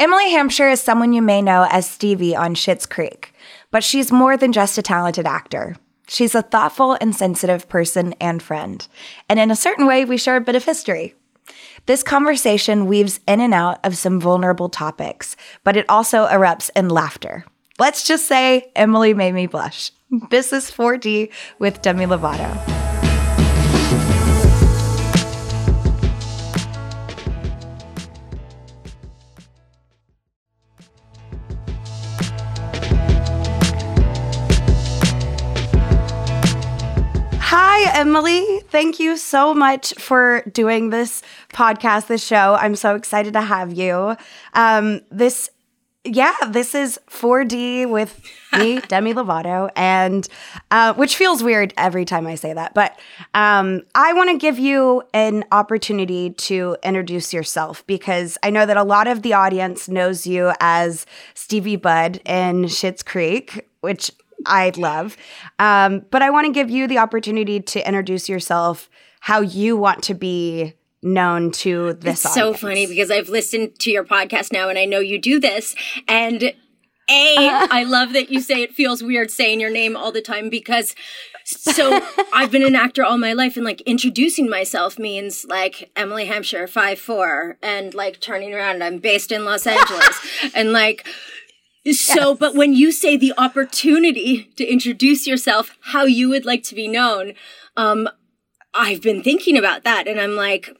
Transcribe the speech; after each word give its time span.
Emily 0.00 0.30
Hampshire 0.30 0.68
is 0.68 0.80
someone 0.80 1.12
you 1.12 1.20
may 1.20 1.42
know 1.42 1.66
as 1.70 1.90
Stevie 1.90 2.36
on 2.36 2.54
Schitt's 2.54 2.86
Creek, 2.86 3.34
but 3.72 3.82
she's 3.82 4.12
more 4.12 4.36
than 4.36 4.52
just 4.52 4.78
a 4.78 4.82
talented 4.82 5.26
actor. 5.26 5.74
She's 6.06 6.36
a 6.36 6.42
thoughtful 6.42 6.96
and 7.00 7.16
sensitive 7.16 7.68
person 7.68 8.14
and 8.20 8.40
friend. 8.40 8.86
And 9.28 9.40
in 9.40 9.50
a 9.50 9.56
certain 9.56 9.86
way, 9.86 10.04
we 10.04 10.16
share 10.16 10.36
a 10.36 10.40
bit 10.40 10.54
of 10.54 10.62
history. 10.62 11.16
This 11.86 12.04
conversation 12.04 12.86
weaves 12.86 13.18
in 13.26 13.40
and 13.40 13.52
out 13.52 13.84
of 13.84 13.98
some 13.98 14.20
vulnerable 14.20 14.68
topics, 14.68 15.34
but 15.64 15.76
it 15.76 15.86
also 15.88 16.28
erupts 16.28 16.70
in 16.76 16.90
laughter. 16.90 17.44
Let's 17.80 18.06
just 18.06 18.28
say 18.28 18.70
Emily 18.76 19.14
made 19.14 19.34
me 19.34 19.48
blush. 19.48 19.90
This 20.30 20.52
is 20.52 20.70
4D 20.70 21.32
with 21.58 21.82
Demi 21.82 22.06
Lovato. 22.06 22.77
Emily. 37.98 38.60
Thank 38.68 39.00
you 39.00 39.16
so 39.16 39.52
much 39.52 39.92
for 39.94 40.44
doing 40.52 40.90
this 40.90 41.20
podcast, 41.52 42.06
this 42.06 42.24
show. 42.24 42.54
I'm 42.54 42.76
so 42.76 42.94
excited 42.94 43.32
to 43.32 43.40
have 43.40 43.72
you. 43.72 44.16
Um, 44.54 45.00
this, 45.10 45.50
yeah, 46.04 46.32
this 46.46 46.76
is 46.76 47.00
4D 47.10 47.90
with 47.90 48.22
me, 48.56 48.78
Demi 48.86 49.14
Lovato, 49.14 49.68
and 49.74 50.28
uh, 50.70 50.94
which 50.94 51.16
feels 51.16 51.42
weird 51.42 51.74
every 51.76 52.04
time 52.04 52.28
I 52.28 52.36
say 52.36 52.52
that. 52.52 52.72
But 52.72 52.96
um, 53.34 53.82
I 53.96 54.12
want 54.12 54.30
to 54.30 54.38
give 54.38 54.60
you 54.60 55.02
an 55.12 55.44
opportunity 55.50 56.30
to 56.30 56.76
introduce 56.84 57.34
yourself 57.34 57.84
because 57.88 58.38
I 58.44 58.50
know 58.50 58.64
that 58.64 58.76
a 58.76 58.84
lot 58.84 59.08
of 59.08 59.22
the 59.22 59.32
audience 59.32 59.88
knows 59.88 60.24
you 60.24 60.52
as 60.60 61.04
Stevie 61.34 61.74
Budd 61.74 62.20
in 62.24 62.66
Schitt's 62.66 63.02
Creek, 63.02 63.68
which 63.80 64.12
I 64.46 64.72
love. 64.76 65.16
Um, 65.58 66.04
but 66.10 66.22
I 66.22 66.30
want 66.30 66.46
to 66.46 66.52
give 66.52 66.70
you 66.70 66.86
the 66.86 66.98
opportunity 66.98 67.60
to 67.60 67.86
introduce 67.86 68.28
yourself, 68.28 68.88
how 69.20 69.40
you 69.40 69.76
want 69.76 70.02
to 70.04 70.14
be 70.14 70.74
known 71.02 71.50
to 71.52 71.94
this. 71.94 72.24
It's 72.24 72.36
audience. 72.36 72.60
so 72.60 72.66
funny 72.66 72.86
because 72.86 73.10
I've 73.10 73.28
listened 73.28 73.78
to 73.80 73.90
your 73.90 74.04
podcast 74.04 74.52
now, 74.52 74.68
and 74.68 74.78
I 74.78 74.84
know 74.84 75.00
you 75.00 75.20
do 75.20 75.38
this, 75.40 75.74
and 76.06 76.42
a, 76.42 76.54
I 77.70 77.84
love 77.84 78.12
that 78.12 78.30
you 78.30 78.40
say 78.40 78.62
it 78.62 78.74
feels 78.74 79.02
weird 79.02 79.30
saying 79.30 79.60
your 79.60 79.70
name 79.70 79.96
all 79.96 80.12
the 80.12 80.22
time 80.22 80.48
because 80.50 80.94
so 81.44 81.98
I've 82.32 82.50
been 82.50 82.64
an 82.64 82.74
actor 82.74 83.04
all 83.04 83.16
my 83.16 83.32
life 83.32 83.56
and 83.56 83.64
like 83.64 83.80
introducing 83.82 84.50
myself 84.50 84.98
means 84.98 85.46
like 85.46 85.90
Emily 85.96 86.26
Hampshire, 86.26 86.66
five 86.66 86.98
four, 86.98 87.56
and 87.62 87.94
like 87.94 88.20
turning 88.20 88.52
around, 88.54 88.82
I'm 88.82 88.98
based 88.98 89.32
in 89.32 89.44
Los 89.44 89.66
Angeles. 89.66 90.20
and 90.54 90.72
like 90.72 91.06
so, 91.92 92.30
yes. 92.30 92.38
but 92.38 92.54
when 92.54 92.74
you 92.74 92.92
say 92.92 93.16
the 93.16 93.32
opportunity 93.38 94.44
to 94.56 94.64
introduce 94.64 95.26
yourself, 95.26 95.76
how 95.80 96.04
you 96.04 96.28
would 96.28 96.44
like 96.44 96.62
to 96.64 96.74
be 96.74 96.88
known, 96.88 97.34
um, 97.76 98.08
I've 98.74 99.02
been 99.02 99.22
thinking 99.22 99.56
about 99.56 99.84
that 99.84 100.06
and 100.06 100.20
I'm 100.20 100.36
like, 100.36 100.76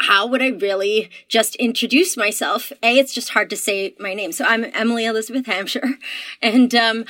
how 0.00 0.26
would 0.26 0.42
I 0.42 0.48
really 0.48 1.10
just 1.28 1.56
introduce 1.56 2.16
myself? 2.16 2.72
A, 2.82 2.98
it's 2.98 3.12
just 3.12 3.30
hard 3.30 3.50
to 3.50 3.56
say 3.56 3.94
my 3.98 4.14
name. 4.14 4.32
So 4.32 4.44
I'm 4.44 4.64
Emily 4.72 5.04
Elizabeth 5.04 5.46
Hampshire 5.46 5.98
and, 6.42 6.74
um, 6.74 7.04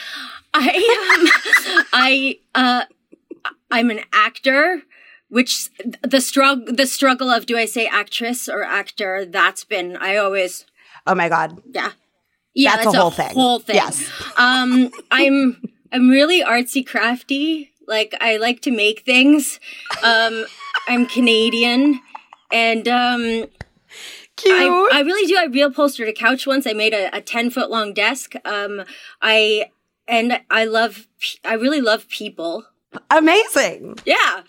I, 0.53 1.85
I, 1.93 2.39
uh, 2.55 2.85
I'm 3.71 3.91
an 3.91 4.01
actor 4.13 4.83
which 5.29 5.69
the 6.03 6.21
struggle 6.21 6.75
the 6.75 6.87
struggle 6.87 7.31
of 7.31 7.47
do 7.47 7.57
I 7.57 7.65
say 7.65 7.87
actress 7.87 8.49
or 8.49 8.65
actor 8.65 9.25
that's 9.25 9.65
been 9.65 9.97
I 9.97 10.17
always 10.17 10.67
Oh 11.07 11.15
my 11.15 11.29
god. 11.29 11.63
Yeah. 11.71 11.93
Yeah, 12.55 12.73
that's, 12.77 12.87
that's 12.87 12.97
a 12.97 13.01
whole 13.01 13.11
thing. 13.11 13.35
Whole 13.35 13.59
thing. 13.59 13.77
Yes. 13.77 14.11
Um, 14.39 14.91
I'm 15.11 15.61
I'm 15.93 16.09
really 16.09 16.43
artsy 16.43 16.87
crafty. 16.87 17.73
Like 17.87 18.15
I 18.21 18.39
like 18.39 18.63
to 18.63 18.71
make 18.71 19.01
things. 19.01 19.61
Um, 20.03 20.47
I'm 20.89 21.05
Canadian, 21.07 22.01
and 22.51 22.89
um, 22.89 23.47
I, 24.47 24.89
I 24.93 25.01
really 25.01 25.27
do. 25.27 25.37
I 25.37 25.45
real 25.47 25.69
upholstered 25.69 26.09
a 26.09 26.13
couch 26.13 26.47
once. 26.47 26.67
I 26.67 26.73
made 26.73 26.95
a, 26.95 27.15
a 27.15 27.21
ten 27.21 27.51
foot 27.51 27.71
long 27.71 27.93
desk. 27.93 28.35
Um, 28.45 28.85
I 29.21 29.71
and 30.09 30.41
I 30.51 30.65
love. 30.65 31.07
I 31.45 31.55
really 31.55 31.81
love 31.81 32.09
people. 32.09 32.65
Amazing. 33.11 33.99
Yeah. 34.05 34.43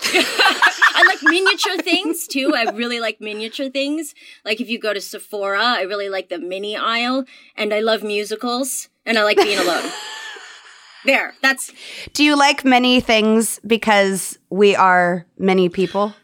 I 0.00 1.04
like 1.06 1.22
miniature 1.22 1.76
things 1.78 2.26
too. 2.26 2.52
I 2.54 2.70
really 2.70 3.00
like 3.00 3.20
miniature 3.20 3.70
things. 3.70 4.14
Like 4.44 4.60
if 4.60 4.68
you 4.68 4.78
go 4.78 4.94
to 4.94 5.00
Sephora, 5.00 5.62
I 5.62 5.82
really 5.82 6.08
like 6.08 6.28
the 6.28 6.38
mini 6.38 6.76
aisle 6.76 7.24
and 7.56 7.72
I 7.72 7.80
love 7.80 8.02
musicals 8.02 8.88
and 9.04 9.18
I 9.18 9.24
like 9.24 9.36
being 9.36 9.58
alone. 9.58 9.90
there, 11.04 11.34
that's. 11.42 11.72
Do 12.12 12.24
you 12.24 12.36
like 12.36 12.64
many 12.64 13.00
things 13.00 13.60
because 13.66 14.38
we 14.50 14.74
are 14.74 15.26
many 15.38 15.68
people? 15.68 16.14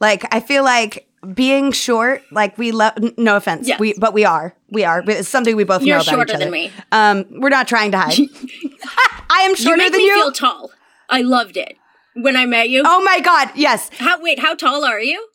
Like, 0.00 0.24
I 0.34 0.40
feel 0.40 0.64
like 0.64 1.08
being 1.32 1.72
short, 1.72 2.22
like 2.30 2.58
we 2.58 2.72
love. 2.72 2.92
No 3.16 3.36
offense, 3.36 3.66
yes. 3.66 3.80
we 3.80 3.94
but 3.94 4.12
we 4.12 4.24
are, 4.24 4.54
we 4.70 4.84
are. 4.84 5.02
It's 5.06 5.28
something 5.28 5.56
we 5.56 5.64
both 5.64 5.82
You're 5.82 5.96
know 5.96 6.02
about 6.02 6.10
shorter 6.10 6.32
each 6.32 6.36
other. 6.36 6.44
than 6.44 6.52
me. 6.52 6.72
Um, 6.92 7.24
we're 7.40 7.48
not 7.48 7.66
trying 7.66 7.92
to 7.92 7.98
hide. 7.98 8.14
I 9.30 9.40
am 9.42 9.54
shorter 9.54 9.70
you 9.70 9.76
make 9.76 9.92
than 9.92 10.00
me 10.00 10.06
you. 10.06 10.14
Feel 10.14 10.32
tall. 10.32 10.70
I 11.08 11.22
loved 11.22 11.56
it 11.56 11.76
when 12.14 12.36
I 12.36 12.46
met 12.46 12.68
you? 12.68 12.82
Oh 12.84 13.02
my 13.02 13.20
god, 13.20 13.50
yes. 13.54 13.90
How 13.98 14.20
wait, 14.20 14.38
how 14.38 14.54
tall 14.54 14.84
are 14.84 15.00
you? 15.00 15.28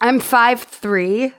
I'm 0.00 0.20
five 0.20 0.62
three 0.62 1.32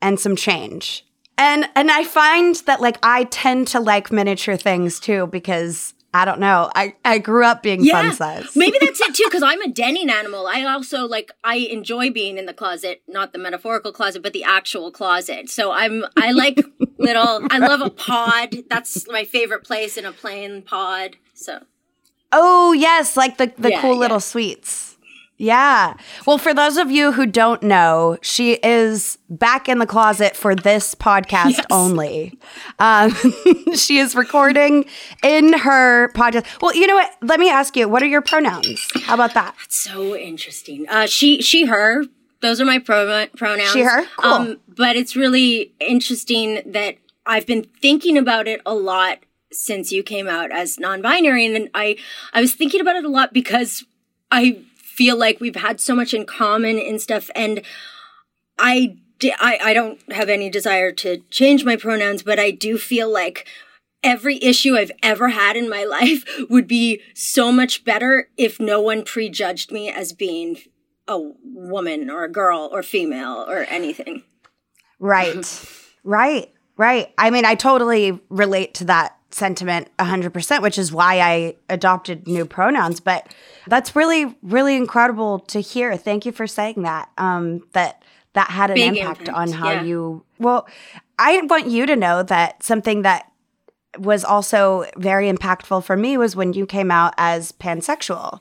and 0.00 0.18
some 0.18 0.36
change. 0.36 1.04
And 1.38 1.68
and 1.74 1.90
I 1.90 2.04
find 2.04 2.56
that 2.66 2.80
like 2.80 2.98
I 3.02 3.24
tend 3.24 3.68
to 3.68 3.80
like 3.80 4.12
miniature 4.12 4.56
things 4.56 5.00
too 5.00 5.26
because 5.28 5.94
I 6.12 6.24
don't 6.24 6.40
know. 6.40 6.70
I, 6.74 6.96
I 7.04 7.18
grew 7.18 7.44
up 7.44 7.62
being 7.62 7.84
yeah, 7.84 8.02
fun 8.02 8.12
size. 8.14 8.56
maybe 8.56 8.78
that's 8.80 9.00
it 9.00 9.14
too, 9.14 9.24
because 9.28 9.44
I'm 9.44 9.62
a 9.62 9.68
denning 9.68 10.10
animal. 10.10 10.46
I 10.48 10.64
also 10.64 11.06
like 11.06 11.30
I 11.44 11.56
enjoy 11.56 12.10
being 12.10 12.36
in 12.36 12.46
the 12.46 12.52
closet, 12.52 13.02
not 13.06 13.32
the 13.32 13.38
metaphorical 13.38 13.92
closet, 13.92 14.22
but 14.22 14.32
the 14.32 14.42
actual 14.42 14.90
closet. 14.90 15.48
So 15.48 15.70
I'm 15.72 16.04
I 16.16 16.32
like 16.32 16.60
little 16.98 17.46
I 17.50 17.58
love 17.58 17.80
a 17.80 17.90
pod. 17.90 18.56
That's 18.68 19.08
my 19.08 19.24
favorite 19.24 19.64
place 19.64 19.96
in 19.96 20.04
a 20.04 20.12
plane 20.12 20.62
pod. 20.62 21.16
So 21.34 21.60
Oh, 22.32 22.72
yes, 22.72 23.16
like 23.16 23.38
the, 23.38 23.52
the 23.58 23.70
yeah, 23.70 23.80
cool 23.80 23.94
yeah. 23.94 24.00
little 24.00 24.20
sweets. 24.20 24.90
Yeah. 25.40 25.94
Well, 26.26 26.36
for 26.36 26.52
those 26.52 26.76
of 26.76 26.90
you 26.90 27.12
who 27.12 27.24
don't 27.24 27.62
know, 27.62 28.18
she 28.20 28.58
is 28.62 29.16
back 29.30 29.70
in 29.70 29.78
the 29.78 29.86
closet 29.86 30.36
for 30.36 30.54
this 30.54 30.94
podcast 30.94 31.56
yes. 31.56 31.66
only. 31.70 32.38
Um, 32.78 33.16
she 33.74 33.96
is 33.96 34.14
recording 34.14 34.84
in 35.24 35.54
her 35.54 36.12
podcast. 36.12 36.44
Well, 36.60 36.74
you 36.74 36.86
know 36.86 36.94
what? 36.94 37.10
Let 37.22 37.40
me 37.40 37.48
ask 37.48 37.74
you, 37.74 37.88
what 37.88 38.02
are 38.02 38.06
your 38.06 38.20
pronouns? 38.20 38.86
How 39.04 39.14
about 39.14 39.32
that? 39.32 39.54
That's 39.58 39.76
so 39.76 40.14
interesting. 40.14 40.86
Uh, 40.90 41.06
she, 41.06 41.40
she, 41.40 41.64
her. 41.64 42.04
Those 42.42 42.60
are 42.60 42.66
my 42.66 42.78
pro- 42.78 43.26
pronouns. 43.34 43.70
She, 43.70 43.80
her. 43.80 44.04
Cool. 44.18 44.30
Um, 44.30 44.60
but 44.68 44.94
it's 44.96 45.16
really 45.16 45.72
interesting 45.80 46.60
that 46.66 46.96
I've 47.24 47.46
been 47.46 47.64
thinking 47.80 48.18
about 48.18 48.46
it 48.46 48.60
a 48.66 48.74
lot 48.74 49.20
since 49.52 49.92
you 49.92 50.02
came 50.02 50.28
out 50.28 50.52
as 50.52 50.78
non-binary 50.78 51.44
and 51.46 51.54
then 51.54 51.70
I 51.74 51.96
I 52.32 52.40
was 52.40 52.54
thinking 52.54 52.80
about 52.80 52.96
it 52.96 53.04
a 53.04 53.08
lot 53.08 53.32
because 53.32 53.84
I 54.30 54.62
feel 54.76 55.16
like 55.16 55.40
we've 55.40 55.56
had 55.56 55.80
so 55.80 55.94
much 55.94 56.14
in 56.14 56.26
common 56.26 56.78
and 56.78 57.00
stuff 57.00 57.30
and 57.34 57.62
I 58.58 58.96
I, 59.38 59.58
I 59.62 59.74
don't 59.74 60.00
have 60.12 60.28
any 60.28 60.48
desire 60.48 60.92
to 60.92 61.18
change 61.30 61.64
my 61.64 61.76
pronouns, 61.76 62.22
but 62.22 62.38
I 62.38 62.50
do 62.50 62.78
feel 62.78 63.12
like 63.12 63.46
every 64.02 64.42
issue 64.42 64.76
I've 64.76 64.92
ever 65.02 65.28
had 65.28 65.56
in 65.56 65.68
my 65.68 65.84
life 65.90 66.24
would 66.48 66.66
be 66.66 67.02
so 67.14 67.52
much 67.52 67.84
better 67.84 68.28
if 68.36 68.58
no 68.58 68.80
one 68.80 69.04
prejudged 69.04 69.70
me 69.70 69.90
as 69.90 70.12
being 70.12 70.58
a 71.06 71.18
woman 71.44 72.08
or 72.08 72.24
a 72.24 72.30
girl 72.30 72.68
or 72.72 72.82
female 72.82 73.44
or 73.48 73.64
anything. 73.68 74.22
Right. 74.98 75.66
right. 76.04 76.50
Right. 76.76 77.12
I 77.18 77.30
mean, 77.30 77.44
I 77.44 77.56
totally 77.56 78.18
relate 78.30 78.74
to 78.74 78.84
that 78.84 79.19
sentiment 79.30 79.88
100%, 79.98 80.62
which 80.62 80.78
is 80.78 80.92
why 80.92 81.20
I 81.20 81.56
adopted 81.68 82.26
new 82.26 82.44
pronouns. 82.44 83.00
But 83.00 83.32
that's 83.66 83.94
really, 83.94 84.36
really 84.42 84.76
incredible 84.76 85.40
to 85.40 85.60
hear. 85.60 85.96
Thank 85.96 86.26
you 86.26 86.32
for 86.32 86.46
saying 86.46 86.82
that. 86.82 87.10
Um, 87.18 87.66
that 87.72 88.02
that 88.32 88.48
had 88.50 88.70
an 88.70 88.76
Big 88.76 88.96
impact, 88.96 89.20
impact 89.20 89.36
on 89.36 89.52
how 89.52 89.72
yeah. 89.72 89.82
you. 89.82 90.24
Well, 90.38 90.68
I 91.18 91.40
want 91.42 91.66
you 91.66 91.86
to 91.86 91.96
know 91.96 92.22
that 92.22 92.62
something 92.62 93.02
that 93.02 93.30
was 93.98 94.24
also 94.24 94.86
very 94.96 95.30
impactful 95.30 95.82
for 95.82 95.96
me 95.96 96.16
was 96.16 96.36
when 96.36 96.52
you 96.52 96.64
came 96.64 96.90
out 96.90 97.12
as 97.18 97.50
pansexual. 97.52 98.40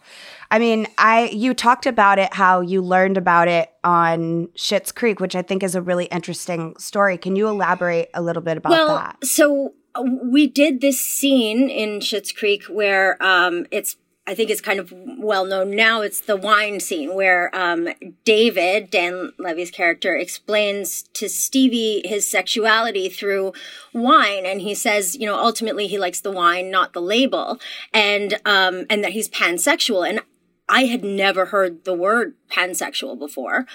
I 0.51 0.59
mean, 0.59 0.87
I 0.97 1.29
you 1.29 1.53
talked 1.53 1.85
about 1.85 2.19
it 2.19 2.33
how 2.33 2.61
you 2.61 2.81
learned 2.81 3.17
about 3.17 3.47
it 3.47 3.71
on 3.83 4.47
Schitt's 4.55 4.91
Creek, 4.91 5.19
which 5.19 5.35
I 5.35 5.41
think 5.41 5.63
is 5.63 5.75
a 5.75 5.81
really 5.81 6.05
interesting 6.05 6.75
story. 6.77 7.17
Can 7.17 7.35
you 7.35 7.47
elaborate 7.47 8.09
a 8.13 8.21
little 8.21 8.41
bit 8.41 8.57
about 8.57 8.71
well, 8.71 8.95
that? 8.95 9.25
So 9.25 9.73
we 10.01 10.47
did 10.47 10.81
this 10.81 10.99
scene 10.99 11.69
in 11.69 11.99
Schitt's 11.99 12.31
Creek 12.31 12.63
where 12.65 13.21
um, 13.23 13.65
it's 13.71 13.97
I 14.29 14.35
think 14.35 14.51
it's 14.51 14.61
kind 14.61 14.79
of 14.79 14.93
well 15.17 15.43
known 15.43 15.75
now. 15.75 16.01
It's 16.01 16.21
the 16.21 16.37
wine 16.37 16.79
scene 16.79 17.15
where 17.15 17.49
um, 17.55 17.89
David, 18.25 18.91
Dan 18.91 19.33
Levy's 19.39 19.71
character, 19.71 20.15
explains 20.15 21.01
to 21.13 21.27
Stevie 21.27 22.03
his 22.05 22.29
sexuality 22.29 23.09
through 23.09 23.53
wine, 23.91 24.45
and 24.45 24.61
he 24.61 24.75
says, 24.75 25.15
you 25.15 25.25
know, 25.25 25.35
ultimately 25.35 25.87
he 25.87 25.97
likes 25.97 26.21
the 26.21 26.31
wine, 26.31 26.69
not 26.69 26.93
the 26.93 27.01
label, 27.01 27.59
and 27.91 28.35
um, 28.45 28.85
and 28.87 29.03
that 29.03 29.13
he's 29.13 29.29
pansexual. 29.29 30.07
And 30.07 30.21
I 30.69 30.83
had 30.83 31.03
never 31.03 31.45
heard 31.45 31.83
the 31.83 31.95
word 31.95 32.35
pansexual 32.51 33.17
before. 33.17 33.65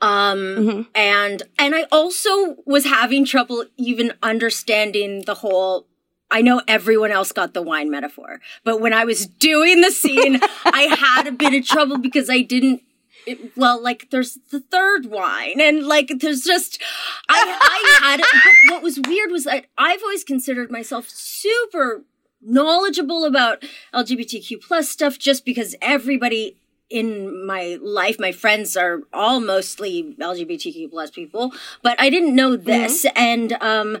Um, 0.00 0.38
mm-hmm. 0.38 0.82
and, 0.94 1.42
and 1.58 1.74
I 1.74 1.84
also 1.90 2.56
was 2.64 2.84
having 2.84 3.24
trouble 3.24 3.64
even 3.76 4.12
understanding 4.22 5.24
the 5.26 5.34
whole 5.34 5.88
I 6.30 6.42
know 6.42 6.60
everyone 6.68 7.10
else 7.10 7.32
got 7.32 7.54
the 7.54 7.62
wine 7.62 7.90
metaphor, 7.90 8.40
but 8.64 8.80
when 8.80 8.92
I 8.92 9.04
was 9.04 9.26
doing 9.26 9.80
the 9.80 9.90
scene, 9.90 10.40
I 10.64 10.82
had 10.82 11.26
a 11.26 11.32
bit 11.32 11.54
of 11.54 11.66
trouble 11.66 11.98
because 11.98 12.28
I 12.28 12.42
didn't. 12.42 12.82
It, 13.26 13.56
well, 13.56 13.82
like 13.82 14.10
there's 14.10 14.38
the 14.50 14.60
third 14.60 15.06
wine, 15.06 15.60
and 15.60 15.86
like 15.86 16.12
there's 16.20 16.42
just 16.42 16.82
I 17.28 17.58
I 17.60 18.00
had. 18.02 18.20
But 18.20 18.74
what 18.74 18.82
was 18.82 19.00
weird 19.06 19.30
was 19.30 19.44
that 19.44 19.66
I've 19.76 20.02
always 20.02 20.24
considered 20.24 20.70
myself 20.70 21.08
super 21.08 22.04
knowledgeable 22.40 23.24
about 23.24 23.64
LGBTQ 23.94 24.62
plus 24.62 24.88
stuff, 24.88 25.18
just 25.18 25.44
because 25.44 25.74
everybody 25.82 26.56
in 26.90 27.46
my 27.46 27.78
life, 27.82 28.18
my 28.18 28.32
friends 28.32 28.76
are 28.76 29.02
all 29.12 29.40
mostly 29.40 30.16
LGBTQ 30.18 30.90
plus 30.90 31.10
people, 31.10 31.52
but 31.82 32.00
I 32.00 32.10
didn't 32.10 32.34
know 32.34 32.56
this, 32.56 33.04
mm-hmm. 33.04 33.18
and 33.18 33.52
um, 33.60 33.98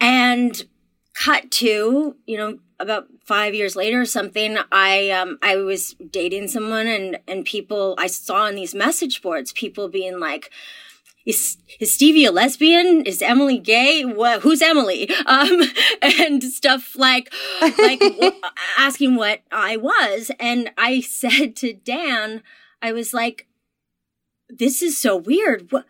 and 0.00 0.64
cut 1.14 1.50
to, 1.50 2.14
you 2.26 2.36
know, 2.36 2.58
about 2.78 3.06
five 3.24 3.54
years 3.54 3.74
later 3.74 4.00
or 4.00 4.06
something, 4.06 4.56
I 4.70 5.10
um 5.10 5.38
I 5.42 5.56
was 5.56 5.94
dating 6.10 6.48
someone 6.48 6.86
and 6.86 7.18
and 7.26 7.44
people 7.44 7.94
I 7.98 8.06
saw 8.06 8.44
on 8.44 8.54
these 8.54 8.74
message 8.74 9.20
boards, 9.20 9.52
people 9.52 9.88
being 9.88 10.20
like, 10.20 10.50
is, 11.28 11.58
is 11.78 11.92
Stevie 11.92 12.24
a 12.24 12.32
lesbian? 12.32 13.02
Is 13.02 13.20
Emily 13.20 13.58
gay? 13.58 14.02
What, 14.02 14.40
who's 14.40 14.62
Emily? 14.62 15.10
Um, 15.26 15.60
and 16.00 16.42
stuff 16.42 16.96
like, 16.96 17.30
like 17.60 18.02
asking 18.78 19.16
what 19.16 19.42
I 19.52 19.76
was. 19.76 20.30
And 20.40 20.70
I 20.78 21.00
said 21.00 21.54
to 21.56 21.74
Dan, 21.74 22.42
I 22.80 22.92
was 22.92 23.12
like, 23.12 23.46
this 24.48 24.80
is 24.80 24.96
so 24.96 25.16
weird. 25.16 25.70
What, 25.70 25.84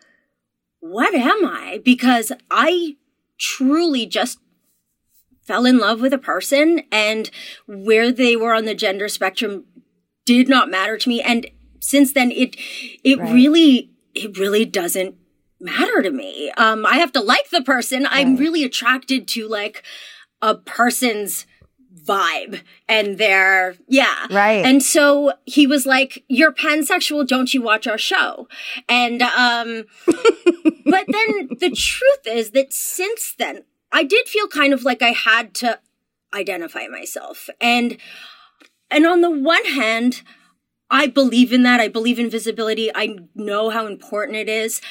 what 0.81 1.15
am 1.15 1.45
I? 1.45 1.79
Because 1.85 2.33
I 2.51 2.97
truly 3.37 4.05
just 4.05 4.39
fell 5.43 5.65
in 5.65 5.77
love 5.77 6.01
with 6.01 6.11
a 6.11 6.17
person 6.17 6.81
and 6.91 7.31
where 7.65 8.11
they 8.11 8.35
were 8.35 8.53
on 8.53 8.65
the 8.65 8.75
gender 8.75 9.07
spectrum 9.07 9.63
did 10.25 10.49
not 10.49 10.69
matter 10.69 10.97
to 10.97 11.07
me. 11.07 11.21
And 11.21 11.47
since 11.79 12.11
then, 12.11 12.29
it, 12.31 12.57
it 13.05 13.19
right. 13.19 13.33
really, 13.33 13.91
it 14.13 14.37
really 14.37 14.65
doesn't 14.65 15.15
matter 15.59 16.01
to 16.01 16.11
me. 16.11 16.51
Um, 16.57 16.85
I 16.85 16.95
have 16.95 17.11
to 17.13 17.21
like 17.21 17.49
the 17.49 17.61
person. 17.61 18.03
Right. 18.03 18.11
I'm 18.13 18.35
really 18.35 18.63
attracted 18.63 19.27
to 19.29 19.47
like 19.47 19.83
a 20.41 20.55
person's 20.55 21.45
vibe 22.05 22.61
and 22.87 23.17
their 23.17 23.75
yeah 23.87 24.25
right 24.31 24.65
and 24.65 24.81
so 24.81 25.33
he 25.45 25.67
was 25.67 25.85
like 25.85 26.23
you're 26.29 26.51
pansexual 26.51 27.27
don't 27.27 27.53
you 27.53 27.61
watch 27.61 27.85
our 27.87 27.97
show 27.97 28.47
and 28.87 29.21
um 29.21 29.83
but 30.07 31.05
then 31.07 31.49
the 31.59 31.71
truth 31.75 32.25
is 32.25 32.51
that 32.51 32.71
since 32.71 33.35
then 33.37 33.63
I 33.91 34.03
did 34.03 34.27
feel 34.27 34.47
kind 34.47 34.73
of 34.73 34.83
like 34.83 35.01
I 35.01 35.11
had 35.11 35.53
to 35.55 35.79
identify 36.33 36.87
myself. 36.87 37.49
And 37.59 37.97
and 38.91 39.05
on 39.05 39.21
the 39.21 39.29
one 39.29 39.65
hand, 39.65 40.21
I 40.89 41.07
believe 41.07 41.53
in 41.53 41.63
that. 41.63 41.79
I 41.79 41.87
believe 41.87 42.19
in 42.19 42.29
visibility. 42.29 42.91
I 42.93 43.17
know 43.35 43.69
how 43.69 43.87
important 43.87 44.37
it 44.37 44.49
is. 44.49 44.81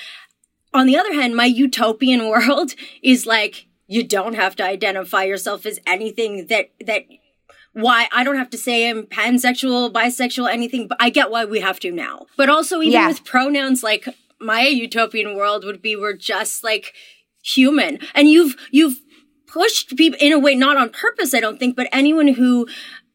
On 0.74 0.86
the 0.86 0.96
other 0.96 1.12
hand, 1.12 1.36
my 1.36 1.46
utopian 1.46 2.28
world 2.28 2.74
is 3.02 3.26
like 3.26 3.66
you 3.86 4.06
don't 4.06 4.34
have 4.34 4.54
to 4.56 4.64
identify 4.64 5.24
yourself 5.24 5.64
as 5.66 5.80
anything 5.86 6.46
that 6.48 6.70
that 6.84 7.04
why 7.72 8.08
I 8.12 8.24
don't 8.24 8.36
have 8.36 8.50
to 8.50 8.58
say 8.58 8.88
I'm 8.88 9.04
pansexual, 9.04 9.92
bisexual, 9.92 10.50
anything, 10.50 10.88
but 10.88 10.98
I 11.00 11.10
get 11.10 11.30
why 11.30 11.44
we 11.44 11.60
have 11.60 11.78
to 11.80 11.92
now. 11.92 12.26
But 12.36 12.48
also 12.48 12.80
even 12.80 12.92
yeah. 12.92 13.08
with 13.08 13.24
pronouns 13.24 13.82
like 13.82 14.08
my 14.40 14.62
utopian 14.62 15.36
world 15.36 15.64
would 15.64 15.82
be 15.82 15.94
we're 15.94 16.16
just 16.16 16.64
like 16.64 16.92
human. 17.42 18.00
And 18.14 18.28
you've, 18.28 18.56
you've 18.70 18.98
pushed 19.46 19.96
people 19.96 20.18
in 20.20 20.32
a 20.32 20.38
way, 20.38 20.54
not 20.54 20.76
on 20.76 20.90
purpose, 20.90 21.34
I 21.34 21.40
don't 21.40 21.58
think, 21.58 21.76
but 21.76 21.88
anyone 21.92 22.28
who 22.28 22.66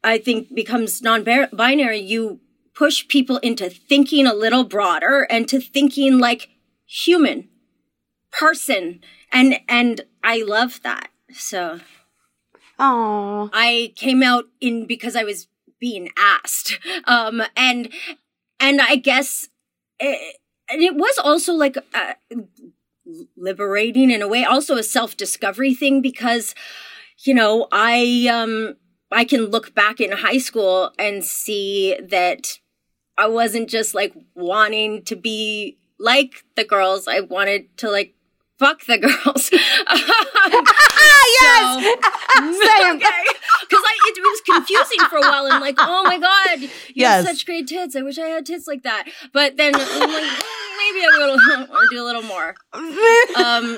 I 0.04 0.18
think 0.18 0.54
becomes 0.54 1.02
non-binary, 1.02 2.00
you 2.00 2.40
push 2.74 3.08
people 3.08 3.38
into 3.38 3.70
thinking 3.70 4.26
a 4.26 4.34
little 4.34 4.64
broader 4.64 5.28
and 5.30 5.48
to 5.50 5.60
thinking 5.60 6.20
like 6.20 6.50
human 6.86 7.50
person. 8.32 9.02
And, 9.32 9.60
and 9.68 10.02
I 10.24 10.44
love 10.44 10.82
that. 10.84 11.10
So. 11.32 11.80
Oh. 12.80 13.50
I 13.54 13.94
came 13.96 14.24
out 14.24 14.46
in 14.60 14.86
because 14.86 15.16
I 15.16 15.24
was 15.24 15.48
being 15.80 16.10
asked. 16.18 16.80
Um, 17.06 17.44
and, 17.56 17.92
and 18.60 18.82
I 18.82 18.96
guess, 18.96 19.50
it, 20.00 20.38
and 20.70 20.82
it 20.82 20.96
was 20.96 21.18
also 21.18 21.54
like, 21.54 21.78
uh, 21.94 22.14
liberating 23.36 24.10
in 24.10 24.22
a 24.22 24.28
way, 24.28 24.46
also 24.46 24.78
a 24.78 24.84
self 24.84 25.18
discovery 25.18 25.74
thing 25.74 26.02
because, 26.02 26.56
you 27.20 27.34
know, 27.34 27.68
I, 27.72 28.28
um, 28.32 28.76
I 29.12 29.26
can 29.26 29.46
look 29.46 29.76
back 29.76 30.00
in 30.02 30.12
high 30.12 30.38
school 30.38 30.92
and 30.98 31.24
see 31.24 31.98
that 32.10 32.60
I 33.18 33.28
wasn't 33.28 33.70
just 33.70 33.94
like 33.94 34.14
wanting 34.36 35.04
to 35.04 35.16
be 35.16 35.78
like 36.04 36.44
the 36.56 36.66
girls. 36.66 37.08
I 37.08 37.22
wanted 37.22 37.76
to 37.78 37.90
like 37.90 38.14
fuck 38.60 38.86
the 38.86 38.98
girls. 38.98 39.50
yes, 41.42 41.84
same. 42.38 42.98
Because 42.98 43.84
I 43.86 43.94
it, 44.06 44.18
it, 44.18 44.22
was 44.22 44.42
confusing 44.42 45.00
for 45.10 45.18
a 45.18 45.22
while. 45.22 45.48
and 45.48 45.62
like, 45.62 45.78
oh 45.80 46.04
my 46.04 46.20
god, 46.20 46.60
you 46.60 46.70
yes. 46.94 47.26
have 47.26 47.36
such 47.36 47.46
great 47.46 47.68
tits. 47.68 47.96
I 47.96 48.02
wish 48.02 48.20
I 48.20 48.28
had 48.28 48.46
tits 48.46 48.68
like 48.68 48.84
that. 48.84 49.08
But 49.32 49.56
then 49.58 49.74
I'm 49.76 49.82
like, 49.82 50.24
mm, 50.24 50.78
maybe 50.78 51.06
I 51.06 51.68
will 51.70 51.88
do 51.90 52.02
a 52.02 52.06
little 52.06 52.24
more. 52.24 52.56
Um, 52.74 53.78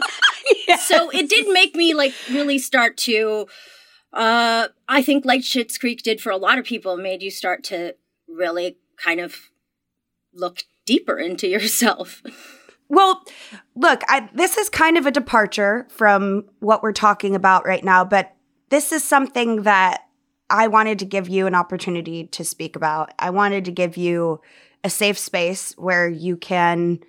yes. 0.68 0.88
so 0.88 1.12
it 1.12 1.30
did 1.30 1.48
make 1.54 1.76
me 1.76 1.94
like 1.94 2.16
really 2.30 2.58
start 2.58 2.98
to. 2.98 3.46
Uh, 4.12 4.70
I 4.88 5.02
think 5.02 5.26
like 5.26 5.42
Schitt's 5.42 5.78
Creek 5.78 6.02
did 6.02 6.22
for 6.22 6.32
a 6.32 6.38
lot 6.38 6.58
of 6.58 6.66
people, 6.66 6.98
made 6.98 7.22
you 7.22 7.30
start 7.30 7.64
to 7.66 7.96
really 8.28 8.78
kind 8.98 9.20
of 9.20 9.52
look 10.34 10.64
deeper 10.86 11.18
into 11.18 11.48
yourself. 11.48 12.22
Well, 12.88 13.24
look, 13.76 14.04
I, 14.08 14.30
this 14.34 14.58
is 14.58 14.70
kind 14.70 14.96
of 14.98 15.08
a 15.08 15.12
departure 15.12 15.88
from 15.90 16.46
what 16.60 16.84
we're 16.84 16.94
talking 16.94 17.36
about 17.36 17.66
right 17.66 17.84
now, 17.84 18.06
but 18.06 18.36
this 18.70 18.92
is 18.92 19.04
something 19.04 19.64
that 19.64 20.04
I 20.50 20.68
wanted 20.68 21.00
to 21.00 21.06
give 21.06 21.28
you 21.28 21.48
an 21.48 21.56
opportunity 21.56 22.28
to 22.28 22.44
speak 22.46 22.76
about. 22.76 23.12
I 23.18 23.32
wanted 23.32 23.66
to 23.66 23.72
give 23.72 23.98
you 23.98 24.42
a 24.84 24.90
safe 24.90 25.18
space 25.18 25.74
where 25.78 26.08
you 26.08 26.38
can 26.38 27.00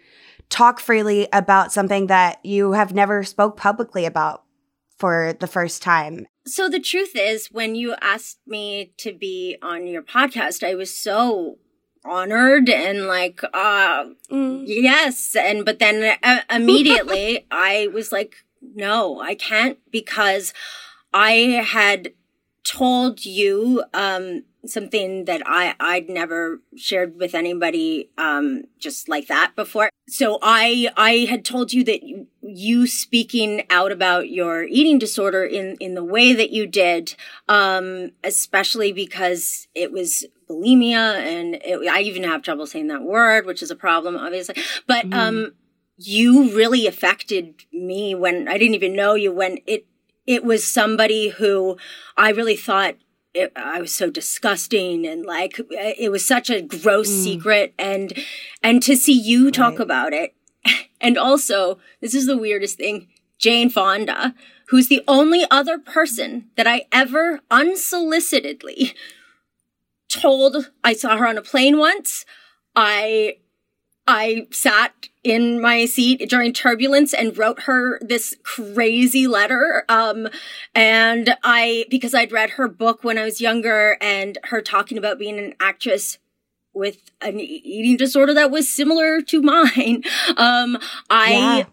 talk 0.49 0.81
freely 0.81 1.29
about 1.33 1.73
something 1.73 2.07
that 2.07 2.45
you 2.45 2.73
have 2.73 2.95
never 2.95 3.23
spoke 3.23 3.57
publicly 3.57 4.07
about 4.07 4.45
for 4.99 5.35
the 5.41 5.47
first 5.47 5.83
time. 5.83 6.27
So 6.47 6.69
the 6.71 6.81
truth 6.81 7.13
is 7.15 7.49
when 7.49 7.75
you 7.75 7.95
asked 8.01 8.39
me 8.47 8.93
to 8.99 9.13
be 9.13 9.59
on 9.61 9.87
your 9.87 10.03
podcast, 10.03 10.67
I 10.67 10.75
was 10.75 10.97
so 10.97 11.59
honored 12.09 12.69
and 12.69 13.07
like 13.07 13.41
uh 13.55 14.05
mm. 14.31 14.65
yes 14.67 15.37
and 15.37 15.65
but 15.65 15.79
then 15.79 16.17
uh, 16.23 16.41
immediately 16.51 17.47
i 17.51 17.89
was 17.93 18.13
like 18.13 18.37
no 18.75 19.21
i 19.21 19.35
can't 19.35 19.79
because 19.91 20.53
i 21.13 21.31
had 21.65 22.13
told 22.65 23.25
you 23.25 23.85
um 23.95 24.43
something 24.69 25.25
that 25.27 25.43
I 25.47 25.75
I'd 25.79 26.09
never 26.09 26.61
shared 26.77 27.17
with 27.17 27.35
anybody 27.35 28.11
um 28.19 28.65
just 28.79 29.09
like 29.09 29.29
that 29.29 29.53
before. 29.57 29.91
So 30.09 30.39
I 30.43 30.89
I 30.97 31.27
had 31.29 31.45
told 31.45 31.73
you 31.73 31.85
that 31.85 32.03
you, 32.43 32.87
speaking 32.87 33.65
out 33.71 33.91
about 33.91 34.29
your 34.29 34.65
eating 34.65 34.99
disorder 34.99 35.45
in 35.45 35.77
in 35.81 35.95
the 35.95 36.05
way 36.05 36.33
that 36.33 36.51
you 36.51 36.67
did 36.67 37.15
um 37.49 38.11
especially 38.23 38.93
because 38.93 39.69
it 39.75 39.93
was 39.93 40.25
bulimia 40.49 41.17
and 41.17 41.57
it, 41.57 41.89
I 41.91 42.01
even 42.01 42.23
have 42.25 42.43
trouble 42.43 42.67
saying 42.67 42.89
that 42.89 43.03
word 43.03 43.47
which 43.47 43.63
is 43.63 43.71
a 43.71 43.77
problem 43.77 44.17
obviously. 44.17 44.57
But 44.87 45.11
mm. 45.11 45.15
um 45.15 45.53
you 45.97 46.55
really 46.55 46.87
affected 46.87 47.65
me 47.73 48.15
when 48.15 48.49
I 48.49 48.59
didn't 48.59 48.75
even 48.75 48.95
know 48.95 49.15
you 49.15 49.33
when 49.33 49.59
it 49.67 49.87
it 50.27 50.45
was 50.45 50.67
somebody 50.67 51.29
who 51.29 51.77
I 52.17 52.31
really 52.31 52.57
thought 52.57 52.97
it, 53.33 53.53
I 53.55 53.81
was 53.81 53.93
so 53.93 54.11
disgusting 54.11 55.07
and 55.07 55.25
like 55.25 55.61
it 55.71 56.11
was 56.11 56.27
such 56.27 56.51
a 56.51 56.63
gross 56.63 57.11
mm. 57.11 57.23
secret 57.23 57.75
and 57.79 58.13
and 58.63 58.83
to 58.83 58.97
see 58.97 59.13
you 59.13 59.51
talk 59.51 59.75
right. 59.75 59.81
about 59.81 60.13
it 60.13 60.35
and 61.01 61.19
also 61.19 61.79
this 62.01 62.15
is 62.15 62.27
the 62.27 62.39
weirdest 62.39 62.79
thing 62.79 63.09
Jane 63.39 63.71
Fonda 63.71 64.35
who's 64.69 64.89
the 64.89 65.03
only 65.07 65.45
other 65.51 65.79
person 65.79 66.51
that 66.57 66.67
I 66.67 66.87
ever 66.91 67.41
unsolicitedly 67.51 68.95
told 70.21 70.71
I 70.83 70.93
saw 70.93 71.17
her 71.17 71.27
on 71.27 71.39
a 71.39 71.43
plane 71.43 71.79
once. 71.79 72.25
I 72.75 73.39
I 74.07 74.47
sat 74.53 75.09
in 75.25 75.61
my 75.61 75.85
seat 75.85 76.29
during 76.29 76.53
turbulence 76.53 77.13
and 77.13 77.37
wrote 77.37 77.63
her 77.63 77.99
this 78.01 78.37
crazy 78.45 79.27
letter. 79.27 79.85
Um, 79.89 80.29
and 80.75 81.37
I, 81.43 81.87
because 81.91 82.15
I'd 82.15 82.31
read 82.31 82.51
her 82.51 82.69
book 82.69 83.03
when 83.03 83.19
I 83.19 83.25
was 83.25 83.41
younger 83.41 83.97
and 84.01 84.39
her 84.45 84.63
talking 84.63 84.97
about 84.97 85.19
being 85.19 85.39
an 85.39 85.55
actress 85.59 86.19
with 86.73 87.11
an 87.21 87.41
eating 87.41 87.97
disorder 87.97 88.33
that 88.35 88.51
was 88.51 88.69
similar 88.69 89.21
to 89.23 89.43
mine. 89.43 90.05
Um, 90.37 90.79
I, 91.11 91.65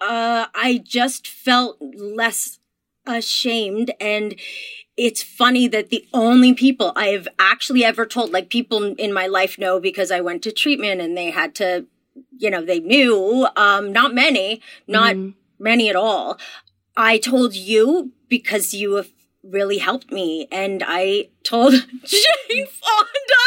yeah. 0.00 0.06
uh, 0.06 0.46
I 0.54 0.80
just 0.82 1.26
felt 1.26 1.76
less 1.80 2.58
ashamed 3.06 3.92
and 4.00 4.34
it's 4.96 5.22
funny 5.22 5.66
that 5.68 5.90
the 5.90 6.06
only 6.12 6.54
people 6.54 6.92
I've 6.94 7.26
actually 7.38 7.84
ever 7.84 8.06
told, 8.06 8.32
like 8.32 8.48
people 8.48 8.94
in 8.94 9.12
my 9.12 9.26
life 9.26 9.58
know 9.58 9.80
because 9.80 10.10
I 10.10 10.20
went 10.20 10.42
to 10.44 10.52
treatment 10.52 11.00
and 11.00 11.16
they 11.16 11.30
had 11.30 11.54
to, 11.56 11.86
you 12.38 12.48
know, 12.50 12.64
they 12.64 12.80
knew, 12.80 13.48
um, 13.56 13.92
not 13.92 14.14
many, 14.14 14.62
not 14.86 15.16
mm. 15.16 15.34
many 15.58 15.88
at 15.88 15.96
all. 15.96 16.38
I 16.96 17.18
told 17.18 17.54
you 17.54 18.12
because 18.28 18.72
you 18.72 18.94
have 18.94 19.10
really 19.42 19.78
helped 19.78 20.12
me. 20.12 20.46
And 20.52 20.82
I 20.86 21.28
told 21.42 21.72
Jane 22.04 22.66
Fonda, 22.66 23.44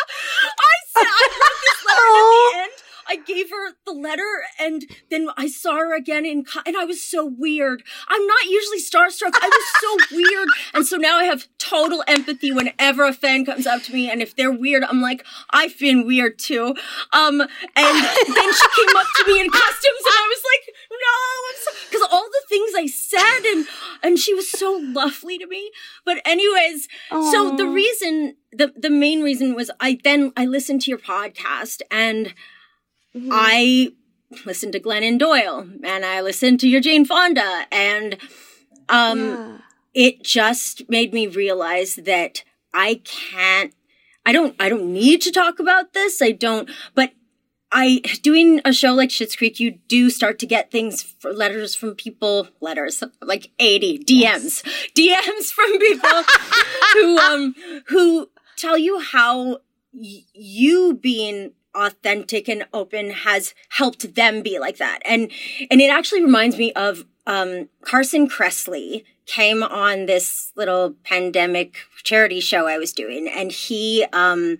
I 0.59 0.75
said, 0.87 1.05
I 1.05 1.27
wrote 1.31 1.61
this 1.63 1.85
letter 1.85 2.07
at 2.13 2.31
the 2.31 2.59
end 2.63 2.86
I 3.07 3.17
gave 3.17 3.49
her 3.49 3.73
the 3.85 3.93
letter 3.93 4.43
and 4.59 4.83
then 5.09 5.29
I 5.37 5.47
saw 5.47 5.75
her 5.77 5.95
again 5.95 6.25
in, 6.25 6.45
and 6.65 6.77
I 6.77 6.85
was 6.85 7.03
so 7.03 7.25
weird. 7.25 7.83
I'm 8.07 8.25
not 8.25 8.45
usually 8.45 8.79
starstruck. 8.79 9.31
I 9.33 9.47
was 9.47 10.07
so 10.09 10.15
weird. 10.15 10.47
And 10.73 10.85
so 10.85 10.97
now 10.97 11.17
I 11.17 11.23
have 11.25 11.47
total 11.57 12.03
empathy 12.07 12.51
whenever 12.51 13.05
a 13.05 13.13
fan 13.13 13.45
comes 13.45 13.67
up 13.67 13.83
to 13.83 13.93
me. 13.93 14.09
And 14.09 14.21
if 14.21 14.35
they're 14.35 14.51
weird, 14.51 14.83
I'm 14.83 15.01
like, 15.01 15.25
I've 15.49 15.77
been 15.79 16.05
weird 16.05 16.39
too. 16.39 16.75
Um, 17.13 17.41
and 17.41 17.49
then 17.75 18.53
she 18.53 18.67
came 18.75 18.95
up 18.95 19.07
to 19.17 19.23
me 19.27 19.39
in 19.39 19.49
customs 19.49 20.01
and 20.05 20.13
I 20.13 20.27
was 20.29 20.43
like, 20.51 20.75
no, 20.91 21.77
because 21.89 22.07
all 22.11 22.25
the 22.25 22.43
things 22.49 22.71
I 22.75 22.87
said 22.87 23.51
and, 23.51 23.67
and 24.03 24.19
she 24.19 24.33
was 24.33 24.49
so 24.49 24.79
lovely 24.81 25.37
to 25.37 25.47
me. 25.47 25.71
But 26.05 26.17
anyways, 26.25 26.87
Aww. 27.11 27.31
so 27.31 27.55
the 27.55 27.67
reason, 27.67 28.35
the, 28.51 28.73
the 28.75 28.89
main 28.89 29.21
reason 29.21 29.55
was 29.55 29.71
I 29.79 29.99
then, 30.03 30.31
I 30.37 30.45
listened 30.45 30.81
to 30.83 30.91
your 30.91 30.99
podcast 30.99 31.81
and 31.91 32.33
Mm-hmm. 33.17 33.29
I 33.31 33.93
listened 34.45 34.73
to 34.73 34.79
Glennon 34.79 35.17
Doyle 35.17 35.67
and 35.83 36.05
I 36.05 36.21
listened 36.21 36.59
to 36.59 36.69
your 36.69 36.81
Jane 36.81 37.05
Fonda 37.05 37.65
and 37.71 38.17
um 38.89 39.19
yeah. 39.19 39.57
it 39.93 40.23
just 40.23 40.89
made 40.89 41.13
me 41.13 41.27
realize 41.27 41.95
that 41.95 42.43
I 42.73 43.01
can't 43.03 43.73
I 44.25 44.31
don't 44.31 44.55
I 44.59 44.69
don't 44.69 44.91
need 44.93 45.21
to 45.21 45.31
talk 45.31 45.59
about 45.59 45.93
this. 45.93 46.21
I 46.21 46.31
don't 46.31 46.69
but 46.93 47.13
I 47.71 48.01
doing 48.21 48.61
a 48.63 48.71
show 48.71 48.93
like 48.93 49.09
Schitt's 49.09 49.35
Creek, 49.35 49.59
you 49.59 49.79
do 49.87 50.09
start 50.09 50.39
to 50.39 50.45
get 50.45 50.71
things 50.71 51.01
for 51.03 51.33
letters 51.33 51.75
from 51.75 51.95
people, 51.95 52.47
letters 52.61 53.03
like 53.21 53.51
80 53.59 53.99
DMs, 53.99 54.07
yes. 54.09 54.63
DMs 54.95 55.51
from 55.51 55.77
people 55.79 56.23
who 56.93 57.17
um 57.17 57.55
who 57.87 58.29
tell 58.57 58.77
you 58.77 58.99
how 58.99 59.59
y- 59.93 60.23
you 60.33 60.93
being 61.01 61.53
authentic 61.77 62.49
and 62.49 62.65
open 62.73 63.11
has 63.11 63.53
helped 63.69 64.15
them 64.15 64.41
be 64.41 64.59
like 64.59 64.77
that. 64.77 64.99
And, 65.05 65.31
and 65.69 65.79
it 65.79 65.89
actually 65.89 66.23
reminds 66.23 66.57
me 66.57 66.73
of, 66.73 67.05
um, 67.25 67.69
Carson 67.81 68.27
Kressley 68.27 69.03
came 69.25 69.61
on 69.61 70.05
this 70.05 70.51
little 70.55 70.95
pandemic 71.03 71.77
charity 72.03 72.39
show 72.39 72.67
I 72.67 72.77
was 72.77 72.93
doing 72.93 73.27
and 73.27 73.51
he, 73.51 74.05
um, 74.13 74.57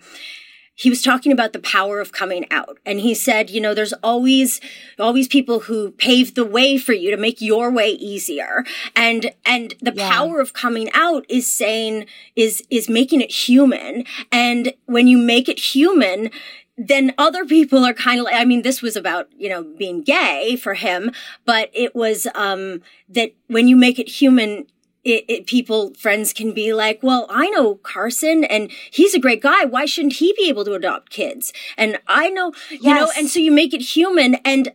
he 0.78 0.92
was 0.92 1.02
talking 1.02 1.32
about 1.32 1.54
the 1.54 1.60
power 1.60 2.00
of 2.00 2.12
coming 2.12 2.46
out. 2.52 2.78
And 2.86 3.00
he 3.00 3.16
said, 3.16 3.50
you 3.50 3.60
know, 3.60 3.74
there's 3.74 3.94
always, 4.04 4.62
always 5.00 5.28
people 5.28 5.62
who 5.62 5.90
pave 5.90 6.36
the 6.36 6.46
way 6.46 6.78
for 6.78 6.94
you 6.94 7.10
to 7.10 7.18
make 7.18 7.42
your 7.42 7.72
way 7.72 7.90
easier. 7.90 8.64
And, 8.96 9.32
and 9.44 9.74
the 9.82 9.94
yeah. 9.96 10.08
power 10.08 10.40
of 10.40 10.54
coming 10.54 10.92
out 10.94 11.26
is 11.30 11.52
saying, 11.52 12.06
is, 12.36 12.62
is 12.70 12.90
making 12.90 13.22
it 13.22 13.32
human. 13.32 14.06
And 14.32 14.72
when 14.86 15.08
you 15.08 15.18
make 15.18 15.50
it 15.50 15.58
human, 15.58 16.30
then 16.78 17.14
other 17.18 17.44
people 17.44 17.84
are 17.84 17.94
kind 17.94 18.20
of 18.20 18.26
like, 18.26 18.36
I 18.36 18.46
mean, 18.46 18.62
this 18.62 18.84
was 18.84 18.96
about, 18.96 19.30
you 19.36 19.50
know, 19.50 19.64
being 19.64 20.04
gay 20.04 20.56
for 20.56 20.76
him, 20.76 21.12
but 21.44 21.72
it 21.74 21.96
was, 21.96 22.28
um, 22.36 22.82
that 23.10 23.34
when 23.48 23.68
you 23.68 23.76
make 23.76 23.98
it 23.98 24.08
human, 24.08 24.68
it, 25.04 25.26
it, 25.28 25.48
people, 25.48 25.94
friends 25.96 26.34
can 26.34 26.54
be 26.54 26.74
like, 26.74 27.02
well, 27.02 27.26
I 27.30 27.50
know 27.50 27.76
Carson 27.76 28.44
and 28.44 28.70
he's 28.92 29.16
a 29.16 29.20
great 29.20 29.42
guy. 29.42 29.66
Why 29.66 29.86
shouldn't 29.86 30.14
he 30.14 30.34
be 30.38 30.50
able 30.50 30.66
to 30.66 30.74
adopt 30.74 31.10
kids? 31.10 31.52
And 31.78 31.98
I 32.08 32.30
know, 32.30 32.54
you 32.70 32.80
yes. 32.82 33.00
know, 33.00 33.12
and 33.18 33.28
so 33.28 33.40
you 33.40 33.52
make 33.52 33.74
it 33.74 33.82
human. 33.82 34.36
And 34.46 34.74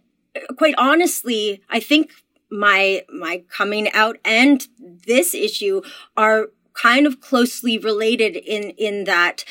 quite 0.57 0.75
honestly, 0.79 1.63
I 1.69 1.79
think 1.79 2.11
my, 2.51 3.05
my 3.11 3.45
coming 3.49 3.93
out 3.93 4.17
and 4.25 4.67
this 4.79 5.35
issue 5.35 5.83
are 6.17 6.49
kind 6.73 7.07
of 7.07 7.21
closely 7.21 7.79
related 7.79 8.35
in, 8.35 8.71
in 8.71 9.05
that, 9.05 9.45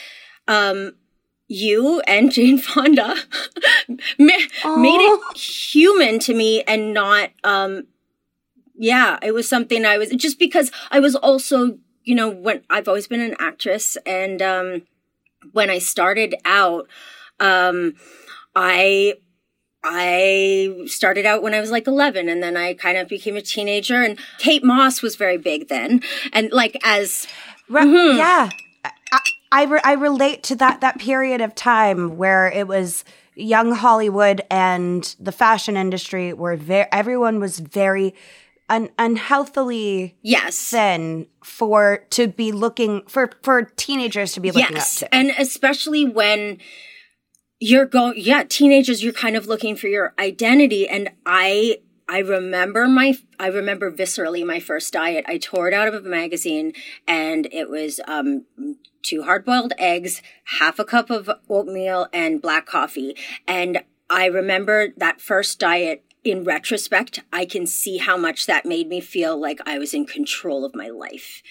um, 0.47 0.95
you 1.51 1.99
and 2.07 2.31
Jane 2.31 2.57
Fonda 2.57 3.15
made 4.17 4.39
it 4.57 5.37
human 5.37 6.19
to 6.19 6.33
me 6.33 6.63
and 6.63 6.93
not, 6.93 7.29
um, 7.43 7.87
yeah, 8.75 9.19
it 9.21 9.33
was 9.33 9.47
something 9.47 9.85
I 9.85 9.97
was 9.97 10.09
just 10.11 10.39
because 10.39 10.71
I 10.89 10.99
was 10.99 11.15
also, 11.15 11.77
you 12.03 12.15
know, 12.15 12.29
when 12.29 12.63
I've 12.69 12.87
always 12.87 13.07
been 13.07 13.19
an 13.19 13.35
actress 13.37 13.97
and, 14.05 14.41
um, 14.41 14.83
when 15.51 15.69
I 15.69 15.79
started 15.79 16.35
out, 16.45 16.87
um, 17.39 17.95
I, 18.55 19.15
I 19.83 20.83
started 20.85 21.25
out 21.25 21.41
when 21.41 21.53
I 21.53 21.59
was 21.59 21.71
like 21.71 21.87
11 21.87 22.29
and 22.29 22.41
then 22.41 22.55
I 22.55 22.75
kind 22.75 22.97
of 22.97 23.07
became 23.07 23.35
a 23.35 23.41
teenager 23.41 24.01
and 24.01 24.17
Kate 24.37 24.63
Moss 24.63 25.01
was 25.01 25.15
very 25.15 25.37
big 25.37 25.67
then. 25.67 26.01
And 26.31 26.51
like 26.51 26.77
as, 26.83 27.27
mm-hmm. 27.69 28.17
yeah. 28.17 28.51
I, 29.11 29.19
I, 29.51 29.63
re- 29.65 29.81
I 29.83 29.93
relate 29.93 30.43
to 30.43 30.55
that 30.57 30.81
that 30.81 30.99
period 30.99 31.41
of 31.41 31.55
time 31.55 32.17
where 32.17 32.47
it 32.47 32.67
was 32.67 33.03
young 33.35 33.73
Hollywood 33.73 34.41
and 34.49 35.15
the 35.19 35.31
fashion 35.31 35.77
industry 35.77 36.33
were 36.33 36.55
very 36.55 36.87
everyone 36.91 37.39
was 37.39 37.59
very 37.59 38.13
un- 38.69 38.89
unhealthily 38.99 40.15
yes 40.21 40.57
thin 40.69 41.27
for 41.43 42.05
to 42.11 42.27
be 42.27 42.51
looking 42.51 43.03
for 43.07 43.31
for 43.41 43.63
teenagers 43.63 44.33
to 44.33 44.39
be 44.39 44.51
looking 44.51 44.75
yes. 44.75 45.03
up 45.03 45.09
to. 45.09 45.15
And 45.15 45.31
especially 45.37 46.05
when 46.05 46.57
you're 47.59 47.85
going 47.85 48.15
yeah, 48.17 48.43
teenagers 48.47 49.03
you're 49.03 49.13
kind 49.13 49.35
of 49.35 49.47
looking 49.47 49.75
for 49.75 49.87
your 49.87 50.13
identity 50.19 50.87
and 50.87 51.09
I 51.25 51.77
I 52.11 52.19
remember 52.19 52.89
my, 52.89 53.17
I 53.39 53.47
remember 53.47 53.89
viscerally 53.89 54.45
my 54.45 54.59
first 54.59 54.91
diet. 54.91 55.23
I 55.29 55.37
tore 55.37 55.69
it 55.69 55.73
out 55.73 55.87
of 55.87 55.93
a 55.93 56.01
magazine 56.01 56.73
and 57.07 57.47
it 57.53 57.69
was, 57.69 58.01
um, 58.05 58.45
two 59.03 59.23
hard 59.23 59.45
boiled 59.45 59.73
eggs, 59.77 60.21
half 60.59 60.79
a 60.79 60.85
cup 60.85 61.09
of 61.09 61.29
oatmeal 61.49 62.07
and 62.13 62.41
black 62.41 62.65
coffee. 62.65 63.15
And 63.47 63.83
I 64.09 64.25
remember 64.25 64.89
that 64.97 65.21
first 65.21 65.59
diet 65.59 66.03
in 66.23 66.43
retrospect, 66.43 67.21
I 67.33 67.45
can 67.45 67.65
see 67.65 67.97
how 67.97 68.15
much 68.15 68.45
that 68.45 68.65
made 68.65 68.87
me 68.87 68.99
feel 69.01 69.39
like 69.39 69.59
I 69.65 69.79
was 69.79 69.93
in 69.93 70.05
control 70.05 70.65
of 70.65 70.75
my 70.75 70.89
life. 70.89 71.41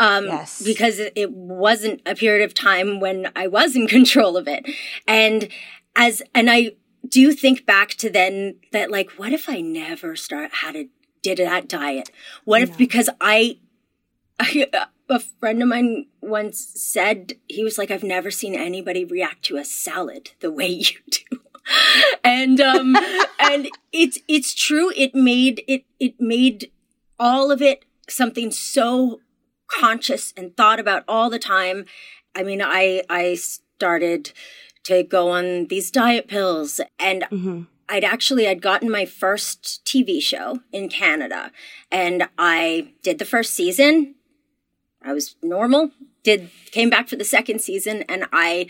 Um, 0.00 0.26
yes. 0.26 0.60
because 0.60 0.98
it 0.98 1.30
wasn't 1.30 2.02
a 2.04 2.16
period 2.16 2.44
of 2.44 2.52
time 2.52 2.98
when 2.98 3.30
I 3.36 3.46
was 3.46 3.76
in 3.76 3.86
control 3.88 4.36
of 4.36 4.48
it. 4.48 4.68
And 5.06 5.48
as, 5.94 6.20
and 6.34 6.50
I, 6.50 6.72
do 7.08 7.32
think 7.32 7.66
back 7.66 7.90
to 7.90 8.10
then 8.10 8.56
that 8.72 8.90
like, 8.90 9.10
what 9.12 9.32
if 9.32 9.48
I 9.48 9.60
never 9.60 10.16
start 10.16 10.50
had 10.62 10.74
a 10.74 10.88
did 11.22 11.38
that 11.38 11.68
diet? 11.68 12.10
What 12.44 12.60
if 12.62 12.76
because 12.76 13.08
I, 13.20 13.58
I 14.38 14.66
a 15.08 15.20
friend 15.20 15.62
of 15.62 15.68
mine 15.68 16.06
once 16.20 16.58
said 16.58 17.34
he 17.48 17.62
was 17.62 17.78
like, 17.78 17.90
I've 17.90 18.02
never 18.02 18.30
seen 18.30 18.54
anybody 18.54 19.04
react 19.04 19.44
to 19.44 19.56
a 19.56 19.64
salad 19.64 20.30
the 20.40 20.50
way 20.50 20.66
you 20.68 20.98
do. 21.10 21.40
and 22.22 22.60
um 22.60 22.96
and 23.40 23.68
it's 23.92 24.18
it's 24.28 24.54
true 24.54 24.92
it 24.96 25.14
made 25.14 25.62
it 25.66 25.84
it 25.98 26.20
made 26.20 26.70
all 27.18 27.50
of 27.50 27.62
it 27.62 27.84
something 28.08 28.50
so 28.50 29.20
conscious 29.66 30.34
and 30.36 30.54
thought 30.56 30.78
about 30.78 31.04
all 31.08 31.30
the 31.30 31.38
time 31.38 31.86
i 32.36 32.42
mean 32.42 32.60
i 32.60 33.02
i 33.08 33.34
started 33.34 34.30
to 34.84 35.02
go 35.02 35.30
on 35.30 35.66
these 35.66 35.90
diet 35.90 36.28
pills. 36.28 36.80
And 36.98 37.22
mm-hmm. 37.22 37.62
I'd 37.88 38.04
actually, 38.04 38.46
I'd 38.46 38.62
gotten 38.62 38.90
my 38.90 39.04
first 39.04 39.82
TV 39.84 40.20
show 40.20 40.60
in 40.72 40.88
Canada 40.88 41.50
and 41.90 42.28
I 42.38 42.92
did 43.02 43.18
the 43.18 43.24
first 43.24 43.54
season. 43.54 44.14
I 45.04 45.12
was 45.12 45.36
normal, 45.42 45.90
did, 46.22 46.50
came 46.70 46.88
back 46.88 47.08
for 47.08 47.16
the 47.16 47.24
second 47.24 47.60
season 47.60 48.02
and 48.08 48.24
I 48.32 48.66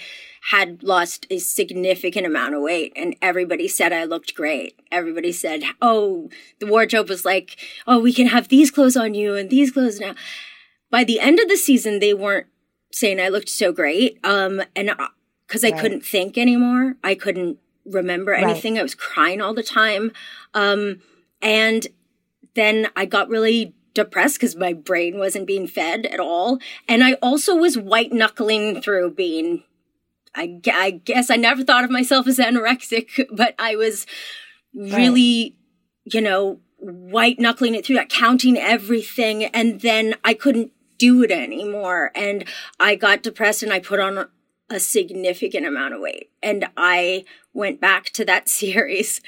had 0.50 0.82
lost 0.82 1.26
a 1.30 1.38
significant 1.38 2.26
amount 2.26 2.54
of 2.54 2.62
weight 2.62 2.92
and 2.96 3.16
everybody 3.22 3.68
said 3.68 3.92
I 3.92 4.04
looked 4.04 4.34
great. 4.34 4.80
Everybody 4.90 5.32
said, 5.32 5.62
Oh, 5.80 6.28
the 6.58 6.66
wardrobe 6.66 7.08
was 7.08 7.24
like, 7.24 7.56
Oh, 7.86 8.00
we 8.00 8.12
can 8.12 8.26
have 8.26 8.48
these 8.48 8.70
clothes 8.70 8.96
on 8.96 9.14
you 9.14 9.36
and 9.36 9.48
these 9.48 9.70
clothes 9.70 10.00
now. 10.00 10.14
By 10.90 11.04
the 11.04 11.20
end 11.20 11.38
of 11.40 11.48
the 11.48 11.56
season, 11.56 12.00
they 12.00 12.14
weren't 12.14 12.46
saying 12.92 13.20
I 13.20 13.28
looked 13.28 13.48
so 13.48 13.72
great. 13.72 14.18
Um, 14.24 14.62
and 14.74 14.90
because 15.46 15.64
I, 15.64 15.70
right. 15.70 15.80
couldn't 15.80 16.04
think 16.04 16.36
anymore, 16.36 16.96
I 17.02 17.14
couldn't 17.14 17.58
remember 17.84 18.34
anything. 18.34 18.74
Right. 18.74 18.80
I 18.80 18.84
was 18.84 18.94
crying 18.94 19.40
all 19.40 19.54
the 19.54 19.62
time. 19.62 20.12
Um, 20.52 21.00
and 21.40 21.86
then 22.54 22.88
I 22.96 23.04
got 23.04 23.28
really 23.28 23.74
depressed 23.94 24.36
because 24.36 24.56
my 24.56 24.72
brain 24.72 25.18
wasn't 25.18 25.46
being 25.46 25.66
fed 25.66 26.06
at 26.06 26.20
all. 26.20 26.58
And 26.88 27.02
I 27.02 27.14
also 27.14 27.54
was 27.54 27.78
white 27.78 28.12
knuckling 28.12 28.82
through 28.82 29.12
being, 29.12 29.62
I, 30.34 30.60
I, 30.72 30.90
guess 30.90 31.30
I 31.30 31.36
never 31.36 31.64
thought 31.64 31.84
of 31.84 31.90
myself 31.90 32.26
as 32.26 32.38
anorexic, 32.38 33.26
but 33.32 33.54
I 33.58 33.76
was 33.76 34.06
really, 34.74 35.56
right. 36.04 36.14
you 36.14 36.20
know, 36.20 36.60
white 36.78 37.38
knuckling 37.38 37.74
it 37.74 37.86
through 37.86 37.96
that, 37.96 38.10
counting 38.10 38.58
everything. 38.58 39.44
And 39.44 39.80
then 39.80 40.16
I 40.24 40.34
couldn't 40.34 40.72
do 40.98 41.22
it 41.22 41.30
anymore. 41.30 42.10
And 42.14 42.44
I 42.78 42.96
got 42.96 43.22
depressed 43.22 43.62
and 43.62 43.72
I 43.72 43.78
put 43.78 44.00
on 44.00 44.28
a 44.70 44.80
significant 44.80 45.66
amount 45.66 45.94
of 45.94 46.00
weight. 46.00 46.30
And 46.42 46.66
I 46.76 47.24
went 47.52 47.80
back 47.80 48.06
to 48.06 48.24
that 48.24 48.48
series 48.60 49.20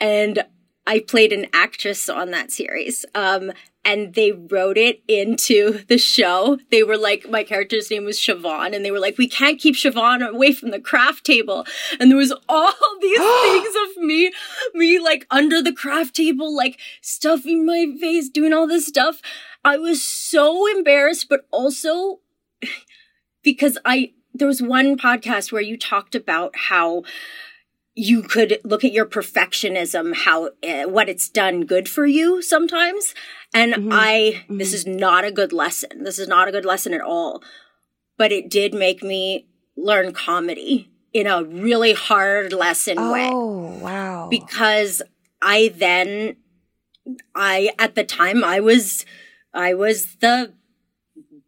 and 0.00 0.44
I 0.86 1.00
played 1.00 1.32
an 1.32 1.46
actress 1.52 2.08
on 2.08 2.30
that 2.32 2.50
series. 2.50 3.04
Um, 3.14 3.52
and 3.84 4.14
they 4.14 4.32
wrote 4.32 4.78
it 4.78 5.02
into 5.08 5.84
the 5.88 5.98
show. 5.98 6.58
They 6.70 6.82
were 6.82 6.96
like, 6.96 7.28
my 7.28 7.42
character's 7.42 7.90
name 7.90 8.04
was 8.04 8.18
Siobhan, 8.18 8.74
and 8.74 8.84
they 8.84 8.90
were 8.90 9.00
like, 9.00 9.18
we 9.18 9.28
can't 9.28 9.60
keep 9.60 9.74
Siobhan 9.74 10.26
away 10.26 10.52
from 10.52 10.70
the 10.70 10.80
craft 10.80 11.24
table. 11.24 11.66
And 11.98 12.10
there 12.10 12.18
was 12.18 12.32
all 12.48 12.72
these 13.00 13.18
things 13.42 13.74
of 13.88 14.02
me, 14.02 14.32
me 14.74 14.98
like 14.98 15.26
under 15.30 15.60
the 15.60 15.72
craft 15.72 16.14
table, 16.14 16.54
like 16.54 16.78
stuffing 17.00 17.66
my 17.66 17.86
face, 17.98 18.28
doing 18.28 18.52
all 18.52 18.66
this 18.66 18.86
stuff. 18.86 19.20
I 19.64 19.76
was 19.78 20.02
so 20.02 20.70
embarrassed, 20.76 21.28
but 21.28 21.46
also 21.50 22.20
because 23.42 23.78
I, 23.84 24.12
there 24.32 24.48
was 24.48 24.62
one 24.62 24.96
podcast 24.96 25.50
where 25.50 25.62
you 25.62 25.76
talked 25.76 26.14
about 26.14 26.54
how 26.56 27.02
you 27.94 28.22
could 28.22 28.58
look 28.64 28.84
at 28.84 28.92
your 28.92 29.04
perfectionism, 29.04 30.14
how 30.14 30.46
uh, 30.66 30.84
what 30.88 31.08
it's 31.08 31.28
done 31.28 31.66
good 31.66 31.88
for 31.88 32.06
you 32.06 32.40
sometimes. 32.40 33.14
And 33.52 33.74
mm-hmm. 33.74 33.92
I, 33.92 34.42
mm-hmm. 34.44 34.58
this 34.58 34.72
is 34.72 34.86
not 34.86 35.24
a 35.24 35.32
good 35.32 35.52
lesson. 35.52 36.04
This 36.04 36.18
is 36.18 36.28
not 36.28 36.48
a 36.48 36.52
good 36.52 36.64
lesson 36.64 36.94
at 36.94 37.02
all. 37.02 37.42
But 38.16 38.32
it 38.32 38.48
did 38.48 38.72
make 38.72 39.02
me 39.02 39.46
learn 39.76 40.12
comedy 40.12 40.90
in 41.12 41.26
a 41.26 41.44
really 41.44 41.92
hard 41.92 42.52
lesson 42.52 42.98
oh, 42.98 43.12
way. 43.12 43.28
Oh, 43.30 43.78
wow. 43.78 44.28
Because 44.30 45.02
I 45.42 45.72
then, 45.74 46.36
I, 47.34 47.70
at 47.78 47.94
the 47.94 48.04
time, 48.04 48.42
I 48.42 48.60
was, 48.60 49.04
I 49.52 49.74
was 49.74 50.16
the 50.16 50.54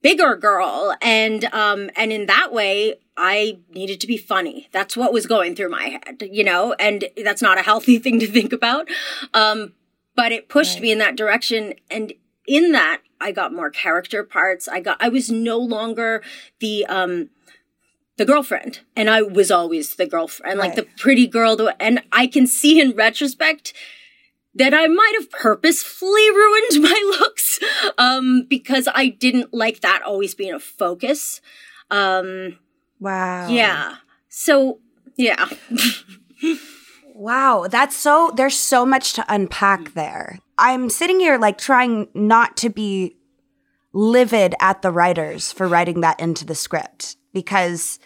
bigger 0.05 0.37
girl. 0.37 0.95
And, 1.01 1.47
um, 1.47 1.91
and 1.97 2.13
in 2.13 2.27
that 2.27 2.53
way, 2.53 2.97
I 3.17 3.59
needed 3.73 4.01
to 4.03 4.07
be 4.07 4.19
funny. 4.19 4.69
That's 4.71 4.97
what 4.97 5.15
was 5.15 5.27
going 5.27 5.57
through 5.57 5.71
my 5.71 5.99
head, 6.05 6.23
you 6.31 6.45
know, 6.45 6.75
and 6.75 7.07
that's 7.25 7.41
not 7.41 7.59
a 7.59 7.63
healthy 7.63 7.99
thing 8.05 8.21
to 8.21 8.27
think 8.27 8.53
about. 8.53 8.87
Um, 9.33 9.73
but 10.15 10.31
it 10.31 10.49
pushed 10.49 10.75
right. 10.75 10.83
me 10.83 10.93
in 10.93 10.99
that 10.99 11.17
direction. 11.17 11.75
And 11.91 12.13
in 12.47 12.73
that, 12.73 13.01
I 13.19 13.33
got 13.33 13.55
more 13.55 13.71
character 13.71 14.23
parts. 14.23 14.69
I 14.69 14.81
got, 14.81 14.99
I 15.01 15.09
was 15.09 15.31
no 15.31 15.59
longer 15.59 16.23
the, 16.61 16.85
um, 16.87 17.31
the 18.19 18.27
girlfriend 18.27 18.81
and 18.95 19.09
I 19.09 19.23
was 19.23 19.51
always 19.51 19.97
the 19.97 20.07
girlfriend, 20.07 20.59
right. 20.59 20.67
like 20.67 20.77
the 20.77 20.87
pretty 20.99 21.27
girl. 21.27 21.71
And 21.81 22.03
I 22.13 22.27
can 22.27 22.47
see 22.47 22.79
in 22.79 22.93
retrospect, 22.93 23.73
that 24.55 24.73
I 24.75 24.87
might 24.87 25.13
have 25.19 25.31
purposefully 25.31 26.31
ruined 26.31 26.83
my 26.83 27.17
looks 27.21 27.61
um, 27.99 28.47
because 28.49 28.89
I 28.93 29.09
didn't 29.09 29.53
like 29.53 29.81
that 29.81 30.03
always 30.03 30.35
being 30.35 30.55
a 30.55 30.61
focus. 30.61 31.41
Um, 31.91 32.59
wow. 33.01 33.49
Yeah. 33.49 33.97
So, 34.29 34.81
yeah. 35.17 35.49
wow. 37.15 37.67
That's 37.69 37.97
so, 37.97 38.33
there's 38.37 38.57
so 38.57 38.87
much 38.87 39.15
to 39.15 39.25
unpack 39.29 39.95
there. 39.95 40.39
I'm 40.59 40.89
sitting 40.89 41.21
here 41.21 41.39
like 41.39 41.59
trying 41.59 42.09
not 42.15 42.57
to 42.59 42.71
be 42.71 43.17
livid 43.93 44.55
at 44.61 44.83
the 44.83 44.91
writers 44.91 45.53
for 45.53 45.69
writing 45.69 46.01
that 46.01 46.19
into 46.21 46.45
the 46.45 46.55
script 46.55 47.17
because 47.33 47.99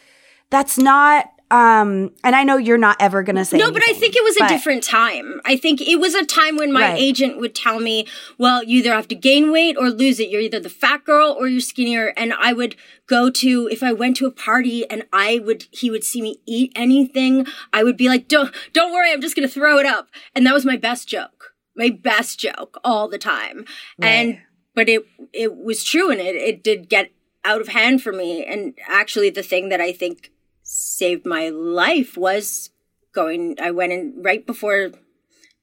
that's 0.50 0.78
not 0.78 1.30
um, 1.50 2.12
and 2.22 2.36
I 2.36 2.44
know 2.44 2.58
you're 2.58 2.76
not 2.76 2.96
ever 3.00 3.24
to 3.36 3.44
say 3.44 3.56
no, 3.56 3.64
anything, 3.64 3.80
but 3.80 3.90
I 3.90 3.98
think 3.98 4.14
it 4.14 4.22
was 4.22 4.36
a 4.36 4.48
different 4.48 4.82
time. 4.82 5.40
I 5.46 5.56
think 5.56 5.80
it 5.80 5.98
was 5.98 6.14
a 6.14 6.26
time 6.26 6.56
when 6.56 6.72
my 6.72 6.90
right. 6.90 6.98
agent 6.98 7.38
would 7.38 7.54
tell 7.54 7.80
me, 7.80 8.06
"Well, 8.36 8.62
you 8.62 8.78
either 8.80 8.92
have 8.92 9.08
to 9.08 9.14
gain 9.14 9.50
weight 9.50 9.76
or 9.78 9.88
lose 9.88 10.20
it. 10.20 10.28
You're 10.28 10.42
either 10.42 10.60
the 10.60 10.68
fat 10.68 11.04
girl 11.04 11.34
or 11.38 11.48
you're 11.48 11.60
skinnier." 11.60 12.12
And 12.18 12.34
I 12.34 12.52
would 12.52 12.76
go 13.06 13.30
to 13.30 13.68
if 13.72 13.82
I 13.82 13.92
went 13.92 14.18
to 14.18 14.26
a 14.26 14.30
party 14.30 14.88
and 14.90 15.06
I 15.10 15.38
would 15.38 15.66
he 15.70 15.90
would 15.90 16.04
see 16.04 16.20
me 16.20 16.40
eat 16.44 16.72
anything, 16.76 17.46
I 17.72 17.82
would 17.82 17.96
be 17.96 18.08
like, 18.08 18.28
"Don't 18.28 18.54
don't 18.74 18.92
worry, 18.92 19.10
I'm 19.10 19.22
just 19.22 19.36
to 19.36 19.48
throw 19.48 19.78
it 19.78 19.86
up." 19.86 20.08
And 20.34 20.46
that 20.46 20.54
was 20.54 20.66
my 20.66 20.76
best 20.76 21.08
joke. 21.08 21.54
My 21.74 21.88
best 21.88 22.38
joke 22.38 22.78
all 22.84 23.08
the 23.08 23.18
time. 23.18 23.64
Right. 23.98 24.08
And 24.08 24.40
but 24.74 24.90
it 24.90 25.06
it 25.32 25.56
was 25.56 25.82
true 25.82 26.10
and 26.10 26.20
it 26.20 26.36
it 26.36 26.62
did 26.62 26.90
get 26.90 27.10
out 27.44 27.62
of 27.62 27.68
hand 27.68 28.02
for 28.02 28.12
me 28.12 28.44
and 28.44 28.74
actually 28.86 29.30
the 29.30 29.42
thing 29.42 29.70
that 29.70 29.80
I 29.80 29.92
think 29.92 30.30
saved 30.68 31.24
my 31.24 31.48
life 31.48 32.18
was 32.18 32.70
going 33.14 33.56
I 33.60 33.70
went 33.70 33.90
in 33.90 34.14
right 34.18 34.46
before 34.46 34.90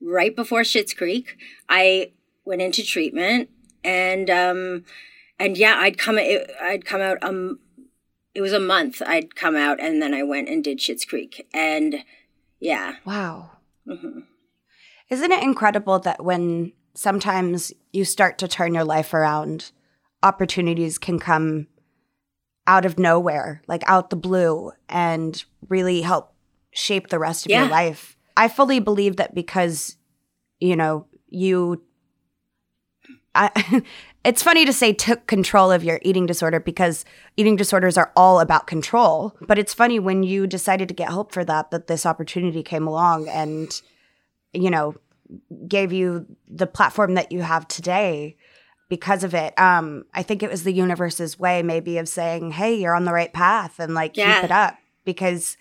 right 0.01 0.35
before 0.35 0.61
Schitt's 0.61 0.95
Creek. 0.95 1.37
I 1.69 2.11
went 2.43 2.63
into 2.63 2.83
treatment 2.83 3.49
and 3.83 4.29
um 4.31 4.83
and 5.39 5.57
yeah, 5.57 5.75
I'd 5.77 5.99
come 5.99 6.17
I'd 6.17 6.85
come 6.85 7.01
out 7.01 7.19
um 7.21 7.59
it 8.33 8.41
was 8.41 8.51
a 8.51 8.59
month 8.59 9.01
I'd 9.05 9.35
come 9.35 9.55
out 9.55 9.79
and 9.79 10.01
then 10.01 10.15
I 10.15 10.23
went 10.23 10.49
and 10.49 10.63
did 10.63 10.79
Schitt's 10.79 11.05
Creek 11.05 11.47
and 11.53 12.03
yeah. 12.59 12.95
Wow. 13.05 13.51
Mm-hmm. 13.87 14.21
Isn't 15.11 15.31
it 15.31 15.43
incredible 15.43 15.99
that 15.99 16.23
when 16.25 16.73
sometimes 16.95 17.71
you 17.93 18.05
start 18.05 18.39
to 18.39 18.47
turn 18.47 18.73
your 18.73 18.83
life 18.83 19.13
around, 19.13 19.71
opportunities 20.23 20.97
can 20.97 21.19
come 21.19 21.67
out 22.67 22.85
of 22.85 22.97
nowhere, 22.97 23.61
like 23.67 23.83
out 23.87 24.09
the 24.09 24.15
blue, 24.15 24.71
and 24.89 25.43
really 25.69 26.01
help 26.01 26.33
shape 26.71 27.07
the 27.07 27.19
rest 27.19 27.45
of 27.45 27.51
yeah. 27.51 27.61
your 27.61 27.69
life. 27.69 28.17
I 28.37 28.47
fully 28.47 28.79
believe 28.79 29.17
that 29.17 29.35
because, 29.35 29.97
you 30.59 30.75
know, 30.75 31.05
you. 31.29 31.83
I, 33.33 33.83
it's 34.23 34.41
funny 34.41 34.65
to 34.65 34.73
say 34.73 34.93
took 34.93 35.27
control 35.27 35.71
of 35.71 35.83
your 35.83 35.99
eating 36.01 36.25
disorder 36.25 36.59
because 36.59 37.05
eating 37.37 37.55
disorders 37.55 37.97
are 37.97 38.11
all 38.15 38.39
about 38.39 38.67
control. 38.67 39.35
But 39.41 39.59
it's 39.59 39.73
funny 39.73 39.99
when 39.99 40.23
you 40.23 40.47
decided 40.47 40.87
to 40.87 40.93
get 40.93 41.09
help 41.09 41.31
for 41.31 41.45
that, 41.45 41.71
that 41.71 41.87
this 41.87 42.05
opportunity 42.05 42.63
came 42.63 42.87
along 42.87 43.27
and, 43.27 43.81
you 44.53 44.69
know, 44.69 44.95
gave 45.67 45.91
you 45.91 46.25
the 46.47 46.67
platform 46.67 47.15
that 47.15 47.31
you 47.31 47.41
have 47.41 47.67
today 47.67 48.37
because 48.89 49.23
of 49.23 49.33
it. 49.33 49.57
Um, 49.59 50.05
I 50.13 50.23
think 50.23 50.43
it 50.43 50.49
was 50.49 50.63
the 50.63 50.73
universe's 50.73 51.39
way, 51.39 51.63
maybe, 51.63 51.97
of 51.97 52.07
saying, 52.07 52.51
"Hey, 52.51 52.75
you're 52.75 52.95
on 52.95 53.05
the 53.05 53.13
right 53.13 53.33
path," 53.33 53.79
and 53.79 53.93
like 53.93 54.17
yeah. 54.17 54.35
keep 54.35 54.45
it 54.45 54.51
up. 54.51 54.77
Because 55.03 55.57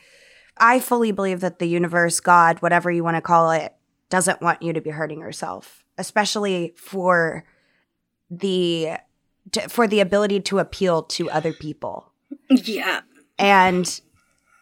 I 0.57 0.81
fully 0.81 1.13
believe 1.13 1.41
that 1.41 1.59
the 1.59 1.67
universe, 1.67 2.21
God, 2.21 2.63
whatever 2.63 2.91
you 2.91 3.05
want 3.05 3.17
to 3.17 3.21
call 3.21 3.51
it, 3.51 3.75
doesn't 4.09 4.41
want 4.41 4.63
you 4.63 4.73
to 4.73 4.81
be 4.81 4.91
hurting 4.91 5.21
yourself, 5.21 5.85
especially 5.99 6.75
for 6.77 7.45
the 8.31 8.93
to, 9.53 9.69
for 9.69 9.87
the 9.87 10.01
ability 10.01 10.41
to 10.41 10.59
appeal 10.59 11.03
to 11.03 11.31
other 11.31 11.53
people. 11.53 12.13
Yeah, 12.49 13.03
and 13.39 14.01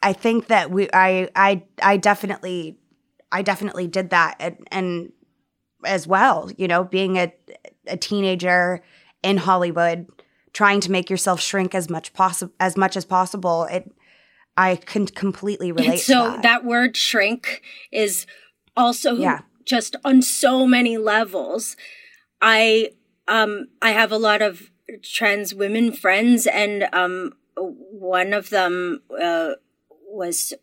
I 0.03 0.12
think 0.12 0.48
that 0.48 0.70
we, 0.70 0.88
I, 0.92 1.29
I, 1.37 1.62
I 1.83 1.96
definitely, 1.96 2.79
I 3.31 3.42
definitely 3.42 3.87
did 3.87 4.11
that, 4.11 4.37
and, 4.40 4.57
and 4.70 5.12
as 5.85 6.07
well. 6.07 6.51
You 6.57 6.68
know, 6.68 6.85
being 6.85 7.18
a 7.18 7.33
a 7.87 7.97
teenager 7.97 8.83
in 9.23 9.38
Hollywood 9.38 10.07
trying 10.53 10.81
to 10.81 10.90
make 10.90 11.09
yourself 11.09 11.40
shrink 11.40 11.75
as 11.75 11.88
much 11.88 12.12
possible 12.12 12.53
as 12.61 12.77
much 12.77 12.97
as 12.97 13.05
possible. 13.05 13.64
It 13.64 13.90
I 14.57 14.77
can 14.77 15.07
completely 15.07 15.73
relate. 15.73 15.99
so 15.99 16.31
that. 16.31 16.42
that. 16.42 16.64
word 16.64 16.97
shrink 16.97 17.62
is 17.90 18.27
also 18.77 19.14
yeah. 19.14 19.40
just 19.64 19.97
on 20.05 20.23
so 20.23 20.66
many 20.66 20.99
levels. 20.99 21.77
I 22.40 22.90
um 23.29 23.68
I 23.81 23.92
have 23.92 24.12
a 24.12 24.18
lot 24.18 24.42
of 24.42 24.71
trans 25.03 25.55
women 25.55 25.92
friends 25.92 26.47
and 26.47 26.88
um 26.92 27.33
one 27.57 28.33
of 28.33 28.51
them 28.51 29.03
uh, 29.21 29.53
was 30.09 30.55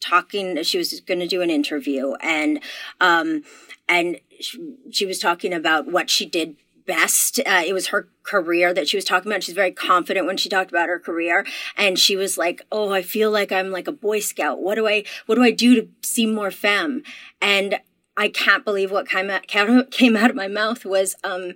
talking 0.00 0.62
she 0.62 0.78
was 0.78 1.00
going 1.00 1.20
to 1.20 1.26
do 1.26 1.42
an 1.42 1.50
interview 1.50 2.14
and 2.22 2.60
um 3.00 3.42
and 3.88 4.18
she, 4.40 4.76
she 4.90 5.06
was 5.06 5.18
talking 5.18 5.52
about 5.52 5.86
what 5.86 6.08
she 6.08 6.24
did 6.24 6.56
best. 6.86 7.38
Uh, 7.40 7.62
it 7.64 7.72
was 7.72 7.88
her 7.88 8.08
career 8.24 8.74
that 8.74 8.88
she 8.88 8.96
was 8.96 9.04
talking 9.04 9.30
about. 9.30 9.44
She's 9.44 9.54
very 9.54 9.70
confident 9.70 10.26
when 10.26 10.36
she 10.36 10.48
talked 10.48 10.70
about 10.70 10.88
her 10.88 10.98
career. 10.98 11.46
And 11.76 11.98
she 11.98 12.16
was 12.16 12.36
like, 12.36 12.62
Oh, 12.72 12.92
I 12.92 13.02
feel 13.02 13.30
like 13.30 13.52
I'm 13.52 13.70
like 13.70 13.86
a 13.86 13.92
Boy 13.92 14.20
Scout. 14.20 14.60
What 14.60 14.74
do 14.74 14.88
I, 14.88 15.04
what 15.26 15.36
do 15.36 15.42
I 15.42 15.52
do 15.52 15.74
to 15.76 15.88
seem 16.02 16.34
more 16.34 16.50
femme? 16.50 17.02
And 17.40 17.78
I 18.16 18.28
can't 18.28 18.64
believe 18.64 18.90
what 18.90 19.08
came 19.08 19.30
out, 19.30 19.46
came 19.46 20.16
out 20.16 20.30
of 20.30 20.36
my 20.36 20.48
mouth 20.48 20.84
was, 20.84 21.14
um, 21.22 21.54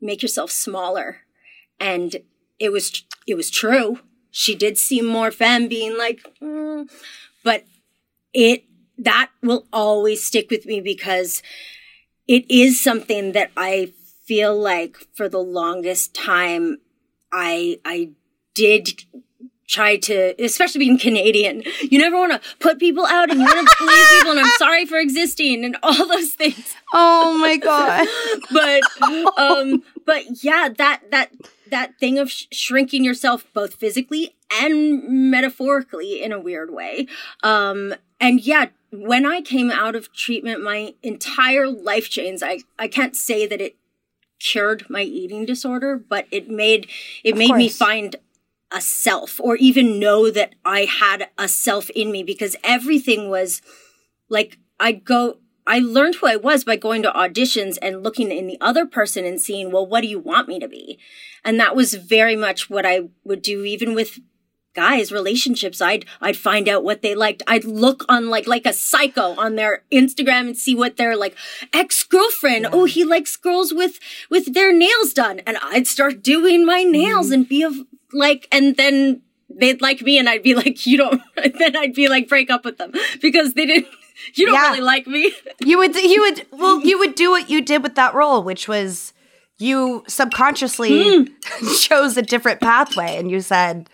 make 0.00 0.22
yourself 0.22 0.50
smaller. 0.50 1.22
And 1.80 2.16
it 2.58 2.70
was, 2.70 3.04
it 3.26 3.34
was 3.34 3.50
true. 3.50 4.00
she 4.30 4.54
did 4.54 4.78
seem 4.78 5.06
more 5.06 5.30
femme, 5.30 5.66
being 5.66 5.98
like, 5.98 6.20
mm. 6.40 6.88
but 7.42 7.64
it 8.36 8.64
that 8.98 9.30
will 9.42 9.66
always 9.72 10.22
stick 10.22 10.50
with 10.50 10.66
me 10.66 10.80
because 10.80 11.42
it 12.28 12.44
is 12.50 12.80
something 12.80 13.32
that 13.32 13.50
I 13.56 13.92
feel 14.26 14.56
like 14.58 14.96
for 15.14 15.28
the 15.28 15.40
longest 15.40 16.14
time 16.14 16.78
I 17.32 17.78
I 17.84 18.10
did 18.54 19.04
try 19.68 19.96
to, 19.96 20.34
especially 20.42 20.80
being 20.80 20.98
Canadian, 20.98 21.62
you 21.80 21.98
never 21.98 22.16
want 22.16 22.32
to 22.32 22.56
put 22.58 22.78
people 22.78 23.04
out 23.04 23.30
and 23.30 23.40
you 23.40 23.46
want 23.46 23.66
to 23.68 23.74
please 23.78 24.08
people 24.18 24.32
and 24.32 24.40
I'm 24.40 24.52
sorry 24.58 24.86
for 24.86 24.98
existing 24.98 25.64
and 25.64 25.76
all 25.82 26.06
those 26.06 26.34
things. 26.34 26.74
Oh 26.92 27.36
my 27.38 27.56
god. 27.56 28.06
but 28.52 28.82
um 29.38 29.82
but 30.04 30.24
yeah, 30.42 30.68
that 30.76 31.02
that 31.10 31.32
that 31.70 31.98
thing 31.98 32.18
of 32.18 32.30
sh- 32.30 32.46
shrinking 32.52 33.02
yourself 33.04 33.44
both 33.54 33.74
physically 33.74 34.36
and 34.52 35.30
metaphorically 35.30 36.22
in 36.22 36.32
a 36.32 36.40
weird 36.40 36.72
way. 36.72 37.08
Um 37.42 37.94
and 38.20 38.40
yet 38.40 38.72
when 38.90 39.26
I 39.26 39.40
came 39.40 39.70
out 39.70 39.94
of 39.94 40.12
treatment, 40.12 40.62
my 40.62 40.94
entire 41.02 41.68
life 41.68 42.08
changed. 42.08 42.42
I 42.42 42.60
I 42.78 42.88
can't 42.88 43.16
say 43.16 43.46
that 43.46 43.60
it 43.60 43.76
cured 44.38 44.88
my 44.88 45.02
eating 45.02 45.44
disorder, 45.44 45.96
but 45.96 46.26
it 46.30 46.48
made 46.48 46.88
it 47.24 47.32
of 47.32 47.38
made 47.38 47.48
course. 47.48 47.58
me 47.58 47.68
find 47.68 48.16
a 48.72 48.80
self 48.80 49.40
or 49.40 49.56
even 49.56 50.00
know 50.00 50.30
that 50.30 50.54
I 50.64 50.84
had 50.84 51.28
a 51.38 51.48
self 51.48 51.88
in 51.90 52.10
me 52.10 52.22
because 52.22 52.56
everything 52.64 53.30
was 53.30 53.62
like 54.28 54.58
I'd 54.80 55.04
go 55.04 55.38
I 55.66 55.80
learned 55.80 56.16
who 56.16 56.28
I 56.28 56.36
was 56.36 56.62
by 56.62 56.76
going 56.76 57.02
to 57.02 57.10
auditions 57.10 57.76
and 57.82 58.04
looking 58.04 58.30
in 58.30 58.46
the 58.46 58.58
other 58.60 58.86
person 58.86 59.24
and 59.24 59.40
seeing, 59.40 59.72
well, 59.72 59.84
what 59.84 60.02
do 60.02 60.06
you 60.06 60.20
want 60.20 60.46
me 60.46 60.60
to 60.60 60.68
be? 60.68 60.96
And 61.44 61.58
that 61.58 61.74
was 61.74 61.94
very 61.94 62.36
much 62.36 62.70
what 62.70 62.86
I 62.86 63.08
would 63.24 63.42
do 63.42 63.64
even 63.64 63.92
with 63.92 64.20
guys 64.76 65.10
relationships 65.10 65.80
i'd 65.80 66.04
i'd 66.20 66.36
find 66.36 66.68
out 66.68 66.84
what 66.84 67.02
they 67.02 67.14
liked 67.14 67.42
i'd 67.48 67.64
look 67.64 68.04
on 68.08 68.30
like 68.30 68.46
like 68.46 68.66
a 68.66 68.72
psycho 68.72 69.34
on 69.36 69.56
their 69.56 69.82
instagram 69.90 70.46
and 70.46 70.56
see 70.56 70.74
what 70.74 70.96
their 70.96 71.16
like 71.16 71.34
ex-girlfriend 71.72 72.62
yeah. 72.64 72.70
oh 72.72 72.84
he 72.84 73.02
likes 73.02 73.36
girls 73.36 73.74
with 73.74 73.98
with 74.30 74.54
their 74.54 74.72
nails 74.72 75.12
done 75.12 75.40
and 75.46 75.56
i'd 75.64 75.88
start 75.88 76.22
doing 76.22 76.64
my 76.64 76.84
nails 76.84 77.26
mm-hmm. 77.26 77.34
and 77.34 77.48
be 77.48 77.62
of 77.62 77.74
like, 78.16 78.48
and 78.50 78.76
then 78.76 79.22
they'd 79.48 79.80
like 79.80 80.02
me 80.02 80.18
and 80.18 80.28
I'd 80.28 80.42
be 80.42 80.54
like, 80.54 80.86
you 80.86 80.98
don't, 80.98 81.22
then 81.36 81.76
I'd 81.76 81.94
be 81.94 82.08
like, 82.08 82.28
break 82.28 82.50
up 82.50 82.64
with 82.64 82.78
them 82.78 82.92
because 83.20 83.54
they 83.54 83.66
didn't, 83.66 83.88
you 84.34 84.46
don't 84.46 84.54
yeah. 84.54 84.70
really 84.70 84.80
like 84.80 85.06
me. 85.06 85.32
You 85.60 85.78
would, 85.78 85.96
you 85.96 86.20
would, 86.20 86.46
well, 86.52 86.80
you 86.80 86.98
would 86.98 87.14
do 87.14 87.30
what 87.30 87.50
you 87.50 87.60
did 87.60 87.82
with 87.82 87.96
that 87.96 88.14
role, 88.14 88.42
which 88.42 88.68
was 88.68 89.12
you 89.58 90.04
subconsciously 90.06 90.90
mm. 90.90 91.82
chose 91.82 92.16
a 92.16 92.22
different 92.22 92.60
pathway 92.60 93.16
and 93.16 93.30
you 93.30 93.40
said, 93.40 93.88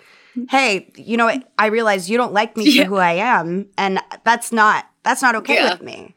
hey, 0.48 0.90
you 0.96 1.16
know, 1.16 1.30
I 1.58 1.66
realize 1.66 2.08
you 2.08 2.16
don't 2.16 2.32
like 2.32 2.56
me 2.56 2.70
yeah. 2.70 2.84
for 2.84 2.88
who 2.88 2.96
I 2.96 3.12
am. 3.12 3.68
And 3.76 4.00
that's 4.24 4.52
not, 4.52 4.86
that's 5.02 5.22
not 5.22 5.34
okay 5.36 5.54
yeah. 5.54 5.72
with 5.72 5.82
me. 5.82 6.14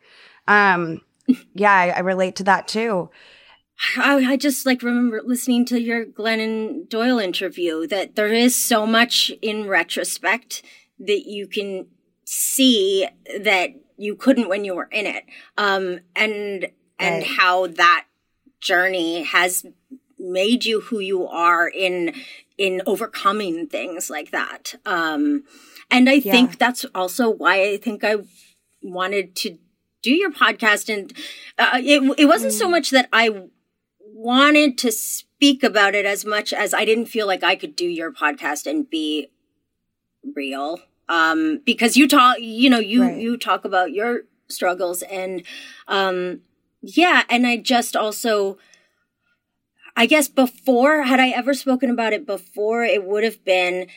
Um, 0.48 1.02
yeah, 1.54 1.74
I, 1.74 1.90
I 1.90 2.00
relate 2.00 2.36
to 2.38 2.44
that 2.46 2.68
too. 2.68 3.10
I, 3.98 4.16
I 4.16 4.38
just 4.38 4.66
like 4.66 4.84
remember 4.84 5.22
listening 5.24 5.66
to 5.66 5.82
your 5.82 6.06
Glennon 6.06 6.88
Doyle 6.88 7.20
interview 7.20 7.88
that 7.88 8.16
there 8.16 8.32
is 8.32 8.56
so 8.56 8.86
much 8.86 9.32
in 9.42 9.68
retrospect 9.68 10.64
that 11.00 11.26
you 11.26 11.48
can 11.48 11.88
see 12.24 13.08
that 13.42 13.72
you 13.98 14.16
couldn't 14.16 14.50
when 14.50 14.64
you 14.64 14.76
were 14.76 14.90
in 14.92 15.06
it. 15.06 15.26
Um, 15.58 16.00
and, 16.16 16.68
and 16.98 17.16
right. 17.16 17.26
how 17.26 17.68
that 17.68 18.06
journey 18.62 19.24
has 19.24 19.66
made 20.18 20.64
you 20.64 20.82
who 20.82 21.00
you 21.00 21.28
are 21.28 21.68
in, 21.68 22.14
in 22.58 22.82
overcoming 22.86 23.68
things 23.68 24.10
like 24.10 24.32
that. 24.32 24.76
Um, 24.86 25.44
and 25.92 26.10
I 26.10 26.14
yeah. 26.14 26.32
think 26.32 26.58
that's 26.58 26.86
also 26.96 27.30
why 27.30 27.62
I 27.64 27.78
think 27.78 28.04
I 28.04 28.18
wanted 28.82 29.36
to 29.38 29.58
do 30.02 30.14
your 30.14 30.32
podcast. 30.32 30.94
And 30.94 31.12
uh, 31.58 31.80
it, 31.84 32.02
it 32.18 32.26
wasn't 32.26 32.54
mm. 32.54 32.58
so 32.58 32.70
much 32.70 32.92
that 32.92 33.10
I 33.12 33.48
wanted 34.00 34.78
to 34.80 34.92
speak 34.92 35.64
about 35.64 35.96
it 35.96 36.06
as 36.06 36.26
much 36.26 36.54
as 36.54 36.74
I 36.74 36.86
didn't 36.86 37.08
feel 37.08 37.28
like 37.28 37.44
I 37.44 37.56
could 37.56 37.76
do 37.76 37.86
your 37.86 38.12
podcast 38.12 38.66
and 38.66 38.90
be 38.90 39.28
real. 40.36 40.80
Um, 41.10 41.62
because 41.66 41.98
you 41.98 42.08
talk, 42.08 42.38
you 42.40 42.70
know, 42.70 42.80
you, 42.80 43.04
right. 43.04 43.18
you 43.18 43.38
talk 43.38 43.66
about 43.66 43.92
your 43.92 44.22
struggles 44.48 45.02
and, 45.04 45.44
um, 45.88 46.42
yeah. 46.82 47.24
And 47.30 47.46
I 47.46 47.58
just 47.58 47.96
also, 47.96 48.58
I 49.96 50.06
guess 50.06 50.28
before, 50.28 51.04
had 51.04 51.20
I 51.20 51.30
ever 51.30 51.54
spoken 51.54 51.90
about 51.90 52.14
it 52.14 52.26
before, 52.26 52.84
it 52.84 53.06
would 53.06 53.24
have 53.24 53.44
been 53.46 53.88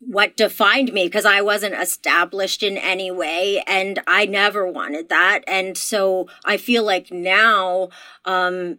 what 0.00 0.36
defined 0.36 0.92
me 0.92 1.06
because 1.06 1.24
I 1.24 1.42
wasn't 1.42 1.74
established 1.74 2.64
in 2.64 2.76
any 2.76 3.12
way 3.12 3.62
and 3.68 4.00
I 4.08 4.26
never 4.26 4.66
wanted 4.66 5.08
that. 5.10 5.44
And 5.46 5.78
so 5.78 6.26
I 6.44 6.56
feel 6.56 6.82
like 6.82 7.12
now, 7.12 7.90
um, 8.24 8.78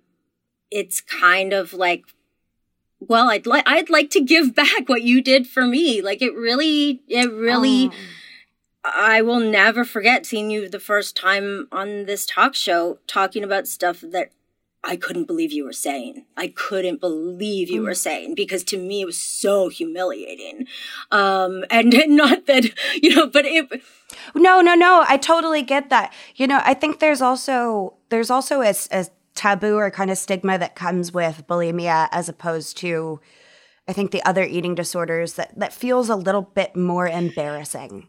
it's 0.69 1.01
kind 1.01 1.53
of 1.53 1.71
like 1.71 2.03
well 2.99 3.29
i'd 3.29 3.45
like 3.45 3.63
i'd 3.67 3.89
like 3.89 4.09
to 4.09 4.21
give 4.21 4.55
back 4.55 4.87
what 4.87 5.03
you 5.03 5.21
did 5.21 5.47
for 5.47 5.65
me 5.65 6.01
like 6.01 6.21
it 6.21 6.33
really 6.33 7.01
it 7.07 7.31
really 7.31 7.89
oh. 7.89 8.91
i 8.95 9.21
will 9.21 9.39
never 9.39 9.85
forget 9.85 10.25
seeing 10.25 10.49
you 10.49 10.67
the 10.67 10.79
first 10.79 11.15
time 11.15 11.67
on 11.71 12.05
this 12.05 12.25
talk 12.25 12.55
show 12.55 12.97
talking 13.07 13.43
about 13.43 13.67
stuff 13.67 14.01
that 14.01 14.31
I 14.83 14.97
couldn't 14.97 15.25
believe 15.25 15.51
you 15.53 15.63
were 15.63 15.73
saying. 15.73 16.25
I 16.35 16.47
couldn't 16.49 16.99
believe 16.99 17.69
you 17.69 17.83
were 17.83 17.91
mm. 17.91 17.97
saying 17.97 18.35
because 18.35 18.63
to 18.65 18.77
me 18.77 19.01
it 19.01 19.05
was 19.05 19.19
so 19.19 19.69
humiliating. 19.69 20.67
Um, 21.11 21.63
and 21.71 21.93
not 22.07 22.47
that, 22.47 22.65
you 23.01 23.15
know, 23.15 23.27
but 23.27 23.45
it. 23.45 23.81
No, 24.35 24.61
no, 24.61 24.75
no. 24.75 25.05
I 25.07 25.17
totally 25.17 25.61
get 25.61 25.89
that. 25.89 26.13
You 26.35 26.47
know, 26.47 26.59
I 26.63 26.73
think 26.73 26.99
there's 26.99 27.21
also, 27.21 27.95
there's 28.09 28.29
also 28.29 28.61
a, 28.61 28.73
a 28.91 29.05
taboo 29.35 29.75
or 29.77 29.89
kind 29.89 30.11
of 30.11 30.17
stigma 30.17 30.57
that 30.57 30.75
comes 30.75 31.13
with 31.13 31.47
bulimia 31.47 32.09
as 32.11 32.29
opposed 32.29 32.77
to 32.77 33.19
I 33.87 33.93
think 33.93 34.11
the 34.11 34.23
other 34.23 34.43
eating 34.43 34.75
disorders 34.75 35.33
that 35.33 35.57
that 35.59 35.73
feels 35.73 36.09
a 36.09 36.15
little 36.15 36.41
bit 36.41 36.75
more 36.75 37.07
embarrassing. 37.07 38.07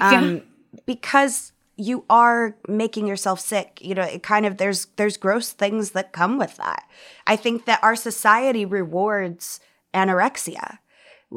Um, 0.00 0.42
because 0.86 1.51
you 1.76 2.04
are 2.10 2.56
making 2.68 3.06
yourself 3.06 3.40
sick. 3.40 3.78
You 3.80 3.94
know, 3.94 4.02
it 4.02 4.22
kind 4.22 4.46
of 4.46 4.58
there's 4.58 4.86
there's 4.96 5.16
gross 5.16 5.52
things 5.52 5.92
that 5.92 6.12
come 6.12 6.38
with 6.38 6.56
that. 6.56 6.84
I 7.26 7.36
think 7.36 7.64
that 7.64 7.82
our 7.82 7.96
society 7.96 8.64
rewards 8.64 9.60
anorexia 9.94 10.78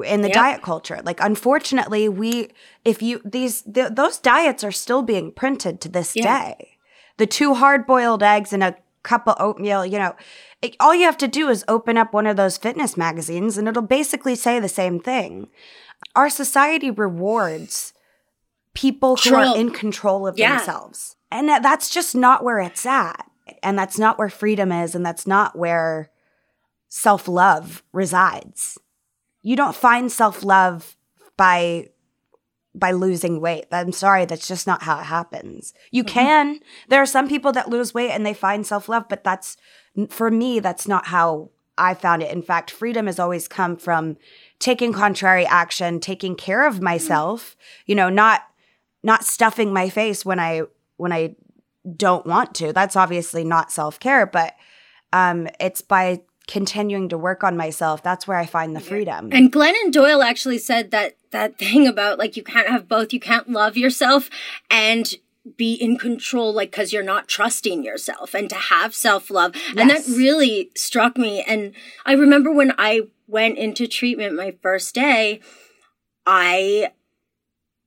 in 0.03 0.21
the 0.21 0.27
yep. 0.27 0.35
diet 0.35 0.61
culture. 0.61 1.01
Like 1.03 1.19
unfortunately, 1.21 2.09
we 2.09 2.49
if 2.83 3.01
you 3.01 3.21
these 3.23 3.61
th- 3.61 3.93
those 3.93 4.17
diets 4.17 4.63
are 4.63 4.71
still 4.71 5.01
being 5.01 5.31
printed 5.31 5.79
to 5.81 5.89
this 5.89 6.15
yeah. 6.15 6.53
day. 6.53 6.77
The 7.17 7.27
two 7.27 7.53
hard-boiled 7.53 8.21
eggs 8.21 8.51
and 8.51 8.61
a 8.61 8.75
cup 9.03 9.25
of 9.25 9.37
oatmeal, 9.39 9.85
you 9.85 9.97
know, 9.97 10.15
it, 10.61 10.75
all 10.81 10.93
you 10.93 11.05
have 11.05 11.17
to 11.19 11.29
do 11.29 11.47
is 11.47 11.63
open 11.69 11.97
up 11.97 12.11
one 12.11 12.27
of 12.27 12.35
those 12.35 12.57
fitness 12.57 12.97
magazines 12.97 13.57
and 13.57 13.69
it'll 13.69 13.81
basically 13.83 14.35
say 14.35 14.59
the 14.59 14.67
same 14.67 14.99
thing. 14.99 15.47
Our 16.13 16.29
society 16.29 16.91
rewards 16.91 17.93
people 18.75 19.15
who 19.15 19.33
are 19.33 19.57
in 19.57 19.71
control 19.71 20.27
of 20.27 20.37
yeah. 20.37 20.57
themselves. 20.57 21.15
And 21.31 21.49
that's 21.49 21.89
just 21.89 22.15
not 22.15 22.43
where 22.43 22.59
it's 22.59 22.85
at. 22.85 23.25
And 23.63 23.77
that's 23.77 23.97
not 23.97 24.19
where 24.19 24.29
freedom 24.29 24.71
is. 24.71 24.93
And 24.93 25.05
that's 25.05 25.25
not 25.25 25.57
where 25.57 26.11
self 26.89 27.27
love 27.27 27.83
resides. 27.91 28.77
You 29.41 29.55
don't 29.55 29.75
find 29.75 30.11
self 30.11 30.43
love 30.43 30.95
by 31.37 31.89
by 32.75 32.91
losing 32.91 33.39
weight. 33.39 33.65
I'm 33.71 33.91
sorry, 33.91 34.25
that's 34.25 34.47
just 34.47 34.67
not 34.67 34.83
how 34.83 34.99
it 34.99 35.05
happens. 35.05 35.73
You 35.91 36.03
mm-hmm. 36.03 36.13
can. 36.13 36.59
There 36.89 37.01
are 37.01 37.07
some 37.07 37.27
people 37.27 37.51
that 37.53 37.69
lose 37.69 37.93
weight 37.93 38.11
and 38.11 38.25
they 38.25 38.33
find 38.33 38.65
self 38.67 38.89
love, 38.89 39.05
but 39.09 39.23
that's, 39.23 39.57
for 40.09 40.29
me, 40.29 40.59
that's 40.59 40.87
not 40.87 41.07
how 41.07 41.51
I 41.77 41.93
found 41.93 42.21
it. 42.21 42.31
In 42.31 42.41
fact, 42.41 42.71
freedom 42.71 43.05
has 43.05 43.19
always 43.19 43.47
come 43.47 43.77
from 43.77 44.17
taking 44.59 44.93
contrary 44.93 45.45
action, 45.45 45.99
taking 45.99 46.35
care 46.35 46.67
of 46.67 46.81
myself, 46.81 47.55
you 47.85 47.95
know, 47.95 48.09
not, 48.09 48.43
not 49.05 49.23
stuffing 49.23 49.71
my 49.71 49.89
face 49.89 50.25
when 50.25 50.39
I, 50.39 50.63
when 50.97 51.13
I 51.13 51.35
don't 51.95 52.25
want 52.25 52.55
to. 52.55 52.73
That's 52.73 52.95
obviously 52.95 53.43
not 53.43 53.71
self 53.71 53.99
care, 53.99 54.25
but, 54.25 54.55
um, 55.13 55.47
it's 55.59 55.81
by 55.81 56.21
continuing 56.47 57.09
to 57.09 57.17
work 57.17 57.43
on 57.43 57.57
myself 57.57 58.03
that's 58.03 58.27
where 58.27 58.37
i 58.37 58.45
find 58.45 58.75
the 58.75 58.79
freedom 58.79 59.29
and 59.31 59.51
glennon 59.51 59.91
doyle 59.91 60.21
actually 60.21 60.59
said 60.59 60.91
that 60.91 61.17
that 61.31 61.57
thing 61.57 61.87
about 61.87 62.19
like 62.19 62.37
you 62.37 62.43
can't 62.43 62.67
have 62.67 62.87
both 62.87 63.11
you 63.11 63.19
can't 63.19 63.49
love 63.49 63.75
yourself 63.75 64.29
and 64.69 65.15
be 65.57 65.73
in 65.73 65.97
control 65.97 66.53
like 66.53 66.71
because 66.71 66.91
you're 66.91 67.03
not 67.03 67.27
trusting 67.27 67.83
yourself 67.83 68.33
and 68.33 68.49
to 68.49 68.55
have 68.55 68.95
self-love 68.95 69.55
yes. 69.55 69.75
and 69.77 69.89
that 69.89 70.05
really 70.07 70.71
struck 70.75 71.17
me 71.17 71.43
and 71.47 71.73
i 72.05 72.13
remember 72.13 72.51
when 72.51 72.73
i 72.77 73.01
went 73.27 73.57
into 73.57 73.87
treatment 73.87 74.35
my 74.35 74.53
first 74.61 74.93
day 74.93 75.39
i 76.25 76.91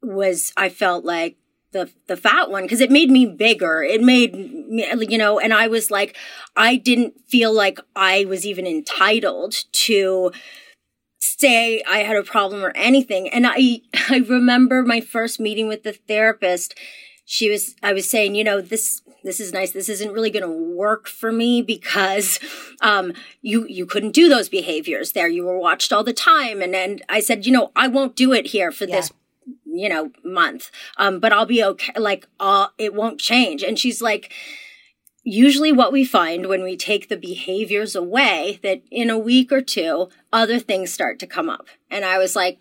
was 0.03 0.53
i 0.57 0.69
felt 0.69 1.05
like 1.05 1.37
the 1.73 1.91
the 2.07 2.17
fat 2.17 2.51
one 2.51 2.63
because 2.63 2.81
it 2.81 2.91
made 2.91 3.11
me 3.11 3.27
bigger. 3.27 3.83
It 3.83 4.01
made 4.01 4.35
me, 4.35 4.87
you 5.07 5.19
know, 5.19 5.39
and 5.39 5.53
I 5.53 5.69
was 5.69 5.91
like, 5.91 6.17
I 6.57 6.77
didn't 6.77 7.21
feel 7.29 7.53
like 7.53 7.79
I 7.95 8.25
was 8.25 8.47
even 8.47 8.67
entitled 8.67 9.55
to 9.73 10.33
say 11.21 11.83
I 11.89 11.99
had 11.99 12.17
a 12.17 12.23
problem 12.23 12.65
or 12.65 12.73
anything. 12.75 13.29
And 13.29 13.47
I, 13.47 13.83
I 14.09 14.19
remember 14.19 14.83
my 14.83 15.01
first 15.01 15.41
meeting 15.41 15.69
with 15.69 15.83
the 15.83 15.93
therapist. 15.93 16.79
She 17.25 17.51
was, 17.51 17.75
I 17.83 17.93
was 17.93 18.09
saying, 18.09 18.35
you 18.35 18.45
know, 18.45 18.61
this, 18.61 19.03
this 19.23 19.39
is 19.39 19.53
nice. 19.53 19.73
This 19.73 19.91
isn't 19.91 20.13
really 20.13 20.31
going 20.31 20.45
to 20.45 20.77
work 20.77 21.07
for 21.07 21.31
me 21.31 21.61
because, 21.61 22.41
um, 22.81 23.13
you, 23.43 23.67
you 23.69 23.85
couldn't 23.85 24.13
do 24.13 24.29
those 24.29 24.49
behaviors 24.49 25.13
there. 25.13 25.29
You 25.29 25.45
were 25.45 25.59
watched 25.59 25.93
all 25.93 26.05
the 26.05 26.15
time. 26.15 26.63
And 26.63 26.73
then 26.73 27.01
I 27.09 27.21
said, 27.21 27.45
you 27.45 27.53
know, 27.53 27.71
I 27.77 27.87
won't 27.89 28.17
do 28.17 28.33
it 28.33 28.47
here 28.47 28.73
for 28.73 28.87
yeah. 28.87 28.97
this 28.97 29.13
you 29.71 29.89
know 29.89 30.11
month. 30.25 30.71
Um 30.97 31.21
but 31.21 31.33
i'll 31.33 31.47
be 31.47 31.63
okay 31.63 31.93
like 31.99 32.27
uh 32.41 32.69
it 32.79 32.95
won't 32.95 33.21
change. 33.21 33.63
And 33.63 33.79
she's 33.79 34.01
like 34.01 34.33
usually 35.25 35.73
what 35.73 35.93
we 35.93 36.05
find 36.05 36.47
when 36.47 36.63
we 36.63 36.77
take 36.77 37.09
the 37.09 37.17
behaviors 37.17 37.95
away 37.95 38.59
that 38.63 38.83
in 38.91 39.11
a 39.11 39.19
week 39.19 39.53
or 39.53 39.61
two 39.61 40.09
other 40.33 40.59
things 40.59 40.93
start 40.93 41.19
to 41.19 41.27
come 41.27 41.51
up. 41.51 41.67
And 41.91 42.05
i 42.05 42.19
was 42.19 42.35
like 42.35 42.61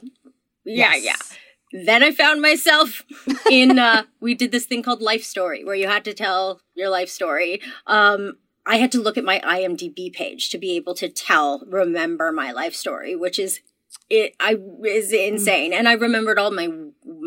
yeah 0.66 0.96
yes. 0.96 1.04
yeah. 1.04 1.84
Then 1.86 2.04
i 2.04 2.12
found 2.12 2.42
myself 2.42 3.04
in 3.52 3.80
uh 3.80 4.04
we 4.20 4.36
did 4.36 4.52
this 4.52 4.66
thing 4.66 4.84
called 4.84 5.02
life 5.02 5.24
story 5.24 5.64
where 5.64 5.76
you 5.76 5.88
had 5.88 6.06
to 6.06 6.14
tell 6.14 6.62
your 6.76 6.90
life 6.90 7.10
story. 7.10 7.62
Um 7.86 8.38
i 8.66 8.78
had 8.78 8.92
to 8.92 9.02
look 9.02 9.18
at 9.18 9.24
my 9.24 9.40
imdb 9.40 10.12
page 10.12 10.50
to 10.50 10.58
be 10.58 10.76
able 10.76 10.94
to 10.96 11.08
tell 11.08 11.64
remember 11.68 12.34
my 12.34 12.52
life 12.52 12.76
story 12.76 13.16
which 13.16 13.40
is 13.40 13.62
it 14.10 14.36
i 14.40 14.58
is 14.86 15.14
insane. 15.14 15.74
And 15.74 15.88
i 15.88 15.94
remembered 15.94 16.40
all 16.40 16.52
my 16.52 16.70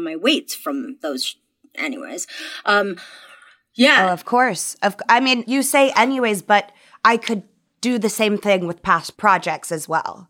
my 0.02 0.16
weights 0.16 0.54
from 0.54 0.96
those 1.02 1.36
anyways 1.76 2.26
um 2.64 2.96
yeah. 3.74 4.08
Oh, 4.08 4.12
of 4.12 4.24
course. 4.24 4.76
Of 4.82 4.96
I 5.08 5.20
mean, 5.20 5.44
you 5.46 5.62
say 5.62 5.90
anyways, 5.96 6.42
but 6.42 6.72
I 7.04 7.16
could 7.16 7.44
do 7.80 7.98
the 7.98 8.08
same 8.08 8.36
thing 8.36 8.66
with 8.66 8.82
past 8.82 9.16
projects 9.16 9.72
as 9.72 9.88
well. 9.88 10.28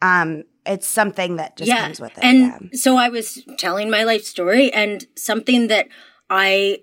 Um, 0.00 0.44
it's 0.66 0.86
something 0.86 1.36
that 1.36 1.56
just 1.56 1.68
yeah. 1.68 1.82
comes 1.82 2.00
with 2.00 2.18
it. 2.18 2.24
And 2.24 2.38
yeah. 2.72 2.78
so 2.78 2.96
I 2.96 3.08
was 3.08 3.44
telling 3.58 3.90
my 3.90 4.02
life 4.04 4.24
story 4.24 4.72
and 4.72 5.06
something 5.16 5.68
that 5.68 5.88
I 6.30 6.82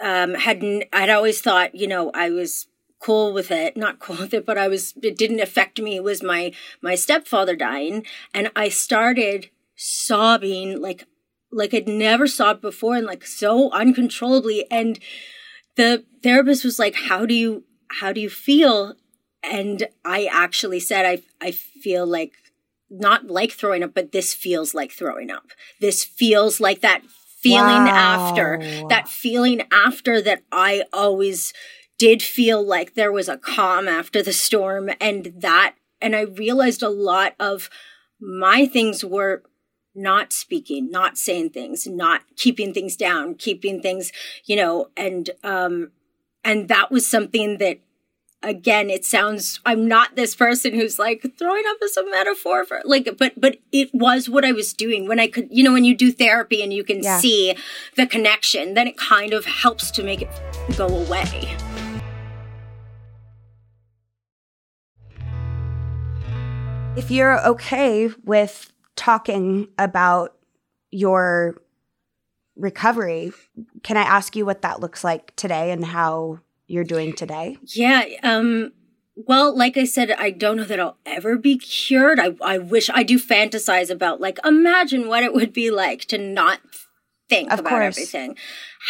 um 0.00 0.34
had 0.34 0.62
I'd 0.92 1.10
always 1.10 1.40
thought, 1.40 1.74
you 1.74 1.86
know, 1.86 2.10
I 2.14 2.30
was 2.30 2.68
cool 3.00 3.32
with 3.32 3.50
it, 3.50 3.76
not 3.76 3.98
cool 4.00 4.16
with 4.16 4.34
it, 4.34 4.46
but 4.46 4.58
I 4.58 4.68
was 4.68 4.94
it 5.02 5.16
didn't 5.16 5.40
affect 5.40 5.80
me 5.80 5.96
it 5.96 6.04
was 6.04 6.22
my 6.22 6.52
my 6.80 6.94
stepfather 6.94 7.56
dying 7.56 8.04
and 8.34 8.50
I 8.54 8.68
started 8.68 9.50
sobbing 9.74 10.80
like 10.80 11.06
like 11.50 11.74
I'd 11.74 11.88
never 11.88 12.26
sobbed 12.26 12.60
before 12.60 12.96
and 12.96 13.06
like 13.06 13.26
so 13.26 13.70
uncontrollably. 13.70 14.70
And 14.70 14.98
the 15.76 16.04
therapist 16.22 16.64
was 16.64 16.78
like, 16.78 16.94
how 16.94 17.26
do 17.26 17.34
you, 17.34 17.64
how 18.00 18.12
do 18.12 18.20
you 18.20 18.30
feel? 18.30 18.94
And 19.42 19.88
I 20.04 20.28
actually 20.30 20.80
said, 20.80 21.06
I, 21.06 21.22
I 21.40 21.52
feel 21.52 22.06
like 22.06 22.32
not 22.90 23.26
like 23.26 23.52
throwing 23.52 23.82
up, 23.82 23.94
but 23.94 24.12
this 24.12 24.34
feels 24.34 24.74
like 24.74 24.92
throwing 24.92 25.30
up. 25.30 25.50
This 25.80 26.04
feels 26.04 26.60
like 26.60 26.80
that 26.80 27.02
feeling 27.46 27.84
wow. 27.84 28.28
after 28.28 28.86
that 28.88 29.08
feeling 29.08 29.62
after 29.70 30.20
that 30.20 30.42
I 30.50 30.84
always 30.92 31.52
did 31.98 32.22
feel 32.22 32.64
like 32.66 32.94
there 32.94 33.12
was 33.12 33.28
a 33.28 33.38
calm 33.38 33.88
after 33.88 34.22
the 34.22 34.32
storm 34.32 34.90
and 35.00 35.32
that, 35.38 35.74
and 36.00 36.14
I 36.14 36.22
realized 36.22 36.82
a 36.82 36.88
lot 36.88 37.34
of 37.38 37.70
my 38.20 38.66
things 38.66 39.04
were 39.04 39.42
not 39.96 40.32
speaking, 40.32 40.90
not 40.90 41.16
saying 41.16 41.50
things, 41.50 41.86
not 41.86 42.22
keeping 42.36 42.72
things 42.74 42.96
down, 42.96 43.34
keeping 43.34 43.80
things, 43.80 44.12
you 44.44 44.56
know, 44.56 44.90
and, 44.96 45.30
um, 45.42 45.90
and 46.44 46.68
that 46.68 46.90
was 46.90 47.06
something 47.06 47.58
that, 47.58 47.80
again, 48.42 48.90
it 48.90 49.04
sounds, 49.04 49.58
I'm 49.66 49.88
not 49.88 50.14
this 50.14 50.36
person 50.36 50.74
who's 50.74 50.98
like 50.98 51.24
throwing 51.36 51.64
up 51.66 51.78
as 51.82 51.96
a 51.96 52.08
metaphor 52.08 52.64
for 52.64 52.80
like, 52.84 53.16
but, 53.18 53.32
but 53.40 53.56
it 53.72 53.90
was 53.92 54.28
what 54.28 54.44
I 54.44 54.52
was 54.52 54.72
doing 54.72 55.08
when 55.08 55.18
I 55.18 55.26
could, 55.26 55.48
you 55.50 55.64
know, 55.64 55.72
when 55.72 55.84
you 55.84 55.96
do 55.96 56.12
therapy 56.12 56.62
and 56.62 56.72
you 56.72 56.84
can 56.84 57.02
yeah. 57.02 57.18
see 57.18 57.56
the 57.96 58.06
connection, 58.06 58.74
then 58.74 58.86
it 58.86 58.96
kind 58.96 59.32
of 59.32 59.46
helps 59.46 59.90
to 59.92 60.04
make 60.04 60.22
it 60.22 60.28
go 60.76 60.86
away. 60.86 61.56
If 66.96 67.10
you're 67.10 67.44
okay 67.46 68.10
with 68.24 68.72
talking 68.96 69.68
about 69.78 70.36
your 70.90 71.60
recovery, 72.56 73.32
can 73.82 73.96
I 73.96 74.02
ask 74.02 74.34
you 74.34 74.46
what 74.46 74.62
that 74.62 74.80
looks 74.80 75.04
like 75.04 75.34
today 75.36 75.70
and 75.70 75.84
how 75.84 76.40
you're 76.66 76.84
doing 76.84 77.14
today? 77.14 77.58
Yeah. 77.62 78.04
Um, 78.22 78.72
well, 79.14 79.56
like 79.56 79.76
I 79.76 79.84
said, 79.84 80.10
I 80.10 80.30
don't 80.30 80.56
know 80.56 80.64
that 80.64 80.80
I'll 80.80 80.98
ever 81.06 81.36
be 81.38 81.58
cured. 81.58 82.18
I, 82.18 82.36
I 82.42 82.58
wish 82.58 82.90
I 82.90 83.02
do 83.02 83.18
fantasize 83.18 83.90
about 83.90 84.20
like, 84.20 84.38
imagine 84.44 85.08
what 85.08 85.22
it 85.22 85.32
would 85.34 85.52
be 85.52 85.70
like 85.70 86.06
to 86.06 86.18
not 86.18 86.60
think 87.28 87.52
of 87.52 87.60
about 87.60 87.70
course. 87.70 87.84
everything. 87.84 88.36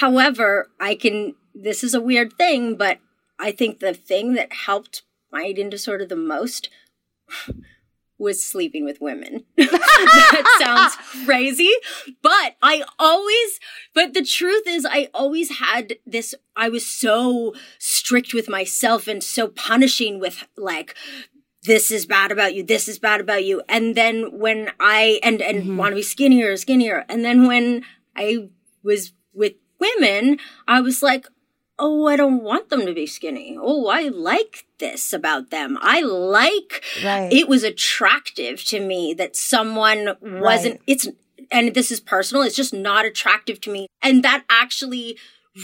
However, 0.01 0.71
I 0.81 0.95
can, 0.95 1.35
this 1.55 1.85
is 1.85 1.95
a 1.95 2.01
weird 2.01 2.33
thing, 2.35 2.77
but 2.77 2.99
I 3.39 3.53
think 3.53 3.81
the 3.81 3.95
thing 3.95 4.35
that 4.35 4.53
helped 4.53 5.03
my 5.31 5.45
eating 5.45 5.71
disorder 5.71 6.07
the 6.07 6.17
most 6.17 6.71
was 8.19 8.43
sleeping 8.43 8.85
with 8.85 9.01
women. 9.01 9.45
that 9.57 10.59
sounds 10.61 11.25
crazy, 11.25 11.71
but 12.23 12.57
I 12.63 12.83
always, 12.99 13.61
but 13.95 14.15
the 14.15 14.25
truth 14.25 14.63
is 14.67 14.87
I 14.87 15.09
always 15.13 15.59
had 15.59 15.97
this, 16.07 16.35
I 16.57 16.69
was 16.69 16.87
so 16.87 17.55
strict 17.79 18.33
with 18.33 18.49
myself 18.49 19.07
and 19.07 19.23
so 19.23 19.49
punishing 19.49 20.19
with 20.19 20.47
like, 20.57 20.95
this 21.65 21.91
is 21.91 22.07
bad 22.07 22.33
about 22.33 22.55
you, 22.55 22.63
this 22.63 22.89
is 22.89 22.99
bad 22.99 23.21
about 23.21 23.45
you. 23.45 23.63
And 23.69 23.95
then 23.95 24.39
when 24.39 24.71
I, 24.81 25.21
and, 25.23 25.43
and 25.43 25.63
mm-hmm. 25.63 25.77
want 25.77 25.93
to 25.93 25.97
be 25.97 26.03
skinnier, 26.03 26.57
skinnier. 26.57 27.05
And 27.09 27.25
then 27.25 27.47
when 27.47 27.85
I 28.15 28.49
was 28.83 29.13
with 29.35 29.55
women, 29.79 30.39
I 30.67 30.81
was 30.81 31.03
like, 31.03 31.27
oh, 31.79 32.07
I 32.07 32.17
don't 32.17 32.43
want 32.43 32.71
them 32.71 32.87
to 32.87 32.95
be 32.95 33.07
skinny. 33.07 33.57
Oh, 33.61 33.89
I 33.89 34.09
like 34.09 34.67
this 34.79 35.13
about 35.13 35.51
them. 35.51 35.79
I 35.81 36.01
like 36.01 36.83
right. 37.05 37.33
it 37.33 37.49
was 37.49 37.63
attractive 37.63 38.65
to 38.65 38.81
me 38.81 39.15
that 39.15 39.37
someone 39.37 40.17
wasn't, 40.21 40.75
right. 40.75 40.83
it's, 40.87 41.09
and 41.51 41.75
this 41.75 41.91
is 41.91 42.01
personal, 42.01 42.43
it's 42.43 42.57
just 42.57 42.73
not 42.73 43.05
attractive 43.05 43.61
to 43.63 43.71
me. 43.71 43.89
And 44.03 44.23
that 44.25 44.45
actually 44.49 45.19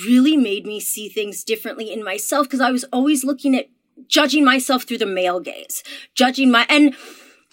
really 0.06 0.36
made 0.36 0.66
me 0.66 0.80
see 0.80 1.08
things 1.08 1.44
differently 1.44 1.92
in 1.92 2.04
myself 2.04 2.46
because 2.46 2.60
I 2.60 2.70
was 2.70 2.84
always 2.92 3.24
looking 3.24 3.54
at 3.54 3.68
judging 4.06 4.44
myself 4.44 4.84
through 4.84 4.98
the 4.98 5.06
male 5.06 5.40
gaze, 5.40 5.82
judging 6.14 6.50
my, 6.50 6.66
and, 6.68 6.94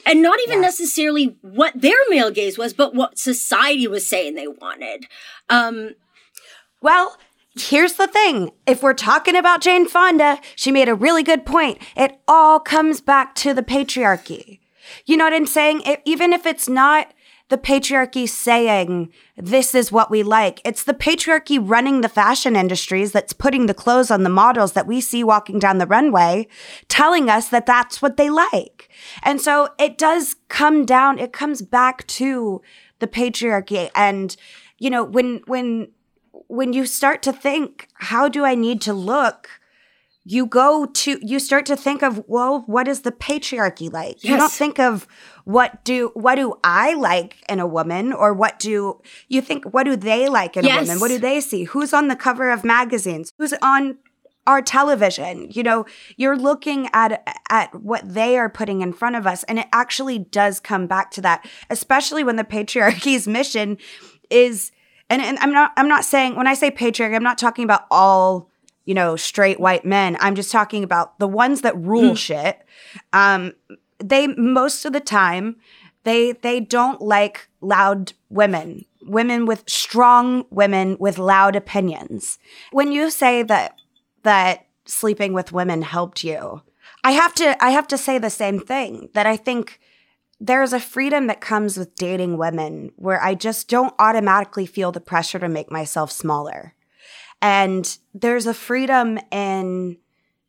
and 0.06 0.22
not 0.22 0.39
even 0.41 0.60
yeah. 0.60 0.67
necessarily 0.67 1.38
what 1.41 1.80
their 1.80 1.98
male 2.10 2.32
gaze 2.32 2.58
was, 2.58 2.74
but 2.74 2.93
what 2.93 3.17
society 3.17 3.88
was 3.88 4.06
saying 4.06 4.36
they 4.36 4.48
wanted. 4.48 5.06
Um, 5.50 5.91
well, 6.82 7.17
Here's 7.62 7.93
the 7.93 8.08
thing. 8.08 8.52
If 8.65 8.82
we're 8.82 8.93
talking 8.93 9.36
about 9.36 9.62
Jane 9.62 9.88
Fonda, 9.88 10.39
she 10.56 10.72
made 10.72 10.89
a 10.89 10.95
really 10.95 11.24
good 11.24 11.45
point. 11.45 11.80
It 11.95 12.19
all 12.28 12.60
comes 12.60 13.02
back 13.02 13.36
to 13.36 13.54
the 13.54 13.63
patriarchy. 13.63 14.60
You 15.06 15.17
know 15.17 15.26
what 15.26 15.34
I'm 15.34 15.45
saying? 15.45 15.82
It, 15.86 16.02
even 16.06 16.34
if 16.34 16.45
it's 16.45 16.69
not 16.69 17.13
the 17.50 17.58
patriarchy 17.58 18.30
saying 18.30 19.12
this 19.36 19.74
is 19.74 19.91
what 19.91 20.12
we 20.12 20.22
like, 20.24 20.62
it's 20.63 20.84
the 20.84 20.93
patriarchy 20.93 21.60
running 21.62 22.02
the 22.02 22.10
fashion 22.10 22.56
industries 22.56 23.12
that's 23.12 23.34
putting 23.34 23.65
the 23.65 23.74
clothes 23.74 24.12
on 24.12 24.24
the 24.24 24.30
models 24.30 24.74
that 24.74 24.88
we 24.88 25.02
see 25.02 25.24
walking 25.24 25.60
down 25.60 25.80
the 25.80 25.88
runway, 25.88 26.48
telling 26.88 27.30
us 27.30 27.50
that 27.50 27.65
that's 27.65 28.02
what 28.02 28.17
they 28.17 28.30
like. 28.30 28.89
And 29.24 29.41
so 29.41 29.69
it 29.80 29.98
does 29.98 30.36
come 30.48 30.86
down, 30.86 31.19
it 31.19 31.34
comes 31.34 31.62
back 31.62 32.06
to 32.08 32.62
the 33.00 33.08
patriarchy. 33.08 33.89
And, 33.95 34.36
you 34.78 34.89
know, 34.89 35.04
when, 35.04 35.41
when, 35.48 35.89
when 36.47 36.73
you 36.73 36.86
start 36.86 37.21
to 37.23 37.34
think, 37.34 37.88
how 37.95 38.30
do 38.30 38.45
I 38.45 38.56
need 38.56 38.82
to 38.82 38.93
look? 38.93 39.49
You 40.25 40.45
go 40.45 40.86
to, 40.86 41.19
you 41.21 41.39
start 41.39 41.65
to 41.67 41.75
think 41.75 42.04
of, 42.04 42.23
well, 42.28 42.63
what 42.67 42.88
is 42.88 43.02
the 43.02 43.12
patriarchy 43.12 43.91
like? 43.91 44.23
Yes. 44.23 44.23
You 44.23 44.38
don't 44.38 44.52
think 44.52 44.80
of 44.80 45.08
what 45.45 45.84
do, 45.84 46.12
what 46.13 46.36
do 46.36 46.56
I 46.63 46.93
like 46.93 47.38
in 47.49 47.60
a 47.60 47.65
woman 47.65 48.13
or 48.13 48.34
what 48.34 48.60
do 48.60 49.02
you 49.28 49.41
think, 49.41 49.65
what 49.65 49.84
do 49.84 49.95
they 49.95 50.30
like 50.30 50.56
in 50.56 50.65
yes. 50.65 50.78
a 50.78 50.82
woman? 50.82 50.99
What 50.99 51.08
do 51.08 51.17
they 51.17 51.41
see? 51.41 51.63
Who's 51.63 51.93
on 51.93 52.10
the 52.10 52.15
cover 52.15 52.52
of 52.52 52.63
magazines? 52.63 53.32
Who's 53.38 53.54
on 53.62 53.97
our 54.47 54.62
television 54.63 55.47
you 55.52 55.62
know 55.62 55.86
you're 56.17 56.38
looking 56.38 56.89
at 56.91 57.21
at 57.49 57.75
what 57.75 58.02
they 58.15 58.36
are 58.36 58.49
putting 58.49 58.82
in 58.82 58.91
front 58.91 59.15
of 59.15 59.28
us 59.28 59.43
and 59.43 59.60
it 59.60 59.67
actually 59.71 60.17
does 60.17 60.60
come 60.60 60.88
back 60.88 61.12
to 61.12 61.21
that 61.21 61.47
especially 61.69 62.23
when 62.23 62.36
the 62.36 62.43
patriarchy's 62.43 63.28
mission 63.28 63.78
is 64.32 64.71
and, 65.10 65.22
and 65.22 65.38
I'm 65.39 65.52
not 65.52 65.72
I'm 65.78 65.88
not 65.88 66.06
saying 66.06 66.36
when 66.36 66.48
I 66.48 66.54
say 66.54 66.72
patriarchy, 66.72 67.15
I'm 67.15 67.24
not 67.24 67.38
talking 67.38 67.63
about 67.63 67.86
all 67.89 68.50
you 68.86 68.93
know 68.93 69.15
straight 69.15 69.60
white 69.60 69.86
men. 69.86 70.17
I'm 70.19 70.36
just 70.36 70.52
talking 70.52 70.84
about 70.84 71.19
the 71.19 71.28
ones 71.28 71.62
that 71.62 71.78
rule 71.78 72.10
hmm. 72.10 72.15
shit. 72.15 72.60
Um, 73.13 73.54
they 74.04 74.28
most 74.28 74.86
of 74.86 74.93
the 74.93 75.00
time 75.00 75.58
they 76.04 76.34
they 76.34 76.60
don't 76.60 77.02
like 77.02 77.50
loud 77.62 78.13
women, 78.30 78.86
women 79.02 79.45
with 79.45 79.67
strong 79.67 80.45
women 80.50 80.98
with 81.00 81.17
loud 81.17 81.56
opinions. 81.56 82.39
When 82.72 82.91
you 82.91 83.10
say 83.10 83.43
that 83.43 83.76
that 84.24 84.67
sleeping 84.86 85.34
with 85.34 85.52
women 85.52 85.82
helped 85.82 86.24
you, 86.24 86.62
I 87.04 87.12
have 87.12 87.34
to 87.36 87.63
I 87.63 87.72
have 87.72 87.88
to 87.88 87.98
say 87.98 88.17
the 88.17 88.30
same 88.30 88.60
thing 88.60 89.10
that 89.13 89.26
I 89.26 89.38
think 89.38 89.80
there's 90.39 90.73
a 90.73 90.80
freedom 90.80 91.28
that 91.28 91.41
comes 91.41 91.78
with 91.78 91.95
dating 91.95 92.38
women 92.38 92.91
where 92.95 93.21
I 93.21 93.36
just 93.36 93.67
don't 93.67 93.93
automatically 93.99 94.65
feel 94.65 94.91
the 94.91 95.02
pressure 95.02 95.39
to 95.39 95.49
make 95.49 95.71
myself 95.71 96.12
smaller. 96.12 96.75
And 97.41 97.97
there's 98.13 98.45
a 98.45 98.54
freedom 98.54 99.19
in 99.32 99.97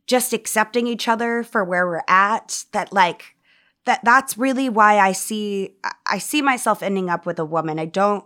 just 0.06 0.32
accepting 0.32 0.86
each 0.86 1.08
other 1.08 1.42
for 1.42 1.64
where 1.64 1.86
we're 1.86 2.02
at 2.08 2.64
that 2.72 2.92
like 2.92 3.36
that 3.84 4.04
that's 4.04 4.36
really 4.36 4.68
why 4.68 4.98
I 4.98 5.12
see 5.12 5.76
I 6.06 6.18
see 6.18 6.42
myself 6.42 6.82
ending 6.82 7.08
up 7.08 7.26
with 7.26 7.38
a 7.38 7.44
woman. 7.44 7.78
I 7.78 7.84
don't 7.84 8.24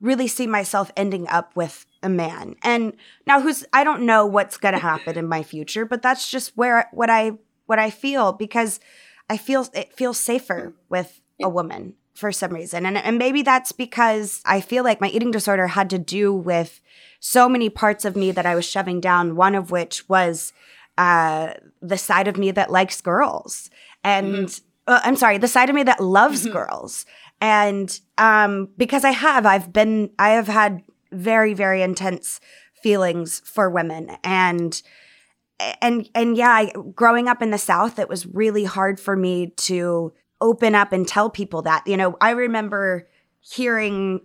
really 0.00 0.28
see 0.28 0.46
myself 0.46 0.92
ending 0.96 1.26
up 1.28 1.56
with 1.56 1.86
a 2.02 2.08
man. 2.08 2.54
And 2.62 2.94
now 3.26 3.40
who's 3.40 3.64
I 3.72 3.82
don't 3.82 4.06
know 4.06 4.26
what's 4.26 4.56
going 4.56 4.74
to 4.74 4.80
happen 4.80 5.18
in 5.18 5.26
my 5.26 5.42
future, 5.42 5.84
but 5.84 6.02
that's 6.02 6.30
just 6.30 6.56
where 6.56 6.88
what 6.92 7.10
I 7.10 7.32
what 7.66 7.78
I 7.78 7.90
feel 7.90 8.32
because 8.32 8.78
I 9.28 9.36
feel 9.36 9.66
it 9.74 9.92
feels 9.94 10.18
safer 10.18 10.74
with 10.88 11.20
a 11.42 11.48
woman 11.48 11.94
for 12.14 12.30
some 12.30 12.52
reason. 12.52 12.86
And 12.86 12.96
and 12.96 13.18
maybe 13.18 13.42
that's 13.42 13.72
because 13.72 14.40
I 14.44 14.60
feel 14.60 14.84
like 14.84 15.00
my 15.00 15.08
eating 15.08 15.30
disorder 15.30 15.68
had 15.68 15.90
to 15.90 15.98
do 15.98 16.32
with 16.32 16.80
so 17.20 17.48
many 17.48 17.70
parts 17.70 18.04
of 18.04 18.16
me 18.16 18.30
that 18.32 18.46
I 18.46 18.54
was 18.54 18.64
shoving 18.64 19.00
down, 19.00 19.36
one 19.36 19.54
of 19.54 19.70
which 19.70 20.08
was 20.08 20.52
uh, 20.98 21.54
the 21.80 21.98
side 21.98 22.28
of 22.28 22.36
me 22.36 22.50
that 22.52 22.70
likes 22.70 23.00
girls. 23.00 23.70
And 24.02 24.46
mm-hmm. 24.46 24.92
uh, 24.92 25.00
I'm 25.02 25.16
sorry, 25.16 25.38
the 25.38 25.48
side 25.48 25.68
of 25.68 25.74
me 25.74 25.82
that 25.84 26.00
loves 26.00 26.42
mm-hmm. 26.42 26.52
girls. 26.52 27.06
And 27.40 27.98
um, 28.18 28.68
because 28.76 29.04
I 29.04 29.10
have, 29.10 29.46
I've 29.46 29.72
been, 29.72 30.10
I 30.18 30.30
have 30.30 30.46
had 30.46 30.82
very, 31.12 31.54
very 31.54 31.82
intense 31.82 32.40
feelings 32.82 33.40
for 33.40 33.70
women. 33.70 34.16
And 34.22 34.80
and 35.58 36.08
and 36.14 36.36
yeah, 36.36 36.50
I, 36.50 36.72
growing 36.94 37.28
up 37.28 37.42
in 37.42 37.50
the 37.50 37.58
South, 37.58 37.98
it 37.98 38.08
was 38.08 38.26
really 38.26 38.64
hard 38.64 38.98
for 38.98 39.16
me 39.16 39.48
to 39.56 40.12
open 40.40 40.74
up 40.74 40.92
and 40.92 41.06
tell 41.06 41.30
people 41.30 41.62
that. 41.62 41.86
You 41.86 41.96
know, 41.96 42.16
I 42.20 42.30
remember 42.30 43.08
hearing 43.40 44.20